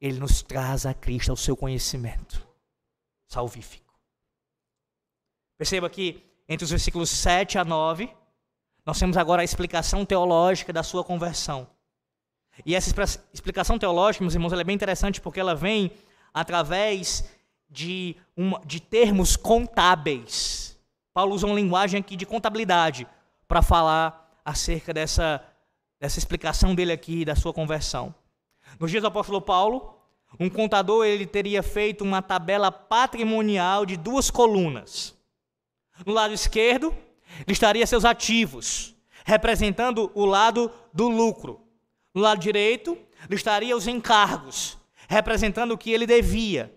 Ele 0.00 0.18
nos 0.18 0.42
traz 0.42 0.86
a 0.86 0.94
Cristo, 0.94 1.30
ao 1.30 1.36
seu 1.36 1.56
conhecimento 1.56 2.46
salvífico. 3.26 3.94
Perceba 5.58 5.90
que 5.90 6.22
entre 6.48 6.64
os 6.64 6.70
versículos 6.70 7.10
7 7.10 7.58
a 7.58 7.64
9, 7.64 8.10
nós 8.84 8.98
temos 8.98 9.16
agora 9.16 9.42
a 9.42 9.44
explicação 9.44 10.04
teológica 10.04 10.72
da 10.72 10.82
sua 10.82 11.04
conversão. 11.04 11.68
E 12.66 12.74
essa 12.74 12.92
explicação 13.32 13.78
teológica, 13.78 14.24
meus 14.24 14.34
irmãos, 14.34 14.52
é 14.52 14.64
bem 14.64 14.74
interessante 14.74 15.20
porque 15.20 15.38
ela 15.38 15.54
vem 15.54 15.92
através 16.34 17.24
de, 17.68 18.16
uma, 18.36 18.60
de 18.64 18.80
termos 18.80 19.36
contábeis. 19.36 20.76
Paulo 21.14 21.34
usa 21.34 21.46
uma 21.46 21.54
linguagem 21.54 22.00
aqui 22.00 22.16
de 22.16 22.26
contabilidade 22.26 23.06
para 23.46 23.62
falar 23.62 24.40
acerca 24.44 24.92
dessa, 24.92 25.40
dessa 26.00 26.18
explicação 26.18 26.74
dele 26.74 26.92
aqui, 26.92 27.24
da 27.24 27.36
sua 27.36 27.52
conversão. 27.52 28.14
Nos 28.78 28.90
dias 28.90 29.02
do 29.02 29.08
apóstolo 29.08 29.40
Paulo, 29.40 29.94
um 30.38 30.48
contador 30.48 31.04
ele 31.04 31.26
teria 31.26 31.62
feito 31.62 32.04
uma 32.04 32.22
tabela 32.22 32.70
patrimonial 32.70 33.84
de 33.84 33.96
duas 33.96 34.30
colunas. 34.30 35.14
No 36.06 36.12
lado 36.12 36.32
esquerdo, 36.32 36.94
listaria 37.46 37.86
seus 37.86 38.04
ativos, 38.04 38.94
representando 39.24 40.10
o 40.14 40.24
lado 40.24 40.70
do 40.92 41.08
lucro. 41.08 41.60
No 42.14 42.22
lado 42.22 42.40
direito, 42.40 42.96
listaria 43.28 43.76
os 43.76 43.86
encargos, 43.86 44.78
representando 45.08 45.72
o 45.72 45.78
que 45.78 45.92
ele 45.92 46.06
devia. 46.06 46.74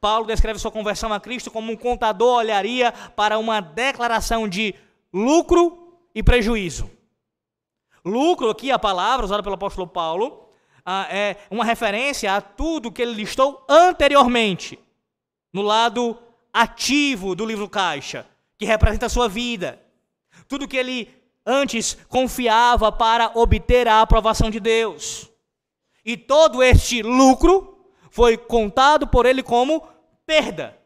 Paulo 0.00 0.26
descreve 0.26 0.58
sua 0.58 0.70
conversão 0.70 1.12
a 1.12 1.20
Cristo 1.20 1.50
como 1.50 1.72
um 1.72 1.76
contador 1.76 2.38
olharia 2.38 2.92
para 2.92 3.38
uma 3.38 3.60
declaração 3.60 4.48
de 4.48 4.74
lucro 5.12 5.98
e 6.14 6.22
prejuízo. 6.22 6.90
Lucro, 8.04 8.50
aqui 8.50 8.70
a 8.70 8.78
palavra 8.78 9.24
usada 9.24 9.42
pelo 9.42 9.54
apóstolo 9.54 9.86
Paulo, 9.86 10.47
é 11.10 11.36
uma 11.50 11.64
referência 11.64 12.34
a 12.34 12.40
tudo 12.40 12.92
que 12.92 13.02
ele 13.02 13.14
listou 13.14 13.64
anteriormente, 13.68 14.78
no 15.52 15.62
lado 15.62 16.16
ativo 16.52 17.34
do 17.34 17.44
livro 17.44 17.68
caixa, 17.68 18.26
que 18.58 18.64
representa 18.64 19.06
a 19.06 19.10
sua 19.10 19.28
vida. 19.28 19.80
Tudo 20.46 20.68
que 20.68 20.76
ele 20.76 21.08
antes 21.44 21.96
confiava 22.08 22.92
para 22.92 23.32
obter 23.34 23.88
a 23.88 24.02
aprovação 24.02 24.50
de 24.50 24.60
Deus. 24.60 25.30
E 26.04 26.16
todo 26.16 26.62
este 26.62 27.02
lucro 27.02 27.78
foi 28.10 28.36
contado 28.36 29.06
por 29.06 29.26
ele 29.26 29.42
como 29.42 29.86
perda. 30.26 30.76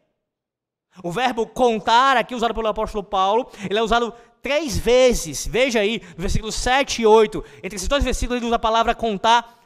O 1.03 1.11
verbo 1.11 1.47
contar, 1.47 2.17
aqui 2.17 2.35
usado 2.35 2.53
pelo 2.53 2.67
apóstolo 2.67 3.03
Paulo, 3.03 3.49
ele 3.69 3.79
é 3.79 3.81
usado 3.81 4.13
três 4.41 4.77
vezes. 4.77 5.47
Veja 5.47 5.79
aí, 5.79 6.01
no 6.15 6.21
versículo 6.21 6.51
7 6.51 7.01
e 7.01 7.05
8. 7.05 7.43
Entre 7.63 7.75
esses 7.75 7.87
dois 7.87 8.03
versículos, 8.03 8.37
ele 8.37 8.45
usa 8.45 8.57
a 8.57 8.59
palavra 8.59 8.93
contar 8.93 9.62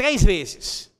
três 0.00 0.24
vezes. 0.24 0.90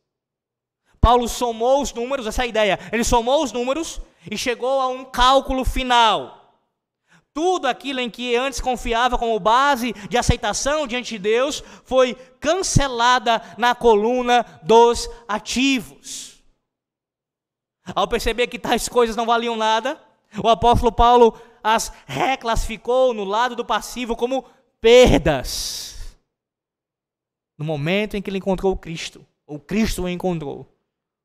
Paulo 1.01 1.27
somou 1.27 1.81
os 1.81 1.91
números, 1.95 2.27
essa 2.27 2.43
é 2.43 2.45
a 2.45 2.49
ideia. 2.49 2.79
Ele 2.93 3.03
somou 3.03 3.43
os 3.43 3.51
números 3.51 3.99
e 4.31 4.37
chegou 4.37 4.79
a 4.79 4.89
um 4.89 5.07
cálculo 5.07 5.65
final. 5.65 6.61
Tudo 7.33 7.67
aquilo 7.67 7.99
em 8.01 8.11
que 8.11 8.37
antes 8.37 8.61
confiava 8.61 9.17
como 9.17 9.41
base 9.41 9.95
de 10.11 10.19
aceitação 10.19 10.87
diante 10.87 11.15
de 11.15 11.19
Deus 11.19 11.65
foi 11.83 12.15
cancelada 12.39 13.41
na 13.57 13.75
coluna 13.75 14.45
dos 14.63 15.09
ativos. 15.27 16.43
Ao 17.95 18.07
perceber 18.07 18.49
que 18.49 18.59
tais 18.59 18.87
coisas 18.87 19.17
não 19.17 19.25
valiam 19.25 19.57
nada, 19.57 19.99
o 20.45 20.47
apóstolo 20.47 20.93
Paulo 20.93 21.41
as 21.65 21.91
reclassificou 22.05 23.15
no 23.15 23.25
lado 23.25 23.57
do 23.57 23.65
passivo 23.65 24.15
como 24.15 24.45
perdas. 24.79 26.00
No 27.61 27.67
momento 27.67 28.17
em 28.17 28.23
que 28.23 28.31
ele 28.31 28.39
encontrou 28.39 28.75
Cristo, 28.75 29.23
ou 29.47 29.61
Cristo 29.61 30.05
o 30.05 30.09
encontrou, 30.09 30.67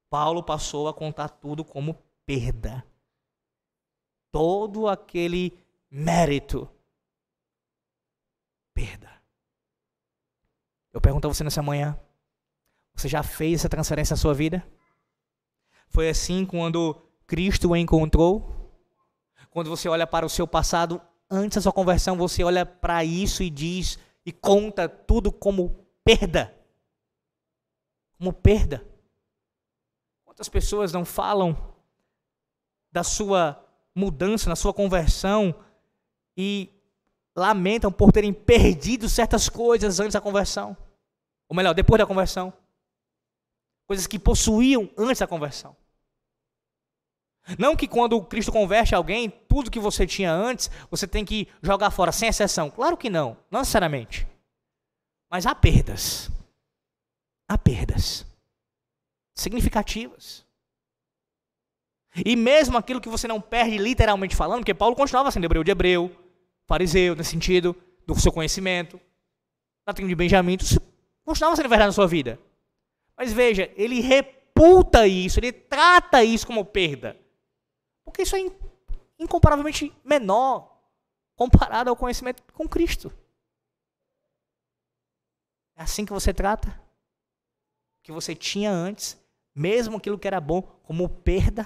Paulo 0.10 0.44
passou 0.44 0.90
a 0.90 0.94
contar 0.94 1.30
tudo 1.30 1.64
como 1.64 1.98
perda. 2.26 2.86
Todo 4.34 4.90
aquele 4.90 5.58
mérito, 5.90 6.70
perda. 8.74 9.10
Eu 10.92 11.00
pergunto 11.00 11.26
a 11.26 11.34
você 11.34 11.42
nessa 11.42 11.62
manhã: 11.62 11.98
você 12.94 13.08
já 13.08 13.24
fez 13.24 13.62
essa 13.62 13.70
transferência 13.70 14.14
na 14.14 14.18
sua 14.18 14.34
vida? 14.34 14.68
Foi 15.88 16.10
assim 16.10 16.46
quando 16.46 17.02
Cristo 17.26 17.70
o 17.70 17.78
encontrou? 17.78 18.76
Quando 19.52 19.70
você 19.70 19.88
olha 19.88 20.06
para 20.06 20.26
o 20.26 20.30
seu 20.30 20.46
passado 20.46 21.02
antes 21.32 21.56
da 21.56 21.62
sua 21.62 21.72
conversão, 21.72 22.18
você 22.18 22.44
olha 22.44 22.66
para 22.66 23.06
isso 23.06 23.42
e 23.42 23.50
diz 23.50 23.98
e 24.26 24.34
conta 24.34 24.90
tudo 24.90 25.32
como 25.32 25.85
perda. 26.06 26.56
Como 28.18 28.32
perda. 28.32 28.88
Quantas 30.24 30.48
pessoas 30.48 30.94
não 30.94 31.04
falam 31.04 31.76
da 32.92 33.04
sua 33.04 33.62
mudança, 33.94 34.48
na 34.48 34.56
sua 34.56 34.74
conversão, 34.74 35.54
e 36.38 36.70
lamentam 37.36 37.92
por 37.92 38.12
terem 38.14 38.34
perdido 38.34 39.10
certas 39.10 39.50
coisas 39.50 40.00
antes 40.00 40.14
da 40.14 40.22
conversão. 40.22 40.78
Ou 41.50 41.56
melhor, 41.56 41.74
depois 41.74 42.00
da 42.00 42.06
conversão. 42.06 42.54
Coisas 43.88 44.08
que 44.08 44.18
possuíam 44.18 44.90
antes 44.98 45.20
da 45.20 45.28
conversão. 45.28 45.76
Não 47.60 47.76
que 47.76 47.88
quando 47.88 48.24
Cristo 48.24 48.52
converte 48.52 48.96
alguém, 48.96 49.30
tudo 49.30 49.70
que 49.70 49.80
você 49.80 50.08
tinha 50.08 50.32
antes, 50.32 50.72
você 50.90 51.08
tem 51.08 51.24
que 51.24 51.48
jogar 51.62 51.92
fora, 51.92 52.12
sem 52.12 52.28
exceção. 52.28 52.72
Claro 52.72 52.98
que 52.98 53.10
não, 53.10 53.38
não 53.52 53.60
necessariamente. 53.60 54.28
Mas 55.36 55.46
há 55.46 55.54
perdas. 55.54 56.32
Há 57.46 57.58
perdas. 57.58 58.26
Significativas. 59.38 60.46
E 62.26 62.38
mesmo 62.38 62.78
aquilo 62.78 63.02
que 63.02 63.10
você 63.10 63.28
não 63.28 63.42
perde 63.42 63.78
literalmente 63.78 64.34
falando, 64.34 64.60
porque 64.60 64.74
Paulo 64.74 64.96
continuava 64.96 65.30
sendo 65.32 65.44
hebreu 65.44 65.62
de 65.62 65.72
hebreu, 65.72 66.10
fariseu, 66.66 67.18
nesse 67.18 67.32
sentido, 67.32 67.76
do 68.08 68.18
seu 68.18 68.32
conhecimento, 68.32 68.98
tribo 69.94 70.08
de 70.08 70.16
Benjamim, 70.16 70.58
continuava 71.26 71.58
sendo 71.58 71.68
verdade 71.68 71.90
na 71.90 71.92
sua 71.92 72.08
vida. 72.08 72.40
Mas 73.18 73.34
veja, 73.34 73.70
ele 73.76 74.00
reputa 74.00 75.06
isso, 75.06 75.42
ele 75.42 75.52
trata 75.52 76.24
isso 76.24 76.48
como 76.48 76.64
perda. 76.64 77.20
Porque 78.06 78.22
isso 78.22 78.38
é 78.38 78.50
incomparavelmente 79.20 79.92
menor 80.02 80.80
comparado 81.36 81.90
ao 81.90 81.96
conhecimento 81.98 82.42
com 82.54 82.70
Cristo. 82.70 83.12
É 85.76 85.84
assim 85.84 86.06
que 86.06 86.14
você 86.14 86.34
trata 86.34 86.70
o 88.00 88.04
que 88.04 88.12
você 88.12 88.36
tinha 88.36 88.72
antes, 88.72 89.18
mesmo 89.54 89.98
aquilo 89.98 90.18
que 90.18 90.28
era 90.28 90.40
bom, 90.40 90.62
como 90.84 91.10
perda. 91.10 91.66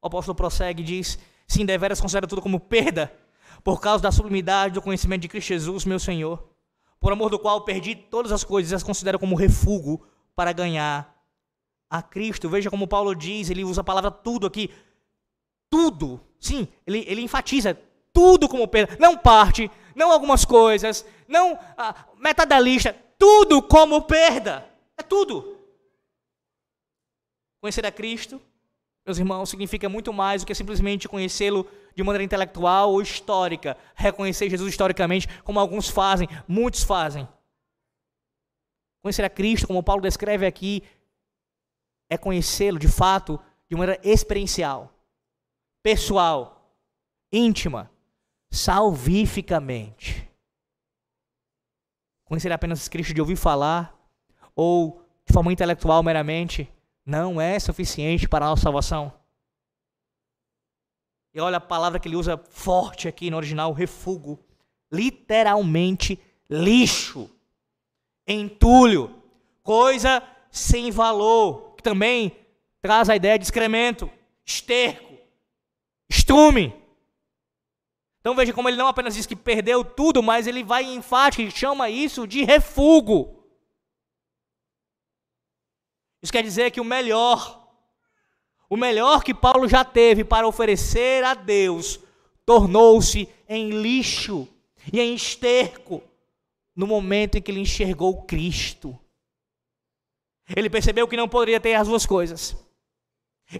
O 0.00 0.06
apóstolo 0.06 0.34
prossegue 0.34 0.82
e 0.82 0.86
diz: 0.86 1.18
Sim, 1.46 1.64
deveras 1.64 2.00
considera 2.00 2.26
tudo 2.26 2.42
como 2.42 2.60
perda, 2.60 3.12
por 3.62 3.80
causa 3.80 4.02
da 4.02 4.12
sublimidade 4.12 4.74
do 4.74 4.82
conhecimento 4.82 5.22
de 5.22 5.28
Cristo 5.28 5.48
Jesus, 5.48 5.84
meu 5.84 5.98
Senhor, 5.98 6.48
por 7.00 7.12
amor 7.12 7.30
do 7.30 7.38
qual 7.38 7.64
perdi 7.64 7.96
todas 7.96 8.30
as 8.32 8.44
coisas 8.44 8.72
e 8.72 8.74
as 8.74 8.82
considero 8.82 9.18
como 9.18 9.34
refúgio 9.34 10.00
para 10.34 10.52
ganhar 10.52 11.14
a 11.88 12.02
Cristo. 12.02 12.48
Veja 12.48 12.70
como 12.70 12.88
Paulo 12.88 13.14
diz, 13.14 13.50
ele 13.50 13.64
usa 13.64 13.80
a 13.80 13.84
palavra 13.84 14.10
tudo 14.10 14.46
aqui. 14.46 14.70
Tudo. 15.70 16.20
Sim, 16.38 16.68
ele, 16.86 17.04
ele 17.08 17.22
enfatiza 17.22 17.78
tudo 18.12 18.48
como 18.48 18.66
perda. 18.68 18.96
Não 19.00 19.16
parte, 19.16 19.70
não 19.94 20.10
algumas 20.10 20.44
coisas, 20.44 21.04
não 21.28 21.58
ah, 21.76 22.06
metade 22.16 22.48
da 22.48 22.60
lista. 22.60 22.94
Tudo 23.18 23.62
como 23.62 24.02
perda. 24.02 24.68
É 24.96 25.02
tudo. 25.02 25.58
Conhecer 27.60 27.86
a 27.86 27.92
Cristo 27.92 28.40
meus 29.04 29.18
irmãos, 29.18 29.50
significa 29.50 29.86
muito 29.86 30.12
mais 30.12 30.42
do 30.42 30.46
que 30.46 30.54
simplesmente 30.54 31.08
conhecê-lo 31.08 31.68
de 31.94 32.02
maneira 32.02 32.24
intelectual 32.24 32.90
ou 32.90 33.02
histórica, 33.02 33.76
reconhecer 33.94 34.48
Jesus 34.48 34.70
historicamente, 34.70 35.28
como 35.42 35.60
alguns 35.60 35.88
fazem, 35.88 36.26
muitos 36.48 36.82
fazem. 36.82 37.28
Conhecer 39.02 39.22
a 39.22 39.28
Cristo, 39.28 39.66
como 39.66 39.82
Paulo 39.82 40.00
descreve 40.00 40.46
aqui, 40.46 40.82
é 42.08 42.16
conhecê-lo 42.16 42.78
de 42.78 42.88
fato 42.88 43.38
de 43.68 43.76
maneira 43.76 44.00
experiencial, 44.02 44.90
pessoal, 45.82 46.74
íntima, 47.30 47.90
salvificamente. 48.54 50.30
Conhecer 52.24 52.52
apenas 52.52 52.88
Cristo 52.88 53.12
de 53.12 53.20
ouvir 53.20 53.34
falar 53.34 53.92
ou 54.54 55.02
de 55.26 55.32
forma 55.32 55.52
intelectual 55.52 56.04
meramente 56.04 56.72
não 57.04 57.40
é 57.40 57.58
suficiente 57.58 58.28
para 58.28 58.46
a 58.46 58.50
nossa 58.50 58.62
salvação. 58.62 59.12
E 61.34 61.40
olha 61.40 61.56
a 61.56 61.60
palavra 61.60 61.98
que 61.98 62.06
ele 62.06 62.14
usa 62.14 62.38
forte 62.48 63.08
aqui 63.08 63.28
no 63.28 63.36
original, 63.36 63.72
refugo. 63.72 64.38
Literalmente 64.90 66.20
lixo, 66.48 67.28
entulho, 68.24 69.20
coisa 69.64 70.22
sem 70.48 70.92
valor, 70.92 71.74
que 71.74 71.82
também 71.82 72.36
traz 72.80 73.10
a 73.10 73.16
ideia 73.16 73.36
de 73.36 73.44
excremento, 73.44 74.08
esterco, 74.44 75.18
estrume. 76.08 76.83
Então 78.24 78.34
veja 78.34 78.54
como 78.54 78.70
ele 78.70 78.78
não 78.78 78.86
apenas 78.86 79.14
diz 79.14 79.26
que 79.26 79.36
perdeu 79.36 79.84
tudo, 79.84 80.22
mas 80.22 80.46
ele 80.46 80.64
vai 80.64 80.82
em 80.82 80.94
enfático 80.94 81.42
e 81.42 81.50
chama 81.50 81.90
isso 81.90 82.26
de 82.26 82.42
refugo. 82.42 83.44
Isso 86.22 86.32
quer 86.32 86.42
dizer 86.42 86.70
que 86.70 86.80
o 86.80 86.84
melhor, 86.84 87.68
o 88.70 88.78
melhor 88.78 89.22
que 89.22 89.34
Paulo 89.34 89.68
já 89.68 89.84
teve 89.84 90.24
para 90.24 90.48
oferecer 90.48 91.22
a 91.22 91.34
Deus, 91.34 92.00
tornou-se 92.46 93.28
em 93.46 93.68
lixo 93.82 94.48
e 94.90 94.98
em 95.00 95.14
esterco 95.14 96.02
no 96.74 96.86
momento 96.86 97.36
em 97.36 97.42
que 97.42 97.50
ele 97.50 97.60
enxergou 97.60 98.22
Cristo. 98.22 98.98
Ele 100.56 100.70
percebeu 100.70 101.06
que 101.06 101.14
não 101.14 101.28
poderia 101.28 101.60
ter 101.60 101.74
as 101.74 101.88
duas 101.88 102.06
coisas. 102.06 102.56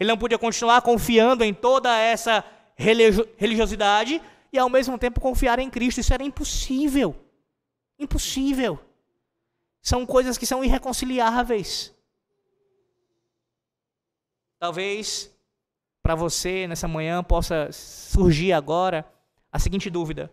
Ele 0.01 0.09
não 0.09 0.17
podia 0.17 0.39
continuar 0.39 0.81
confiando 0.81 1.45
em 1.45 1.53
toda 1.53 1.95
essa 1.99 2.43
religiosidade 2.79 4.23
e 4.55 4.59
ao 4.59 4.71
mesmo 4.71 4.97
tempo 4.97 5.21
confiar 5.21 5.59
em 5.59 5.69
Cristo. 5.69 5.99
Isso 5.99 6.15
era 6.15 6.23
impossível. 6.23 7.13
Impossível. 7.99 8.79
São 9.83 10.07
coisas 10.07 10.39
que 10.39 10.47
são 10.47 10.63
irreconciliáveis. 10.63 11.93
Talvez 14.61 15.29
para 16.01 16.15
você 16.15 16.69
nessa 16.69 16.87
manhã 16.87 17.21
possa 17.25 17.69
surgir 17.73 18.53
agora 18.53 19.05
a 19.51 19.59
seguinte 19.59 19.91
dúvida: 19.91 20.31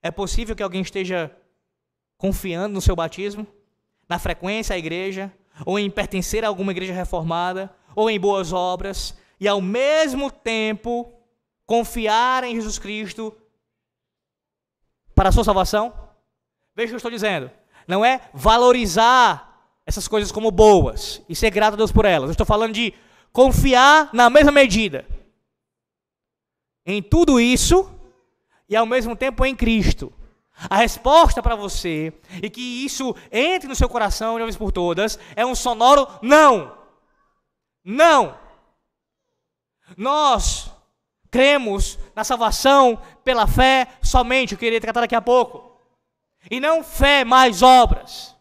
É 0.00 0.12
possível 0.12 0.54
que 0.54 0.62
alguém 0.62 0.80
esteja 0.80 1.36
confiando 2.16 2.74
no 2.74 2.80
seu 2.80 2.94
batismo, 2.94 3.44
na 4.08 4.20
frequência 4.20 4.76
à 4.76 4.78
igreja, 4.78 5.34
ou 5.66 5.80
em 5.80 5.90
pertencer 5.90 6.44
a 6.44 6.48
alguma 6.48 6.70
igreja 6.70 6.92
reformada, 6.92 7.74
ou 7.96 8.08
em 8.08 8.20
boas 8.20 8.52
obras, 8.52 9.18
e 9.40 9.48
ao 9.48 9.60
mesmo 9.60 10.30
tempo 10.30 11.17
confiar 11.68 12.44
em 12.44 12.54
Jesus 12.54 12.78
Cristo 12.78 13.36
para 15.14 15.28
a 15.28 15.32
sua 15.32 15.44
salvação? 15.44 15.92
Veja 16.74 16.86
o 16.86 16.88
que 16.88 16.94
eu 16.94 16.96
estou 16.96 17.10
dizendo. 17.10 17.50
Não 17.86 18.02
é 18.02 18.30
valorizar 18.32 19.70
essas 19.84 20.08
coisas 20.08 20.32
como 20.32 20.50
boas 20.50 21.22
e 21.28 21.36
ser 21.36 21.50
grato 21.50 21.74
a 21.74 21.76
Deus 21.76 21.92
por 21.92 22.06
elas. 22.06 22.28
Eu 22.28 22.32
estou 22.32 22.46
falando 22.46 22.72
de 22.72 22.94
confiar 23.30 24.08
na 24.14 24.30
mesma 24.30 24.50
medida 24.50 25.06
em 26.86 27.02
tudo 27.02 27.38
isso 27.38 27.90
e 28.66 28.74
ao 28.74 28.86
mesmo 28.86 29.14
tempo 29.14 29.44
em 29.44 29.54
Cristo. 29.54 30.10
A 30.70 30.76
resposta 30.76 31.42
para 31.42 31.54
você 31.54 32.14
e 32.42 32.48
que 32.48 32.84
isso 32.84 33.14
entre 33.30 33.68
no 33.68 33.76
seu 33.76 33.90
coração 33.90 34.36
de 34.36 34.40
uma 34.40 34.46
vez 34.46 34.56
por 34.56 34.72
todas 34.72 35.18
é 35.36 35.44
um 35.44 35.54
sonoro 35.54 36.08
não. 36.22 36.74
Não. 37.84 38.38
Nós 39.96 40.70
cremos 41.30 41.98
na 42.14 42.24
salvação 42.24 43.00
pela 43.24 43.46
fé 43.46 43.86
somente, 44.02 44.52
eu 44.52 44.58
queria 44.58 44.80
tratar 44.80 45.00
daqui 45.00 45.14
a 45.14 45.20
pouco. 45.20 45.78
E 46.50 46.60
não 46.60 46.82
fé 46.82 47.24
mais 47.24 47.62
obras. 47.62 48.36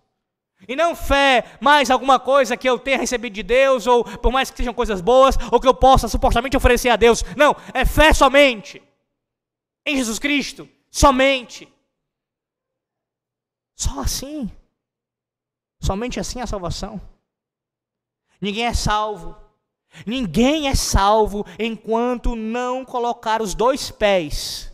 E 0.68 0.76
não 0.76 0.96
fé 0.96 1.58
mais 1.62 1.90
alguma 1.90 2.20
coisa 2.20 2.58
que 2.58 2.68
eu 2.68 2.80
tenha 2.80 2.98
recebido 2.98 3.34
de 3.34 3.44
Deus, 3.44 3.86
ou 3.86 4.04
por 4.04 4.32
mais 4.32 4.50
que 4.50 4.58
sejam 4.58 4.74
coisas 4.74 5.02
boas, 5.02 5.38
ou 5.52 5.60
que 5.60 5.68
eu 5.68 5.74
possa 5.74 6.08
supostamente 6.08 6.58
oferecer 6.58 6.90
a 6.90 6.96
Deus. 6.96 7.24
Não, 7.36 7.56
é 7.74 7.86
fé 7.86 8.14
somente. 8.14 8.82
Em 9.86 9.96
Jesus 9.96 10.20
Cristo, 10.20 10.68
somente. 10.90 11.72
Só 13.76 14.00
assim. 14.00 14.52
Somente 15.80 16.20
assim 16.20 16.42
a 16.42 16.48
salvação. 16.48 17.00
Ninguém 18.42 18.66
é 18.66 18.74
salvo. 18.74 19.47
Ninguém 20.06 20.68
é 20.68 20.76
salvo 20.76 21.46
enquanto 21.58 22.36
não 22.36 22.86
colocar 22.86 23.42
os 23.42 23.56
dois 23.56 23.90
pés 23.90 24.72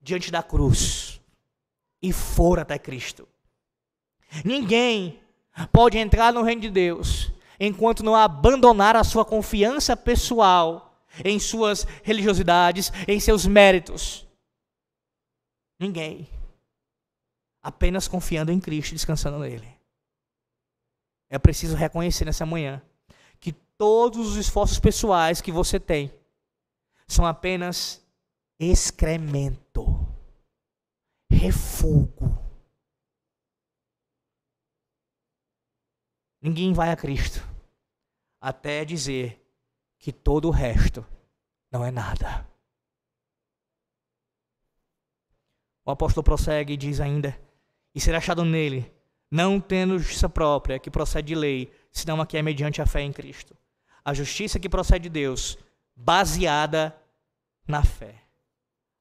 diante 0.00 0.30
da 0.30 0.42
cruz 0.42 1.20
e 2.02 2.12
for 2.12 2.58
até 2.58 2.78
Cristo. 2.78 3.28
Ninguém 4.44 5.20
pode 5.72 5.98
entrar 5.98 6.32
no 6.32 6.42
reino 6.42 6.62
de 6.62 6.70
Deus 6.70 7.32
enquanto 7.58 8.02
não 8.02 8.14
abandonar 8.14 8.96
a 8.96 9.04
sua 9.04 9.24
confiança 9.24 9.96
pessoal 9.96 10.98
em 11.24 11.38
suas 11.38 11.86
religiosidades, 12.02 12.92
em 13.06 13.20
seus 13.20 13.46
méritos. 13.46 14.26
Ninguém. 15.78 16.28
Apenas 17.62 18.08
confiando 18.08 18.50
em 18.52 18.60
Cristo, 18.60 18.92
descansando 18.92 19.38
nele. 19.38 19.68
É 21.30 21.38
preciso 21.38 21.76
reconhecer 21.76 22.24
nessa 22.24 22.44
manhã 22.44 22.82
todos 23.78 24.28
os 24.28 24.36
esforços 24.36 24.78
pessoais 24.78 25.40
que 25.40 25.52
você 25.52 25.78
tem 25.78 26.12
são 27.06 27.26
apenas 27.26 28.04
excremento, 28.58 29.84
refugo 31.30 32.44
Ninguém 36.44 36.74
vai 36.74 36.90
a 36.90 36.96
Cristo 36.96 37.42
até 38.38 38.84
dizer 38.84 39.42
que 39.98 40.12
todo 40.12 40.46
o 40.46 40.50
resto 40.50 41.02
não 41.72 41.82
é 41.82 41.90
nada. 41.90 42.46
O 45.86 45.90
apóstolo 45.90 46.22
prossegue 46.22 46.74
e 46.74 46.76
diz 46.76 47.00
ainda: 47.00 47.34
E 47.94 47.98
será 47.98 48.18
achado 48.18 48.44
nele, 48.44 48.92
não 49.30 49.58
tendo 49.58 49.98
justiça 49.98 50.28
própria 50.28 50.78
que 50.78 50.90
procede 50.90 51.28
de 51.28 51.34
lei, 51.34 51.72
senão 51.90 52.20
a 52.20 52.26
que 52.26 52.36
é 52.36 52.42
mediante 52.42 52.82
a 52.82 52.86
fé 52.86 53.00
em 53.00 53.10
Cristo. 53.10 53.56
A 54.04 54.12
justiça 54.12 54.60
que 54.60 54.68
procede 54.68 55.04
de 55.04 55.08
Deus, 55.08 55.56
baseada 55.96 56.94
na 57.66 57.82
fé. 57.82 58.22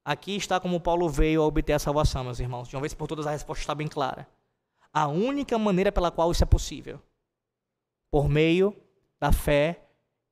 Aqui 0.06 0.36
está 0.36 0.60
como 0.60 0.80
Paulo 0.80 1.10
veio 1.10 1.41
a 1.41 1.45
obter 1.45 1.74
a 1.74 1.80
salvação, 1.80 2.24
meus 2.24 2.39
irmãos. 2.39 2.68
De 2.68 2.76
uma 2.76 2.82
vez 2.82 2.93
por 2.93 3.08
todas, 3.08 3.28
a 3.28 3.32
resposta 3.32 3.62
está 3.62 3.76
bem 3.76 3.88
clara. 3.88 4.28
A 4.91 5.08
única 5.08 5.58
maneira 5.58 5.91
pela 5.91 6.12
qual 6.12 6.32
isso 6.32 6.43
é 6.43 6.47
possível 6.47 7.01
por 8.12 8.30
meio 8.30 8.76
da 9.20 9.32
fé 9.32 9.82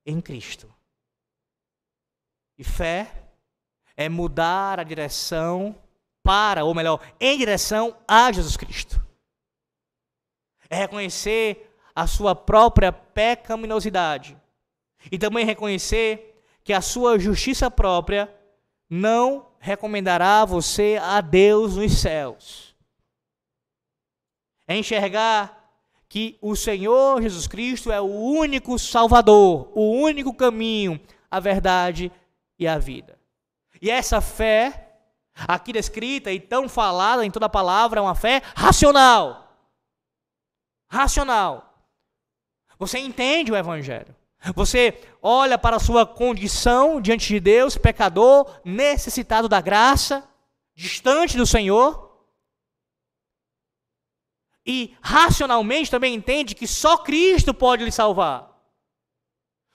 em 0.06 0.20
Cristo. 0.20 0.72
E 2.56 2.62
fé 2.62 3.10
é 3.96 4.08
mudar 4.08 4.78
a 4.78 4.84
direção 4.84 5.74
para, 6.22 6.64
ou 6.64 6.74
melhor, 6.74 7.00
em 7.18 7.36
direção 7.36 7.96
a 8.06 8.30
Jesus 8.30 8.56
Cristo. 8.56 9.04
É 10.70 10.76
reconhecer 10.76 11.74
a 11.94 12.06
sua 12.06 12.34
própria 12.34 12.92
pecaminosidade 12.92 14.40
e 15.10 15.18
também 15.18 15.44
reconhecer 15.44 16.44
que 16.64 16.72
a 16.72 16.80
sua 16.80 17.18
justiça 17.18 17.70
própria 17.70 18.32
não 18.88 19.48
recomendará 19.58 20.44
você 20.44 20.98
a 21.00 21.20
Deus 21.20 21.76
nos 21.76 21.98
céus. 21.98 22.76
É 24.66 24.76
enxergar 24.76 25.62
que 26.08 26.36
o 26.42 26.54
Senhor 26.54 27.22
Jesus 27.22 27.46
Cristo 27.46 27.90
é 27.90 28.00
o 28.00 28.04
único 28.04 28.78
Salvador, 28.78 29.72
o 29.74 29.90
único 29.92 30.34
caminho, 30.34 31.00
a 31.30 31.40
verdade 31.40 32.12
e 32.58 32.68
a 32.68 32.78
vida. 32.78 33.18
E 33.80 33.90
essa 33.90 34.20
fé, 34.20 34.98
aqui 35.48 35.72
descrita 35.72 36.30
e 36.30 36.38
tão 36.38 36.68
falada 36.68 37.24
em 37.24 37.30
toda 37.30 37.46
a 37.46 37.48
palavra, 37.48 37.98
é 37.98 38.02
uma 38.02 38.14
fé 38.14 38.42
racional. 38.54 39.56
Racional. 40.88 41.86
Você 42.78 42.98
entende 42.98 43.50
o 43.50 43.56
Evangelho. 43.56 44.14
Você 44.54 45.00
olha 45.22 45.56
para 45.56 45.76
a 45.76 45.80
sua 45.80 46.04
condição 46.04 47.00
diante 47.00 47.28
de 47.28 47.38
Deus, 47.38 47.76
pecador, 47.76 48.60
necessitado 48.64 49.48
da 49.48 49.60
graça, 49.60 50.28
distante 50.74 51.36
do 51.36 51.46
Senhor 51.46 52.12
e 54.64 54.96
racionalmente 55.00 55.90
também 55.90 56.14
entende 56.14 56.54
que 56.54 56.66
só 56.66 56.98
Cristo 56.98 57.52
pode 57.52 57.84
lhe 57.84 57.92
salvar. 57.92 58.50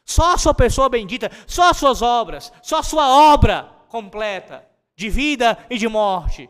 Só 0.05 0.33
a 0.33 0.37
sua 0.37 0.53
pessoa 0.53 0.87
bendita, 0.87 1.29
só 1.45 1.69
as 1.69 1.77
suas 1.77 2.01
obras, 2.01 2.51
só 2.61 2.79
a 2.79 2.83
sua 2.83 3.09
obra 3.09 3.63
completa 3.89 4.65
de 4.95 5.09
vida 5.09 5.57
e 5.69 5.77
de 5.77 5.87
morte. 5.87 6.49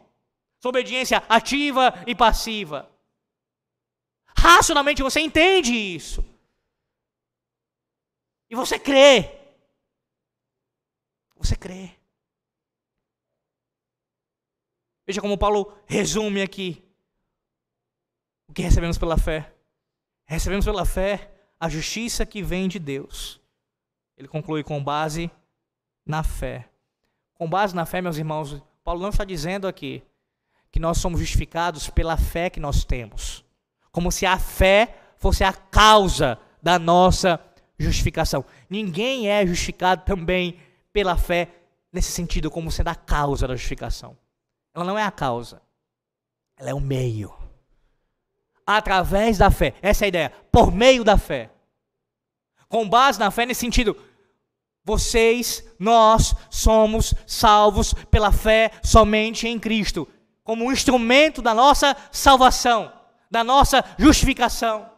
Sua 0.59 0.69
obediência 0.69 1.23
ativa 1.27 1.93
e 2.05 2.13
passiva. 2.13 2.89
Racionalmente 4.35 5.01
você 5.01 5.19
entende 5.19 5.73
isso. 5.73 6.23
E 8.49 8.55
você 8.55 8.79
crê. 8.79 9.31
Você 11.35 11.55
crê. 11.55 11.91
Veja 15.05 15.21
como 15.21 15.37
Paulo 15.37 15.73
resume 15.85 16.41
aqui 16.41 16.83
o 18.47 18.53
que 18.53 18.61
recebemos 18.61 18.97
pela 18.97 19.17
fé? 19.17 19.53
Recebemos 20.25 20.65
pela 20.65 20.85
fé 20.85 21.31
a 21.59 21.69
justiça 21.69 22.25
que 22.25 22.41
vem 22.41 22.67
de 22.67 22.79
Deus. 22.79 23.39
Ele 24.17 24.27
conclui 24.27 24.63
com 24.63 24.83
base 24.83 25.31
na 26.05 26.23
fé. 26.23 26.69
Com 27.33 27.49
base 27.49 27.75
na 27.75 27.85
fé, 27.85 28.01
meus 28.01 28.17
irmãos, 28.17 28.61
Paulo 28.83 29.01
não 29.01 29.09
está 29.09 29.23
dizendo 29.23 29.67
aqui 29.67 30.03
que 30.71 30.79
nós 30.79 30.97
somos 30.97 31.19
justificados 31.19 31.89
pela 31.89 32.17
fé 32.17 32.49
que 32.49 32.59
nós 32.59 32.83
temos, 32.83 33.43
como 33.91 34.11
se 34.11 34.25
a 34.25 34.37
fé 34.37 34.95
fosse 35.17 35.43
a 35.43 35.53
causa 35.53 36.39
da 36.61 36.77
nossa 36.77 37.37
justificação. 37.79 38.43
Ninguém 38.69 39.29
é 39.29 39.45
justificado 39.45 40.03
também 40.03 40.59
pela 40.91 41.17
fé 41.17 41.49
nesse 41.91 42.11
sentido, 42.11 42.49
como 42.49 42.71
sendo 42.71 42.89
a 42.89 42.95
causa 42.95 43.47
da 43.47 43.55
justificação. 43.55 44.17
Ela 44.73 44.85
não 44.85 44.97
é 44.97 45.03
a 45.03 45.11
causa, 45.11 45.61
ela 46.57 46.69
é 46.69 46.73
o 46.73 46.79
meio. 46.79 47.33
Através 48.65 49.37
da 49.37 49.49
fé, 49.49 49.73
essa 49.81 50.03
é 50.03 50.05
a 50.05 50.09
ideia, 50.09 50.33
por 50.51 50.71
meio 50.71 51.03
da 51.03 51.17
fé. 51.17 51.49
Com 52.67 52.87
base 52.87 53.19
na 53.19 53.31
fé, 53.31 53.45
nesse 53.45 53.61
sentido, 53.61 53.95
vocês, 54.83 55.63
nós 55.79 56.35
somos 56.49 57.13
salvos 57.25 57.93
pela 58.11 58.31
fé 58.31 58.71
somente 58.83 59.47
em 59.47 59.59
Cristo, 59.59 60.07
como 60.43 60.65
um 60.65 60.71
instrumento 60.71 61.41
da 61.41 61.53
nossa 61.53 61.95
salvação, 62.11 62.91
da 63.29 63.43
nossa 63.43 63.83
justificação. 63.97 64.96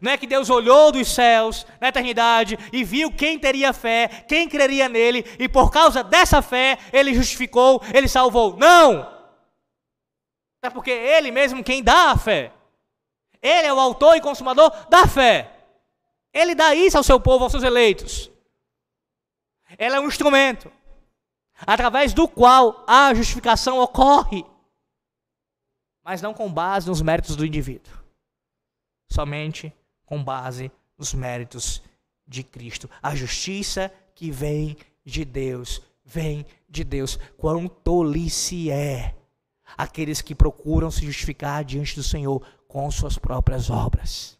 Não 0.00 0.12
é 0.12 0.18
que 0.18 0.26
Deus 0.26 0.50
olhou 0.50 0.92
dos 0.92 1.08
céus 1.08 1.66
na 1.80 1.88
eternidade 1.88 2.58
e 2.72 2.84
viu 2.84 3.10
quem 3.12 3.38
teria 3.38 3.72
fé, 3.72 4.08
quem 4.28 4.48
creria 4.48 4.88
nele, 4.88 5.24
e 5.38 5.48
por 5.48 5.70
causa 5.70 6.02
dessa 6.02 6.42
fé 6.42 6.78
ele 6.92 7.14
justificou, 7.14 7.82
ele 7.92 8.08
salvou. 8.08 8.56
Não! 8.56 9.12
É 10.62 10.70
porque 10.70 10.90
ele 10.90 11.30
mesmo 11.30 11.62
quem 11.62 11.82
dá 11.82 12.10
a 12.10 12.16
fé. 12.16 12.52
Ele 13.40 13.66
é 13.66 13.72
o 13.72 13.78
autor 13.78 14.16
e 14.16 14.20
consumador 14.20 14.70
da 14.88 15.06
fé. 15.06 15.50
Ele 16.32 16.54
dá 16.54 16.74
isso 16.74 16.96
ao 16.96 17.04
seu 17.04 17.20
povo, 17.20 17.44
aos 17.44 17.52
seus 17.52 17.62
eleitos. 17.62 18.30
Ela 19.78 19.96
é 19.96 20.00
um 20.00 20.08
instrumento 20.08 20.72
através 21.66 22.12
do 22.12 22.26
qual 22.26 22.84
a 22.86 23.14
justificação 23.14 23.78
ocorre, 23.78 24.44
mas 26.02 26.20
não 26.20 26.34
com 26.34 26.52
base 26.52 26.88
nos 26.88 27.00
méritos 27.00 27.36
do 27.36 27.46
indivíduo, 27.46 27.92
somente 29.10 29.72
com 30.04 30.22
base 30.22 30.70
nos 30.96 31.14
méritos 31.14 31.82
de 32.26 32.42
Cristo. 32.42 32.88
A 33.02 33.14
justiça 33.14 33.92
que 34.14 34.30
vem 34.30 34.76
de 35.04 35.24
Deus, 35.24 35.82
vem 36.04 36.46
de 36.68 36.84
Deus. 36.84 37.18
Quão 37.36 37.68
tolice 37.68 38.70
é 38.70 39.14
aqueles 39.76 40.20
que 40.20 40.34
procuram 40.34 40.90
se 40.90 41.04
justificar 41.04 41.64
diante 41.64 41.94
do 41.96 42.02
Senhor 42.02 42.46
com 42.68 42.90
suas 42.90 43.18
próprias 43.18 43.70
obras. 43.70 44.38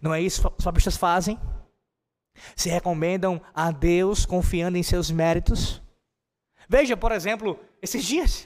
Não 0.00 0.12
é 0.12 0.20
isso 0.20 0.40
que 0.42 0.58
os 0.58 0.64
fabristas 0.64 0.96
fazem? 0.96 1.38
Se 2.56 2.68
recomendam 2.68 3.40
a 3.54 3.70
Deus 3.70 4.26
confiando 4.26 4.76
em 4.76 4.82
seus 4.82 5.10
méritos? 5.10 5.80
Veja, 6.68 6.96
por 6.96 7.12
exemplo, 7.12 7.58
esses 7.80 8.04
dias, 8.04 8.44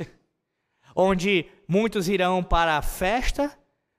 onde 0.95 1.47
muitos 1.67 2.09
irão 2.09 2.43
para 2.43 2.77
a 2.77 2.83
festa, 2.83 3.58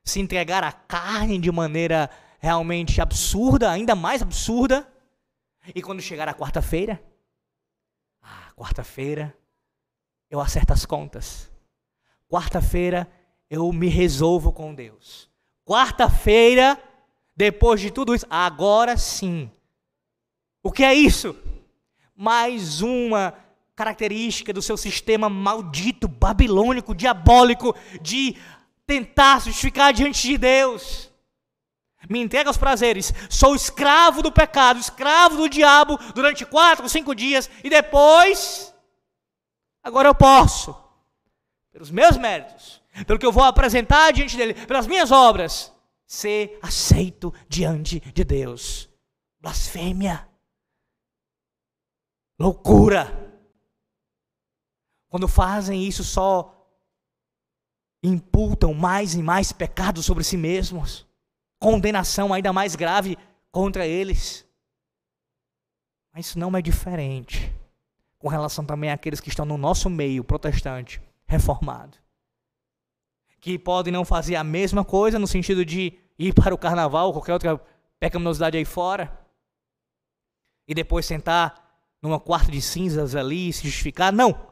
se 0.09 0.19
entregar 0.19 0.63
à 0.63 0.71
carne 0.71 1.37
de 1.39 1.51
maneira 1.51 2.09
realmente 2.39 2.99
absurda, 2.99 3.69
ainda 3.69 3.95
mais 3.95 4.21
absurda, 4.21 4.87
e 5.75 5.81
quando 5.81 6.01
chegar 6.01 6.27
a 6.27 6.33
quarta-feira, 6.33 7.01
ah, 8.21 8.51
quarta-feira, 8.55 9.35
eu 10.29 10.39
acerto 10.39 10.73
as 10.73 10.85
contas. 10.85 11.51
Quarta-feira, 12.27 13.09
eu 13.49 13.71
me 13.71 13.87
resolvo 13.87 14.51
com 14.51 14.73
Deus. 14.73 15.29
Quarta-feira, 15.65 16.81
depois 17.35 17.81
de 17.81 17.91
tudo 17.91 18.15
isso, 18.15 18.25
agora 18.29 18.97
sim. 18.97 19.51
O 20.63 20.71
que 20.71 20.83
é 20.83 20.93
isso? 20.93 21.35
Mais 22.15 22.81
uma 22.81 23.33
característica 23.75 24.51
do 24.51 24.61
seu 24.61 24.75
sistema 24.75 25.29
maldito, 25.29 26.07
babilônico, 26.07 26.93
diabólico, 26.93 27.73
de 28.01 28.35
tentar 28.89 29.39
se 29.39 29.51
justificar 29.51 29.93
diante 29.93 30.27
de 30.27 30.35
Deus. 30.35 31.11
Me 32.09 32.19
entrega 32.19 32.49
aos 32.49 32.57
prazeres, 32.57 33.13
sou 33.29 33.53
escravo 33.53 34.23
do 34.23 34.31
pecado, 34.31 34.79
escravo 34.79 35.37
do 35.37 35.47
diabo 35.47 35.95
durante 36.15 36.43
quatro, 36.43 36.89
cinco 36.89 37.13
dias, 37.13 37.47
e 37.63 37.69
depois, 37.69 38.73
agora 39.83 40.07
eu 40.07 40.15
posso, 40.15 40.75
pelos 41.71 41.91
meus 41.91 42.17
méritos, 42.17 42.81
pelo 43.05 43.19
que 43.19 43.25
eu 43.25 43.31
vou 43.31 43.43
apresentar 43.43 44.11
diante 44.11 44.35
dele, 44.35 44.55
pelas 44.65 44.87
minhas 44.87 45.11
obras, 45.11 45.71
ser 46.07 46.57
aceito 46.63 47.31
diante 47.47 47.99
de 47.99 48.23
Deus. 48.23 48.89
Blasfêmia. 49.39 50.27
Loucura. 52.39 53.29
Quando 55.09 55.27
fazem 55.27 55.83
isso, 55.83 56.03
só 56.03 56.58
imputam 58.03 58.73
mais 58.73 59.13
e 59.13 59.21
mais 59.21 59.51
pecados 59.51 60.05
sobre 60.05 60.23
si 60.23 60.37
mesmos, 60.37 61.07
condenação 61.59 62.33
ainda 62.33 62.53
mais 62.53 62.75
grave 62.75 63.17
contra 63.51 63.85
eles. 63.85 64.47
Mas 66.13 66.27
isso 66.27 66.39
não 66.39 66.55
é 66.55 66.61
diferente 66.61 67.53
com 68.17 68.27
relação 68.27 68.65
também 68.65 68.91
àqueles 68.91 69.19
que 69.19 69.29
estão 69.29 69.45
no 69.45 69.57
nosso 69.57 69.89
meio 69.89 70.23
protestante, 70.23 71.01
reformado 71.25 71.97
que 73.39 73.57
podem 73.57 73.91
não 73.91 74.03
fazer 74.03 74.35
a 74.35 74.43
mesma 74.43 74.83
coisa 74.83 75.17
no 75.17 75.27
sentido 75.27 75.63
de 75.63 75.93
ir 76.17 76.33
para 76.33 76.53
o 76.53 76.57
carnaval 76.57 77.07
ou 77.07 77.13
qualquer 77.13 77.33
outra 77.33 77.61
pecaminosidade 77.99 78.57
aí 78.57 78.65
fora 78.65 79.17
e 80.67 80.73
depois 80.73 81.05
sentar 81.05 81.67
numa 82.01 82.19
quarta 82.19 82.51
de 82.51 82.61
cinzas 82.61 83.15
ali 83.15 83.49
e 83.49 83.53
se 83.53 83.63
justificar. 83.63 84.11
Não. 84.11 84.48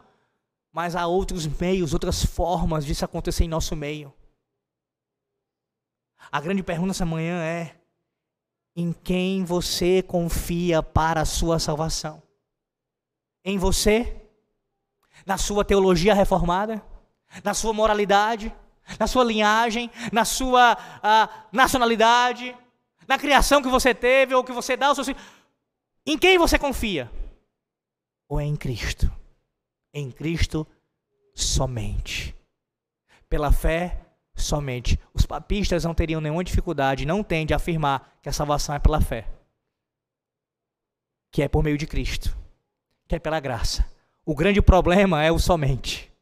Mas 0.71 0.95
há 0.95 1.07
outros 1.07 1.47
meios, 1.47 1.93
outras 1.93 2.23
formas 2.23 2.85
disso 2.85 3.05
acontecer 3.05 3.43
em 3.43 3.47
nosso 3.47 3.75
meio. 3.75 4.13
A 6.31 6.39
grande 6.41 6.61
pergunta 6.61 6.91
essa 6.91 7.05
manhã 7.05 7.41
é: 7.43 7.75
em 8.75 8.91
quem 8.91 9.43
você 9.43 10.01
confia 10.01 10.83
para 10.83 11.21
a 11.21 11.25
sua 11.25 11.59
salvação? 11.59 12.21
Em 13.43 13.57
você? 13.57 14.21
Na 15.25 15.37
sua 15.37 15.65
teologia 15.65 16.13
reformada? 16.13 16.83
Na 17.43 17.53
sua 17.53 17.73
moralidade? 17.73 18.53
na 18.99 19.07
sua 19.07 19.23
linhagem, 19.23 19.91
na 20.11 20.23
sua 20.23 20.73
uh, 20.75 21.47
nacionalidade, 21.51 22.55
na 23.07 23.17
criação 23.17 23.61
que 23.61 23.67
você 23.67 23.93
teve 23.93 24.33
ou 24.33 24.43
que 24.43 24.51
você 24.51 24.77
dá 24.77 24.87
aos 24.87 24.95
seus. 24.95 25.09
Em 26.05 26.17
quem 26.17 26.37
você 26.37 26.57
confia? 26.57 27.11
Ou 28.29 28.39
é 28.39 28.45
em 28.45 28.55
Cristo? 28.55 29.11
Em 29.97 30.11
Cristo 30.11 30.67
somente. 31.33 32.35
Pela 33.27 33.51
fé 33.51 33.99
somente. 34.35 34.99
Os 35.11 35.25
papistas 35.25 35.83
não 35.83 35.95
teriam 35.95 36.21
nenhuma 36.21 36.43
dificuldade, 36.43 37.03
não 37.03 37.23
têm 37.23 37.47
de 37.47 37.53
afirmar 37.55 38.15
que 38.21 38.29
a 38.29 38.31
salvação 38.31 38.75
é 38.75 38.79
pela 38.79 39.01
fé. 39.01 39.27
Que 41.31 41.41
é 41.41 41.47
por 41.47 41.63
meio 41.63 41.79
de 41.79 41.87
Cristo. 41.87 42.37
Que 43.07 43.15
é 43.15 43.19
pela 43.19 43.39
graça. 43.39 43.91
O 44.23 44.35
grande 44.35 44.61
problema 44.61 45.23
é 45.23 45.31
o 45.31 45.39
somente. 45.39 46.13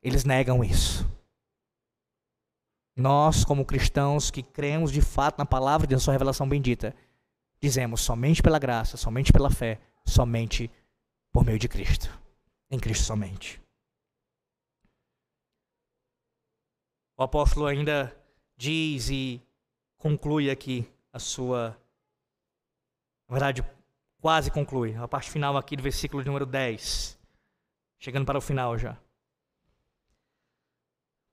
Eles 0.00 0.22
negam 0.22 0.62
isso. 0.62 1.04
Nós, 2.94 3.44
como 3.44 3.66
cristãos 3.66 4.30
que 4.30 4.44
cremos 4.44 4.92
de 4.92 5.00
fato 5.00 5.36
na 5.36 5.44
palavra 5.44 5.84
de 5.84 5.98
sua 5.98 6.12
revelação 6.12 6.48
bendita, 6.48 6.94
dizemos 7.60 8.02
somente 8.02 8.40
pela 8.40 8.60
graça, 8.60 8.96
somente 8.96 9.32
pela 9.32 9.50
fé, 9.50 9.80
somente 10.06 10.70
por 11.32 11.44
meio 11.44 11.58
de 11.58 11.66
Cristo. 11.66 12.25
Em 12.70 12.78
Cristo 12.78 13.04
somente. 13.04 13.60
O 17.16 17.22
apóstolo 17.22 17.66
ainda 17.66 18.14
diz 18.56 19.08
e 19.08 19.40
conclui 19.96 20.50
aqui 20.50 20.86
a 21.12 21.18
sua. 21.18 21.70
Na 23.28 23.34
verdade, 23.34 23.64
quase 24.20 24.50
conclui. 24.50 24.94
A 24.96 25.08
parte 25.08 25.30
final 25.30 25.56
aqui 25.56 25.76
do 25.76 25.82
versículo 25.82 26.24
número 26.24 26.44
10. 26.44 27.18
Chegando 27.98 28.26
para 28.26 28.38
o 28.38 28.42
final 28.42 28.76
já 28.76 29.00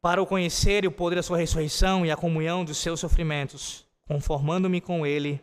para 0.04 0.22
o 0.22 0.28
conhecer 0.28 0.84
e 0.84 0.88
o 0.88 0.92
poder 0.92 1.16
da 1.16 1.24
sua 1.24 1.38
ressurreição 1.38 2.06
e 2.06 2.12
a 2.12 2.18
comunhão 2.18 2.66
dos 2.66 2.78
seus 2.78 3.00
sofrimentos, 3.00 3.88
conformando-me 4.06 4.82
com 4.82 5.08
ele 5.08 5.42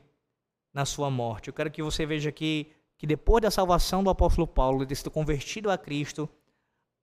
na 0.70 0.84
sua 0.84 1.10
morte. 1.10 1.48
Eu 1.48 1.54
quero 1.54 1.70
que 1.70 1.82
você 1.82 2.04
veja 2.04 2.28
aqui 2.28 2.70
que 3.00 3.06
depois 3.06 3.40
da 3.40 3.50
salvação 3.50 4.04
do 4.04 4.10
apóstolo 4.10 4.46
Paulo, 4.46 4.84
de 4.84 4.94
sido 4.94 5.10
convertido 5.10 5.70
a 5.70 5.78
Cristo, 5.78 6.28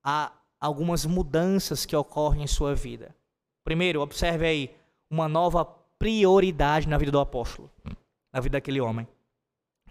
há 0.04 0.32
algumas 0.60 1.08
mudanças 1.08 1.88
que 1.88 1.95
ocorrem 1.95 2.43
em 2.43 2.48
sua 2.48 2.76
vida. 2.76 3.16
Primeiro, 3.64 4.00
observe 4.02 4.45
aí 4.45 4.76
uma 5.10 5.28
nova 5.28 5.66
prioridade 5.98 6.88
na 6.88 7.00
vida 7.00 7.12
do 7.12 7.20
apóstolo, 7.20 7.72
na 8.32 8.39
vida 8.39 8.58
daquele 8.58 8.80
homem. 8.80 9.08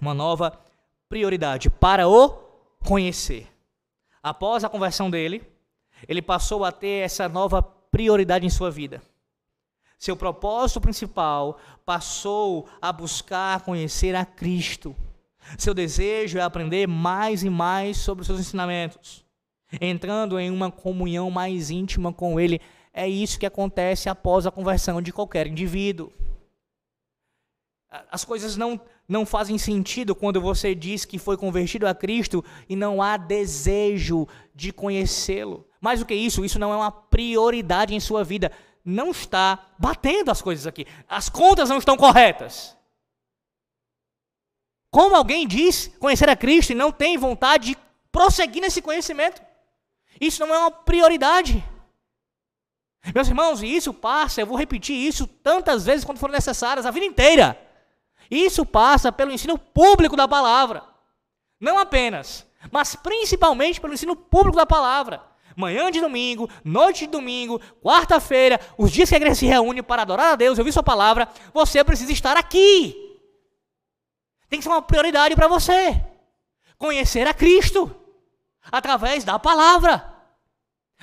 Uma 0.00 0.14
nova 0.14 0.56
prioridade 1.08 1.68
para 1.68 2.06
o 2.06 2.28
conhecer. 2.86 3.52
Após 4.22 4.62
a 4.62 4.68
conversão 4.68 5.10
dele, 5.10 5.44
ele 6.06 6.22
passou 6.22 6.64
a 6.64 6.70
ter 6.70 7.04
essa 7.04 7.28
nova 7.28 7.60
prioridade 7.60 8.46
em 8.46 8.50
sua 8.50 8.70
vida. 8.70 9.02
Seu 9.98 10.16
propósito 10.16 10.80
principal 10.80 11.58
passou 11.84 12.68
a 12.80 12.92
buscar 12.92 13.62
conhecer 13.62 14.14
a 14.14 14.24
Cristo, 14.24 14.94
Seu 15.58 15.72
desejo 15.72 16.38
é 16.38 16.42
aprender 16.42 16.86
mais 16.86 17.42
e 17.42 17.50
mais 17.50 17.96
sobre 17.98 18.22
os 18.22 18.26
seus 18.26 18.40
ensinamentos, 18.40 19.24
entrando 19.80 20.38
em 20.38 20.50
uma 20.50 20.70
comunhão 20.70 21.30
mais 21.30 21.70
íntima 21.70 22.12
com 22.12 22.38
Ele. 22.38 22.60
É 22.92 23.08
isso 23.08 23.38
que 23.38 23.46
acontece 23.46 24.08
após 24.08 24.46
a 24.46 24.50
conversão 24.50 25.02
de 25.02 25.12
qualquer 25.12 25.46
indivíduo. 25.46 26.12
As 28.10 28.24
coisas 28.24 28.56
não, 28.56 28.80
não 29.08 29.24
fazem 29.24 29.56
sentido 29.58 30.14
quando 30.14 30.40
você 30.40 30.74
diz 30.74 31.04
que 31.04 31.18
foi 31.18 31.36
convertido 31.36 31.86
a 31.86 31.94
Cristo 31.94 32.44
e 32.68 32.74
não 32.74 33.00
há 33.00 33.16
desejo 33.16 34.26
de 34.54 34.72
conhecê-lo. 34.72 35.66
Mais 35.80 36.00
do 36.00 36.06
que 36.06 36.14
isso, 36.14 36.44
isso 36.44 36.58
não 36.58 36.72
é 36.72 36.76
uma 36.76 36.90
prioridade 36.90 37.94
em 37.94 38.00
sua 38.00 38.24
vida. 38.24 38.50
Não 38.84 39.10
está 39.10 39.66
batendo 39.78 40.30
as 40.30 40.42
coisas 40.42 40.66
aqui. 40.66 40.86
As 41.08 41.28
contas 41.28 41.68
não 41.68 41.78
estão 41.78 41.96
corretas. 41.96 42.75
Como 44.96 45.14
alguém 45.14 45.46
diz 45.46 45.90
conhecer 46.00 46.26
a 46.26 46.34
Cristo 46.34 46.72
e 46.72 46.74
não 46.74 46.90
tem 46.90 47.18
vontade 47.18 47.66
de 47.66 47.78
prosseguir 48.10 48.62
nesse 48.62 48.80
conhecimento? 48.80 49.42
Isso 50.18 50.40
não 50.40 50.54
é 50.54 50.58
uma 50.58 50.70
prioridade. 50.70 51.62
Meus 53.14 53.28
irmãos, 53.28 53.62
e 53.62 53.66
isso 53.66 53.92
passa, 53.92 54.40
eu 54.40 54.46
vou 54.46 54.56
repetir 54.56 54.96
isso 54.96 55.26
tantas 55.26 55.84
vezes 55.84 56.02
quando 56.02 56.16
for 56.16 56.30
necessárias, 56.30 56.86
a 56.86 56.90
vida 56.90 57.04
inteira. 57.04 57.60
Isso 58.30 58.64
passa 58.64 59.12
pelo 59.12 59.30
ensino 59.30 59.58
público 59.58 60.16
da 60.16 60.26
palavra. 60.26 60.82
Não 61.60 61.78
apenas, 61.78 62.46
mas 62.72 62.96
principalmente 62.96 63.78
pelo 63.78 63.92
ensino 63.92 64.16
público 64.16 64.56
da 64.56 64.64
palavra. 64.64 65.22
Manhã 65.54 65.90
de 65.90 66.00
domingo, 66.00 66.48
noite 66.64 67.00
de 67.00 67.08
domingo, 67.08 67.60
quarta-feira, 67.82 68.58
os 68.78 68.90
dias 68.90 69.10
que 69.10 69.14
a 69.14 69.18
igreja 69.18 69.34
se 69.34 69.44
reúne 69.44 69.82
para 69.82 70.00
adorar 70.00 70.32
a 70.32 70.36
Deus, 70.36 70.58
ouvir 70.58 70.72
Sua 70.72 70.82
palavra, 70.82 71.28
você 71.52 71.84
precisa 71.84 72.12
estar 72.12 72.38
aqui. 72.38 73.05
Tem 74.48 74.58
que 74.58 74.62
ser 74.62 74.68
uma 74.68 74.82
prioridade 74.82 75.34
para 75.34 75.48
você. 75.48 76.02
Conhecer 76.78 77.26
a 77.26 77.34
Cristo 77.34 77.94
através 78.70 79.24
da 79.24 79.38
palavra, 79.38 80.12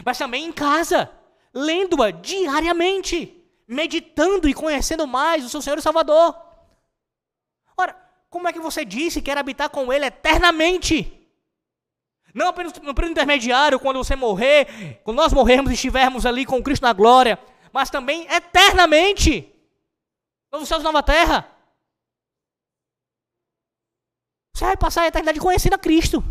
mas 0.05 0.17
também 0.17 0.45
em 0.45 0.51
casa, 0.51 1.09
lendo-a 1.53 2.11
diariamente, 2.11 3.41
meditando 3.67 4.47
e 4.47 4.53
conhecendo 4.53 5.07
mais 5.07 5.45
o 5.45 5.49
seu 5.49 5.61
Senhor 5.61 5.77
e 5.77 5.81
Salvador. 5.81 6.35
Ora, 7.77 7.95
como 8.29 8.47
é 8.47 8.53
que 8.53 8.59
você 8.59 8.83
disse 8.85 9.21
que 9.21 9.25
quer 9.25 9.37
habitar 9.37 9.69
com 9.69 9.91
Ele 9.91 10.05
eternamente? 10.05 11.19
Não 12.33 12.47
apenas 12.47 12.73
no 12.73 12.95
período 12.95 13.11
intermediário, 13.11 13.79
quando 13.79 13.97
você 13.97 14.15
morrer, 14.15 14.99
quando 15.03 15.17
nós 15.17 15.31
morrermos 15.31 15.71
e 15.71 15.75
estivermos 15.75 16.25
ali 16.25 16.45
com 16.45 16.63
Cristo 16.63 16.81
na 16.81 16.91
glória, 16.91 17.39
mas 17.71 17.89
também 17.91 18.27
eternamente. 18.27 19.53
Novo 20.51 20.65
céus 20.65 20.83
nova 20.83 21.03
terra. 21.03 21.52
Você 24.53 24.65
vai 24.65 24.77
passar 24.77 25.03
a 25.03 25.07
eternidade 25.07 25.39
conhecendo 25.39 25.73
a 25.73 25.79
Cristo. 25.79 26.23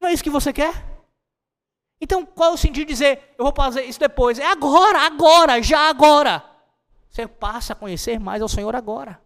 Não 0.00 0.08
é 0.08 0.12
isso 0.12 0.24
que 0.24 0.30
você 0.30 0.52
quer? 0.52 0.74
Então, 2.00 2.26
qual 2.26 2.50
é 2.50 2.54
o 2.54 2.58
sentido 2.58 2.86
de 2.86 2.92
dizer, 2.92 3.34
eu 3.38 3.44
vou 3.44 3.54
fazer 3.54 3.84
isso 3.84 3.98
depois? 3.98 4.38
É 4.38 4.46
agora, 4.46 5.00
agora, 5.00 5.62
já 5.62 5.88
agora. 5.88 6.44
Você 7.08 7.26
passa 7.28 7.72
a 7.72 7.76
conhecer 7.76 8.18
mais 8.18 8.42
ao 8.42 8.48
Senhor 8.48 8.74
agora. 8.74 9.22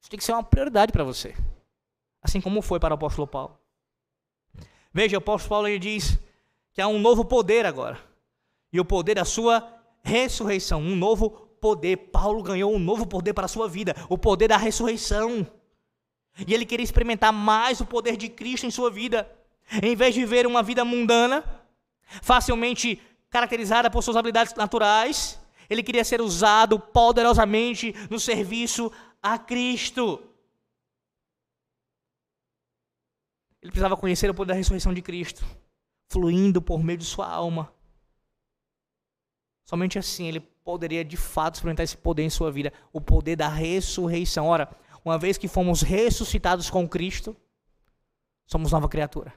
Isso 0.00 0.08
tem 0.08 0.18
que 0.18 0.24
ser 0.24 0.32
uma 0.32 0.42
prioridade 0.42 0.92
para 0.92 1.04
você. 1.04 1.34
Assim 2.22 2.40
como 2.40 2.62
foi 2.62 2.78
para 2.78 2.94
o 2.94 2.96
apóstolo 2.96 3.26
Paulo. 3.26 3.58
Veja, 4.94 5.16
o 5.16 5.18
apóstolo 5.18 5.48
Paulo 5.50 5.68
ele 5.68 5.80
diz 5.80 6.18
que 6.72 6.80
há 6.80 6.86
um 6.86 7.00
novo 7.00 7.24
poder 7.24 7.66
agora. 7.66 8.00
E 8.72 8.80
o 8.80 8.84
poder 8.84 9.16
da 9.16 9.24
sua 9.24 9.68
ressurreição, 10.02 10.80
um 10.80 10.94
novo 10.94 11.30
poder. 11.60 11.96
Paulo 11.96 12.42
ganhou 12.42 12.72
um 12.72 12.78
novo 12.78 13.06
poder 13.06 13.34
para 13.34 13.46
a 13.46 13.48
sua 13.48 13.68
vida, 13.68 13.94
o 14.08 14.16
poder 14.16 14.48
da 14.48 14.56
ressurreição. 14.56 15.46
E 16.46 16.54
ele 16.54 16.64
queria 16.64 16.84
experimentar 16.84 17.32
mais 17.32 17.80
o 17.80 17.86
poder 17.86 18.16
de 18.16 18.28
Cristo 18.28 18.66
em 18.66 18.70
sua 18.70 18.90
vida. 18.90 19.30
Em 19.82 19.94
vez 19.94 20.14
de 20.14 20.20
viver 20.20 20.46
uma 20.46 20.62
vida 20.62 20.84
mundana, 20.84 21.44
facilmente 22.22 23.00
caracterizada 23.30 23.90
por 23.90 24.02
suas 24.02 24.16
habilidades 24.16 24.54
naturais, 24.54 25.40
ele 25.68 25.82
queria 25.82 26.04
ser 26.04 26.20
usado 26.20 26.78
poderosamente 26.78 27.94
no 28.10 28.18
serviço 28.18 28.92
a 29.22 29.38
Cristo. 29.38 30.22
Ele 33.62 33.70
precisava 33.70 33.96
conhecer 33.96 34.28
o 34.28 34.34
poder 34.34 34.52
da 34.52 34.58
ressurreição 34.58 34.92
de 34.92 35.00
Cristo, 35.00 35.46
fluindo 36.08 36.60
por 36.60 36.82
meio 36.82 36.98
de 36.98 37.04
sua 37.04 37.28
alma. 37.28 37.72
Somente 39.64 39.98
assim 39.98 40.26
ele 40.26 40.40
poderia 40.40 41.04
de 41.04 41.16
fato 41.16 41.54
experimentar 41.54 41.84
esse 41.84 41.96
poder 41.96 42.24
em 42.24 42.30
sua 42.30 42.50
vida, 42.50 42.72
o 42.92 43.00
poder 43.00 43.36
da 43.36 43.48
ressurreição. 43.48 44.46
Ora, 44.46 44.68
uma 45.04 45.18
vez 45.18 45.36
que 45.36 45.48
fomos 45.48 45.82
ressuscitados 45.82 46.70
com 46.70 46.88
Cristo, 46.88 47.36
somos 48.46 48.72
nova 48.72 48.88
criatura. 48.88 49.34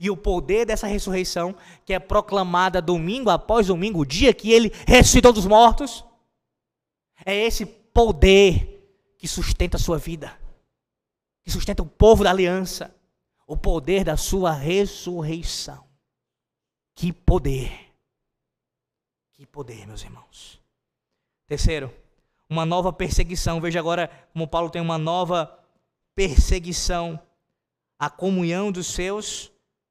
E 0.00 0.10
o 0.10 0.16
poder 0.16 0.64
dessa 0.64 0.86
ressurreição, 0.86 1.54
que 1.84 1.92
é 1.92 1.98
proclamada 1.98 2.80
domingo 2.80 3.28
após 3.28 3.66
domingo, 3.66 4.00
o 4.00 4.06
dia 4.06 4.32
que 4.32 4.50
ele 4.50 4.72
ressuscitou 4.86 5.32
dos 5.32 5.46
mortos, 5.46 6.04
é 7.24 7.34
esse 7.34 7.66
poder 7.66 8.72
que 9.18 9.28
sustenta 9.28 9.76
a 9.76 9.80
sua 9.80 9.98
vida, 9.98 10.36
que 11.44 11.50
sustenta 11.50 11.82
o 11.82 11.86
povo 11.86 12.24
da 12.24 12.30
aliança, 12.30 12.94
o 13.46 13.56
poder 13.56 14.04
da 14.04 14.16
sua 14.16 14.52
ressurreição. 14.52 15.84
Que 16.94 17.12
poder! 17.12 17.92
Que 19.32 19.46
poder, 19.46 19.86
meus 19.86 20.02
irmãos. 20.02 20.60
Terceiro, 21.46 21.92
uma 22.52 22.66
nova 22.66 22.92
perseguição. 22.92 23.60
Veja 23.60 23.78
agora 23.78 24.10
como 24.32 24.46
Paulo 24.46 24.70
tem 24.70 24.82
uma 24.82 24.98
nova 24.98 25.58
perseguição, 26.14 27.18
a 27.98 28.10
comunhão 28.10 28.70
dos 28.70 28.88
seus 28.88 29.50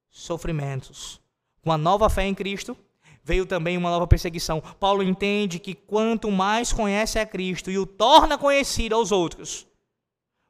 sofrimentos. 0.10 1.20
Com 1.64 1.72
a 1.72 1.78
nova 1.78 2.10
fé 2.10 2.26
em 2.26 2.36
Cristo, 2.36 2.78
veio 3.24 3.46
também 3.46 3.78
uma 3.78 3.90
nova 3.90 4.06
perseguição. 4.06 4.62
Paulo 4.80 5.02
entende 5.02 5.58
que 5.58 5.74
quanto 5.74 6.30
mais 6.30 6.72
conhece 6.72 7.18
a 7.18 7.26
Cristo 7.26 7.72
e 7.72 7.80
o 7.80 7.86
torna 7.86 8.38
conhecido 8.38 8.94
aos 8.96 9.12
outros, 9.12 9.68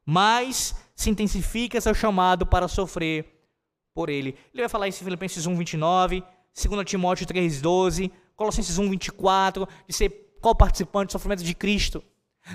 mais 0.05 0.76
se 0.93 1.09
intensifica 1.09 1.80
seu 1.80 1.93
chamado 1.93 2.45
para 2.45 2.68
sofrer 2.68 3.41
por 3.93 4.09
ele. 4.09 4.36
Ele 4.53 4.64
vai 4.64 4.70
falar 4.70 4.88
isso 4.88 5.01
em 5.01 5.05
Filipenses 5.05 5.45
1, 5.45 5.55
29, 5.55 6.24
2 6.70 6.86
Timóteo 6.86 7.26
3, 7.26 7.62
12, 7.62 8.12
Colossenses 8.36 8.78
1, 8.78 8.89
24, 8.89 9.68
de 9.88 9.93
ser 9.93 10.30
co-participante 10.41 11.07
do 11.07 11.11
sofrimento 11.13 11.43
de 11.43 11.53
Cristo. 11.53 12.03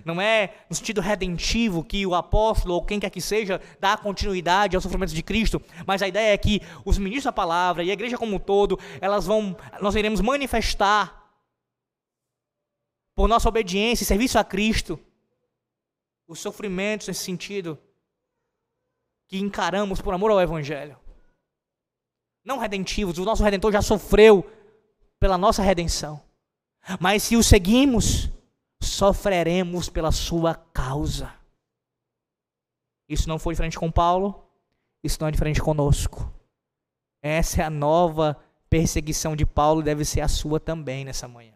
Não 0.05 0.21
é 0.21 0.53
no 0.69 0.75
sentido 0.75 1.01
redentivo 1.01 1.85
que 1.85 2.05
o 2.05 2.15
apóstolo 2.15 2.75
ou 2.75 2.85
quem 2.85 2.99
quer 2.99 3.11
que 3.11 3.21
seja 3.21 3.61
dá 3.79 3.97
continuidade 3.97 4.75
ao 4.75 4.83
sofrimento 4.83 5.15
de 5.15 5.23
Cristo, 5.23 5.63
mas 5.87 6.03
a 6.03 6.09
ideia 6.09 6.35
é 6.35 6.39
que 6.39 6.61
os 6.85 6.99
ministros 6.99 7.25
da 7.25 7.33
palavra 7.33 7.85
e 7.85 7.91
a 7.91 7.93
igreja 7.93 8.19
como 8.19 8.35
um 8.35 8.39
todo, 8.39 8.79
elas 9.01 9.27
vão, 9.27 9.57
nós 9.81 9.95
iremos 9.95 10.21
manifestar 10.21 11.25
por 13.15 13.29
nossa 13.29 13.49
obediência 13.49 14.03
e 14.03 14.07
serviço 14.07 14.39
a 14.39 14.45
Cristo 14.45 14.99
os 16.27 16.41
sofrimentos 16.41 17.07
nesse 17.07 17.23
sentido 17.23 17.79
que 19.29 19.39
encaramos 19.39 20.01
por 20.01 20.13
amor 20.13 20.33
ao 20.33 20.41
evangelho. 20.41 20.99
Não 22.45 22.59
redentivos, 22.59 23.19
o 23.19 23.25
nosso 23.25 23.43
redentor 23.43 23.73
já 23.73 23.83
sofreu 23.83 24.45
pela 25.19 25.39
nossa 25.39 25.63
redenção. 25.63 26.26
Mas 27.01 27.25
se 27.25 27.37
o 27.37 27.43
seguimos, 27.43 28.31
sofreremos 28.81 29.89
pela 29.89 30.13
sua 30.13 30.55
causa. 30.55 31.35
Isso 33.09 33.29
não 33.29 33.39
foi 33.39 33.55
diferente 33.55 33.79
com 33.79 33.91
Paulo, 33.91 34.49
isso 35.03 35.19
não 35.21 35.29
é 35.29 35.31
diferente 35.31 35.61
conosco. 35.61 36.33
Essa 37.23 37.63
é 37.63 37.65
a 37.65 37.71
nova 37.71 38.37
perseguição 38.69 39.37
de 39.37 39.47
Paulo, 39.47 39.83
deve 39.83 40.05
ser 40.05 40.21
a 40.21 40.29
sua 40.29 40.61
também 40.61 41.05
nessa 41.05 41.29
manhã. 41.29 41.55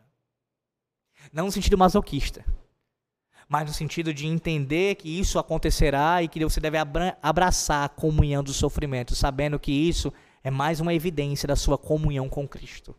Não 1.32 1.46
no 1.46 1.52
sentido 1.52 1.76
masoquista, 1.76 2.44
mas 3.48 3.66
no 3.66 3.74
sentido 3.74 4.14
de 4.14 4.26
entender 4.26 4.94
que 4.94 5.08
isso 5.08 5.38
acontecerá 5.38 6.22
e 6.22 6.28
que 6.28 6.42
você 6.44 6.60
deve 6.60 6.78
abraçar 7.20 7.84
a 7.84 7.88
comunhão 7.88 8.42
do 8.42 8.52
sofrimento, 8.52 9.14
sabendo 9.14 9.58
que 9.58 9.72
isso 9.72 10.12
é 10.42 10.50
mais 10.50 10.80
uma 10.80 10.94
evidência 10.94 11.46
da 11.46 11.56
sua 11.56 11.76
comunhão 11.76 12.28
com 12.28 12.48
Cristo. 12.48 12.96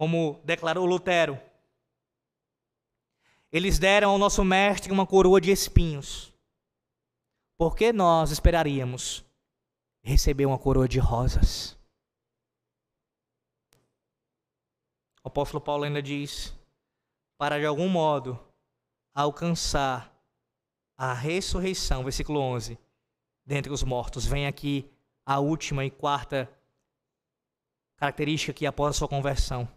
Como 0.00 0.40
declarou 0.46 0.86
Lutero, 0.86 1.38
eles 3.52 3.78
deram 3.78 4.12
ao 4.12 4.18
nosso 4.18 4.42
mestre 4.42 4.90
uma 4.90 5.06
coroa 5.06 5.38
de 5.38 5.50
espinhos. 5.50 6.32
Por 7.58 7.76
que 7.76 7.92
nós 7.92 8.30
esperaríamos 8.30 9.22
receber 10.00 10.46
uma 10.46 10.58
coroa 10.58 10.88
de 10.88 10.98
rosas? 10.98 11.78
O 15.22 15.28
apóstolo 15.28 15.60
Paulo 15.60 15.84
ainda 15.84 16.00
diz: 16.00 16.58
para 17.36 17.58
de 17.58 17.66
algum 17.66 17.86
modo 17.86 18.40
alcançar 19.12 20.18
a 20.96 21.12
ressurreição, 21.12 22.04
versículo 22.04 22.40
11, 22.40 22.78
dentre 23.44 23.70
os 23.70 23.82
mortos. 23.82 24.24
Vem 24.24 24.46
aqui 24.46 24.90
a 25.26 25.38
última 25.40 25.84
e 25.84 25.90
quarta 25.90 26.50
característica 27.96 28.54
que 28.54 28.64
após 28.64 28.96
a 28.96 28.98
sua 28.98 29.06
conversão 29.06 29.68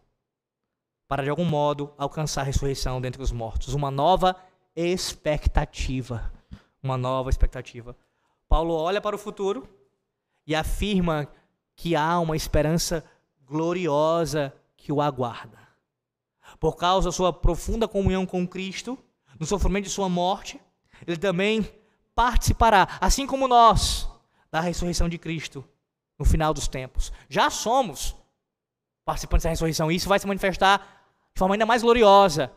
para 1.13 1.21
de 1.21 1.29
algum 1.29 1.45
modo 1.45 1.93
alcançar 1.95 2.41
a 2.41 2.45
ressurreição 2.45 2.99
dentre 2.99 3.21
os 3.21 3.31
mortos, 3.31 3.75
uma 3.75 3.91
nova 3.91 4.35
expectativa. 4.75 6.33
Uma 6.81 6.97
nova 6.97 7.29
expectativa. 7.29 7.95
Paulo 8.49 8.73
olha 8.73 8.99
para 8.99 9.15
o 9.15 9.19
futuro 9.19 9.69
e 10.47 10.55
afirma 10.55 11.27
que 11.75 11.95
há 11.95 12.19
uma 12.19 12.35
esperança 12.35 13.05
gloriosa 13.45 14.51
que 14.75 14.91
o 14.91 14.99
aguarda. 15.03 15.59
Por 16.59 16.75
causa 16.77 17.09
da 17.09 17.11
sua 17.11 17.31
profunda 17.31 17.87
comunhão 17.87 18.25
com 18.25 18.47
Cristo, 18.47 18.97
no 19.39 19.45
sofrimento 19.45 19.83
de 19.83 19.91
sua 19.91 20.09
morte, 20.09 20.59
ele 21.05 21.17
também 21.17 21.63
participará, 22.15 22.87
assim 22.99 23.27
como 23.27 23.47
nós, 23.47 24.09
da 24.49 24.61
ressurreição 24.61 25.07
de 25.07 25.19
Cristo 25.19 25.63
no 26.17 26.25
final 26.25 26.55
dos 26.55 26.67
tempos. 26.67 27.13
Já 27.29 27.51
somos 27.51 28.15
participantes 29.05 29.43
da 29.43 29.51
ressurreição, 29.51 29.91
e 29.91 29.95
isso 29.95 30.09
vai 30.09 30.17
se 30.17 30.25
manifestar 30.25 31.02
de 31.33 31.39
forma 31.39 31.55
ainda 31.55 31.65
mais 31.65 31.81
gloriosa 31.81 32.51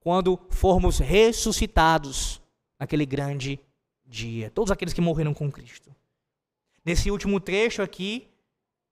quando 0.00 0.38
formos 0.50 0.98
ressuscitados 0.98 2.40
naquele 2.78 3.04
grande 3.06 3.60
dia. 4.04 4.50
Todos 4.50 4.70
aqueles 4.70 4.94
que 4.94 5.00
morreram 5.00 5.34
com 5.34 5.50
Cristo. 5.50 5.94
Nesse 6.84 7.10
último 7.10 7.40
trecho 7.40 7.82
aqui, 7.82 8.28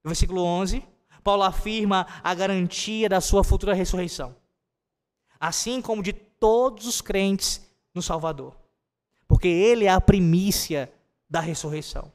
no 0.04 0.10
versículo 0.10 0.42
11, 0.42 0.86
Paulo 1.22 1.42
afirma 1.42 2.06
a 2.22 2.34
garantia 2.34 3.08
da 3.08 3.20
sua 3.20 3.42
futura 3.42 3.74
ressurreição, 3.74 4.36
assim 5.40 5.82
como 5.82 6.02
de 6.02 6.12
todos 6.12 6.86
os 6.86 7.00
crentes 7.00 7.66
no 7.94 8.02
Salvador, 8.02 8.56
porque 9.26 9.48
ele 9.48 9.86
é 9.86 9.90
a 9.90 10.00
primícia 10.00 10.92
da 11.28 11.40
ressurreição. 11.40 12.12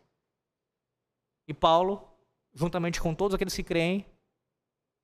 E 1.47 1.53
Paulo, 1.53 2.07
juntamente 2.53 3.01
com 3.01 3.13
todos 3.13 3.35
aqueles 3.35 3.55
que 3.55 3.63
creem, 3.63 4.05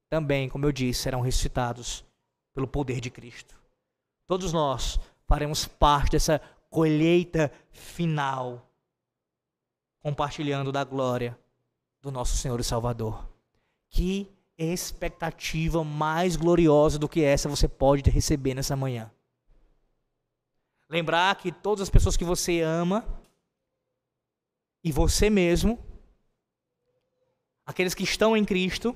também, 0.09 0.47
como 0.47 0.65
eu 0.65 0.71
disse, 0.71 1.01
serão 1.01 1.19
ressuscitados 1.19 2.05
pelo 2.57 2.67
poder 2.67 2.99
de 2.99 3.11
Cristo. 3.11 3.55
Todos 4.25 4.51
nós 4.51 4.99
faremos 5.27 5.67
parte 5.67 6.13
dessa 6.13 6.41
colheita 6.71 7.51
final, 7.69 8.67
compartilhando 9.99 10.71
da 10.71 10.83
glória 10.83 11.37
do 12.01 12.09
nosso 12.09 12.35
Senhor 12.35 12.59
e 12.59 12.63
Salvador. 12.63 13.29
Que 13.91 14.27
expectativa 14.57 15.83
mais 15.83 16.35
gloriosa 16.35 16.97
do 16.97 17.07
que 17.07 17.21
essa 17.21 17.47
você 17.47 17.67
pode 17.67 18.09
receber 18.09 18.55
nessa 18.55 18.75
manhã. 18.75 19.11
Lembrar 20.89 21.35
que 21.35 21.51
todas 21.51 21.83
as 21.83 21.91
pessoas 21.91 22.17
que 22.17 22.25
você 22.25 22.61
ama 22.61 23.05
e 24.83 24.91
você 24.91 25.29
mesmo, 25.29 25.77
aqueles 27.67 27.93
que 27.93 28.03
estão 28.03 28.35
em 28.35 28.43
Cristo, 28.43 28.95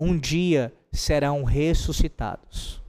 um 0.00 0.18
dia 0.18 0.76
serão 0.96 1.44
ressuscitados. 1.44 2.82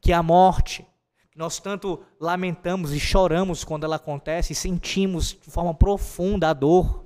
Que 0.00 0.12
a 0.12 0.22
morte, 0.22 0.86
que 1.30 1.38
nós 1.38 1.58
tanto 1.60 2.02
lamentamos 2.20 2.92
e 2.92 3.00
choramos 3.00 3.64
quando 3.64 3.84
ela 3.84 3.96
acontece 3.96 4.52
e 4.52 4.56
sentimos 4.56 5.32
de 5.32 5.50
forma 5.50 5.74
profunda 5.74 6.50
a 6.50 6.52
dor, 6.52 7.02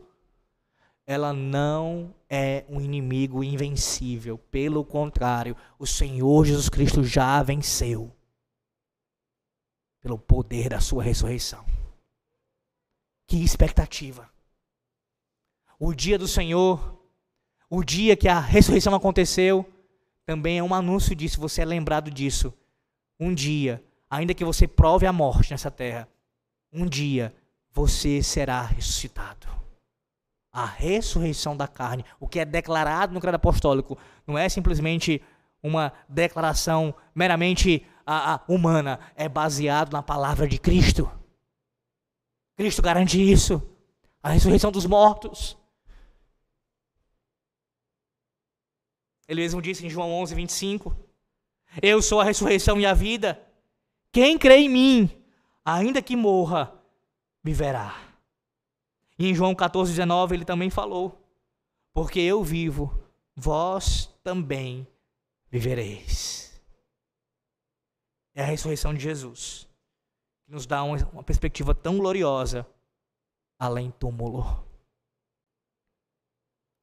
ela 1.06 1.32
não 1.32 2.12
é 2.28 2.64
um 2.68 2.80
inimigo 2.80 3.44
invencível. 3.44 4.36
Pelo 4.36 4.84
contrário, 4.84 5.56
o 5.78 5.86
Senhor 5.86 6.44
Jesus 6.44 6.68
Cristo 6.68 7.04
já 7.04 7.42
venceu 7.42 8.12
pelo 10.00 10.18
poder 10.18 10.68
da 10.68 10.80
sua 10.80 11.02
ressurreição. 11.02 11.64
Que 13.26 13.42
expectativa! 13.42 14.28
O 15.78 15.92
dia 15.92 16.18
do 16.18 16.26
Senhor, 16.26 16.98
o 17.68 17.84
dia 17.84 18.16
que 18.16 18.28
a 18.28 18.40
ressurreição 18.40 18.94
aconteceu, 18.94 19.64
também 20.26 20.58
é 20.58 20.62
um 20.62 20.74
anúncio 20.74 21.14
disso, 21.14 21.40
você 21.40 21.62
é 21.62 21.64
lembrado 21.64 22.10
disso. 22.10 22.52
Um 23.18 23.32
dia, 23.32 23.82
ainda 24.10 24.34
que 24.34 24.44
você 24.44 24.68
prove 24.68 25.06
a 25.06 25.12
morte 25.12 25.52
nessa 25.52 25.70
terra, 25.70 26.06
um 26.70 26.84
dia 26.84 27.34
você 27.72 28.22
será 28.22 28.62
ressuscitado 28.62 29.56
a 30.56 30.64
ressurreição 30.64 31.54
da 31.54 31.68
carne, 31.68 32.02
o 32.18 32.26
que 32.26 32.40
é 32.40 32.44
declarado 32.46 33.12
no 33.12 33.20
credo 33.20 33.34
apostólico, 33.34 33.98
não 34.26 34.38
é 34.38 34.48
simplesmente 34.48 35.20
uma 35.62 35.92
declaração 36.08 36.94
meramente 37.14 37.86
a, 38.06 38.36
a, 38.36 38.40
humana, 38.48 38.98
é 39.14 39.28
baseado 39.28 39.92
na 39.92 40.02
palavra 40.02 40.48
de 40.48 40.58
Cristo. 40.58 41.10
Cristo 42.56 42.80
garante 42.80 43.20
isso, 43.20 43.62
a 44.22 44.30
ressurreição 44.30 44.72
dos 44.72 44.86
mortos. 44.86 45.58
Ele 49.28 49.40
mesmo 49.40 49.60
disse 49.60 49.84
em 49.84 49.90
João 49.90 50.12
11, 50.12 50.34
25: 50.34 50.96
Eu 51.82 52.00
sou 52.00 52.20
a 52.20 52.24
ressurreição 52.24 52.80
e 52.80 52.86
a 52.86 52.94
vida. 52.94 53.40
Quem 54.12 54.38
crê 54.38 54.58
em 54.58 54.68
mim, 54.68 55.24
ainda 55.64 56.00
que 56.00 56.16
morra, 56.16 56.72
viverá. 57.42 57.94
E 59.18 59.28
em 59.28 59.34
João 59.34 59.54
14, 59.54 59.92
19 59.92 60.36
ele 60.36 60.44
também 60.44 60.70
falou: 60.70 61.20
Porque 61.92 62.20
eu 62.20 62.42
vivo, 62.42 62.98
vós 63.34 64.06
também 64.22 64.86
vivereis. 65.50 66.60
É 68.34 68.42
a 68.42 68.46
ressurreição 68.46 68.92
de 68.92 69.00
Jesus 69.00 69.66
que 70.46 70.52
nos 70.52 70.64
dá 70.64 70.82
uma, 70.84 71.22
perspectiva 71.24 71.74
tão 71.74 71.98
gloriosa 71.98 72.66
além 73.58 73.90
túmulo. 73.90 74.64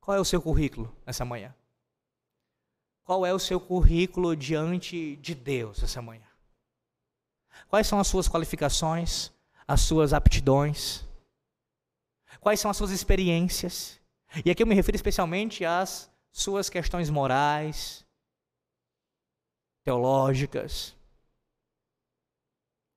Qual 0.02 0.18
é 0.18 0.20
o 0.20 0.26
seu 0.26 0.41
currículo 0.41 0.94
nessa 1.06 1.24
manhã? 1.24 1.56
Qual 3.04 3.26
é 3.26 3.34
o 3.34 3.39
seu 3.39 3.60
currículo 3.60 4.36
diante 4.36 5.18
de 5.18 5.36
Deus 5.36 5.84
essa 5.84 6.01
manhã? 6.01 6.28
Quais 7.68 7.88
são 7.88 7.99
as 7.99 8.08
suas 8.08 8.28
qualificações, 8.28 9.32
as 9.68 9.82
suas 9.82 10.14
aptidões? 10.14 11.06
Quais 12.39 12.60
são 12.60 12.72
as 12.72 12.78
suas 12.78 12.91
experiências? 12.91 13.99
E 14.45 14.49
aqui 14.49 14.64
eu 14.64 14.68
me 14.68 14.76
refiro 14.76 14.95
especialmente 14.95 15.66
às 15.66 16.10
suas 16.32 16.70
questões 16.70 17.10
morais, 17.10 18.06
teológicas, 19.84 20.95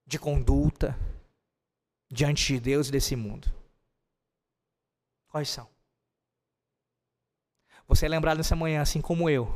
de 0.05 0.17
conduta 0.17 0.97
diante 2.09 2.53
de 2.53 2.59
Deus 2.59 2.87
e 2.87 2.91
desse 2.91 3.15
mundo. 3.15 3.53
Quais 5.27 5.49
são? 5.49 5.69
Você 7.87 8.05
é 8.05 8.09
lembrado 8.09 8.37
nessa 8.37 8.55
manhã, 8.55 8.81
assim 8.81 9.01
como 9.01 9.29
eu, 9.29 9.47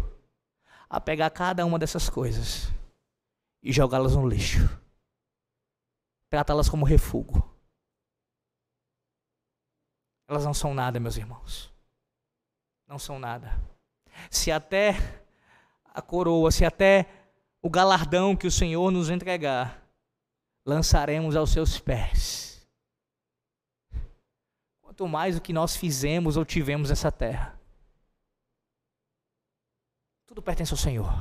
a 0.92 1.00
pegar 1.00 1.30
cada 1.30 1.66
uma 1.66 1.80
dessas 1.80 2.10
coisas 2.10 2.72
e 3.64 3.72
jogá-las 3.72 4.16
no 4.16 4.28
lixo, 4.28 4.70
tratá-las 6.30 6.70
como 6.70 6.86
refúgio 6.86 7.52
elas 10.32 10.46
não 10.46 10.54
são 10.54 10.74
nada, 10.74 10.98
meus 10.98 11.18
irmãos. 11.18 11.70
Não 12.88 12.98
são 12.98 13.20
nada. 13.20 13.62
Se 14.30 14.50
até 14.50 14.96
a 15.94 16.02
coroa, 16.02 16.50
se 16.52 16.64
até 16.64 17.06
o 17.62 17.70
galardão 17.70 18.34
que 18.34 18.48
o 18.48 18.52
Senhor 18.52 18.90
nos 18.92 19.10
entregar, 19.10 19.86
lançaremos 20.66 21.36
aos 21.36 21.52
seus 21.52 21.82
pés. 21.82 22.66
Quanto 24.82 25.06
mais 25.06 25.36
o 25.36 25.42
que 25.42 25.52
nós 25.52 25.76
fizemos 25.76 26.38
ou 26.38 26.46
tivemos 26.46 26.90
nessa 26.90 27.12
terra. 27.12 27.60
Tudo 30.32 30.42
pertence 30.42 30.72
ao 30.72 30.78
Senhor. 30.78 31.12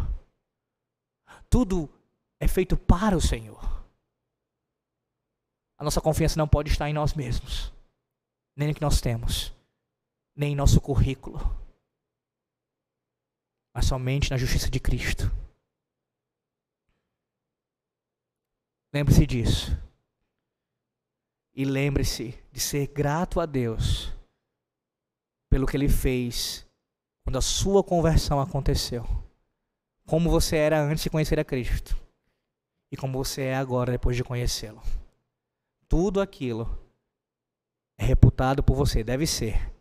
Tudo 1.50 1.90
é 2.38 2.46
feito 2.46 2.76
para 2.76 3.16
o 3.16 3.20
Senhor. 3.20 3.60
A 5.76 5.82
nossa 5.82 6.00
confiança 6.00 6.38
não 6.38 6.46
pode 6.46 6.70
estar 6.70 6.88
em 6.88 6.92
nós 6.92 7.12
mesmos 7.12 7.72
nem 8.54 8.68
no 8.68 8.74
que 8.74 8.80
nós 8.80 9.00
temos, 9.00 9.52
nem 10.36 10.52
em 10.52 10.54
nosso 10.54 10.80
currículo, 10.80 11.40
mas 13.74 13.86
somente 13.86 14.30
na 14.30 14.36
justiça 14.36 14.70
de 14.70 14.78
Cristo. 14.78 15.24
Lembre-se 18.92 19.26
disso. 19.26 19.70
E 21.52 21.64
lembre-se 21.64 22.38
de 22.52 22.60
ser 22.60 22.86
grato 22.86 23.40
a 23.40 23.46
Deus 23.46 24.12
pelo 25.48 25.66
que 25.66 25.76
Ele 25.76 25.88
fez 25.88 26.69
quando 27.30 27.38
a 27.38 27.42
sua 27.42 27.84
conversão 27.84 28.40
aconteceu. 28.40 29.06
Como 30.04 30.28
você 30.28 30.56
era 30.56 30.82
antes 30.82 31.04
de 31.04 31.10
conhecer 31.10 31.38
a 31.38 31.44
Cristo 31.44 31.96
e 32.90 32.96
como 32.96 33.16
você 33.16 33.42
é 33.42 33.54
agora 33.54 33.92
depois 33.92 34.16
de 34.16 34.24
conhecê-lo. 34.24 34.82
Tudo 35.88 36.20
aquilo 36.20 36.76
é 37.96 38.04
reputado 38.04 38.64
por 38.64 38.74
você, 38.74 39.04
deve 39.04 39.28
ser, 39.28 39.72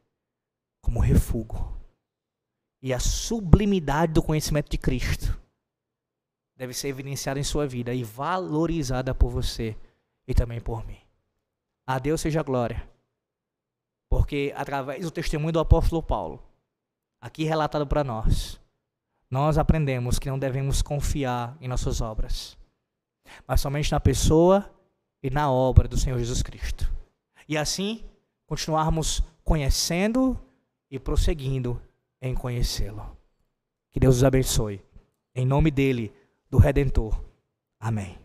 como 0.79 0.99
refúgio. 0.99 1.75
E 2.83 2.93
a 2.93 2.99
sublimidade 2.99 4.13
do 4.13 4.21
conhecimento 4.21 4.69
de 4.69 4.77
Cristo 4.77 5.35
deve 6.55 6.75
ser 6.75 6.89
evidenciada 6.89 7.39
em 7.39 7.43
sua 7.43 7.65
vida 7.65 7.91
e 7.95 8.03
valorizada 8.03 9.15
por 9.15 9.31
você 9.31 9.75
e 10.27 10.35
também 10.35 10.61
por 10.61 10.85
mim. 10.85 10.99
A 11.87 11.97
Deus 11.97 12.21
seja 12.21 12.41
a 12.41 12.43
glória. 12.43 12.87
Porque 14.07 14.53
através 14.55 15.03
do 15.03 15.09
testemunho 15.09 15.53
do 15.53 15.59
apóstolo 15.59 16.03
Paulo, 16.03 16.47
aqui 17.21 17.43
relatado 17.43 17.85
para 17.85 18.03
nós, 18.03 18.59
nós 19.29 19.57
aprendemos 19.57 20.17
que 20.17 20.29
não 20.29 20.39
devemos 20.39 20.81
confiar 20.81 21.57
em 21.61 21.67
nossas 21.67 22.01
obras. 22.01 22.57
mas 23.47 23.61
somente 23.61 23.91
na 23.91 23.99
pessoa 23.99 24.67
e 25.21 25.29
na 25.29 25.51
obra 25.51 25.87
do 25.87 25.97
Senhor 25.97 26.17
Jesus 26.17 26.41
Cristo. 26.41 26.91
E 27.47 27.57
assim 27.57 28.03
continuarmos 28.47 29.21
conhecendo 29.43 30.39
e 30.89 30.97
prosseguindo 30.97 31.79
em 32.21 32.33
conhecê-lo. 32.33 33.15
Que 33.91 33.99
Deus 33.99 34.17
os 34.17 34.23
abençoe. 34.23 34.83
Em 35.35 35.45
nome 35.45 35.69
dele, 35.69 36.11
do 36.49 36.57
Redentor. 36.57 37.23
Amém. 37.79 38.17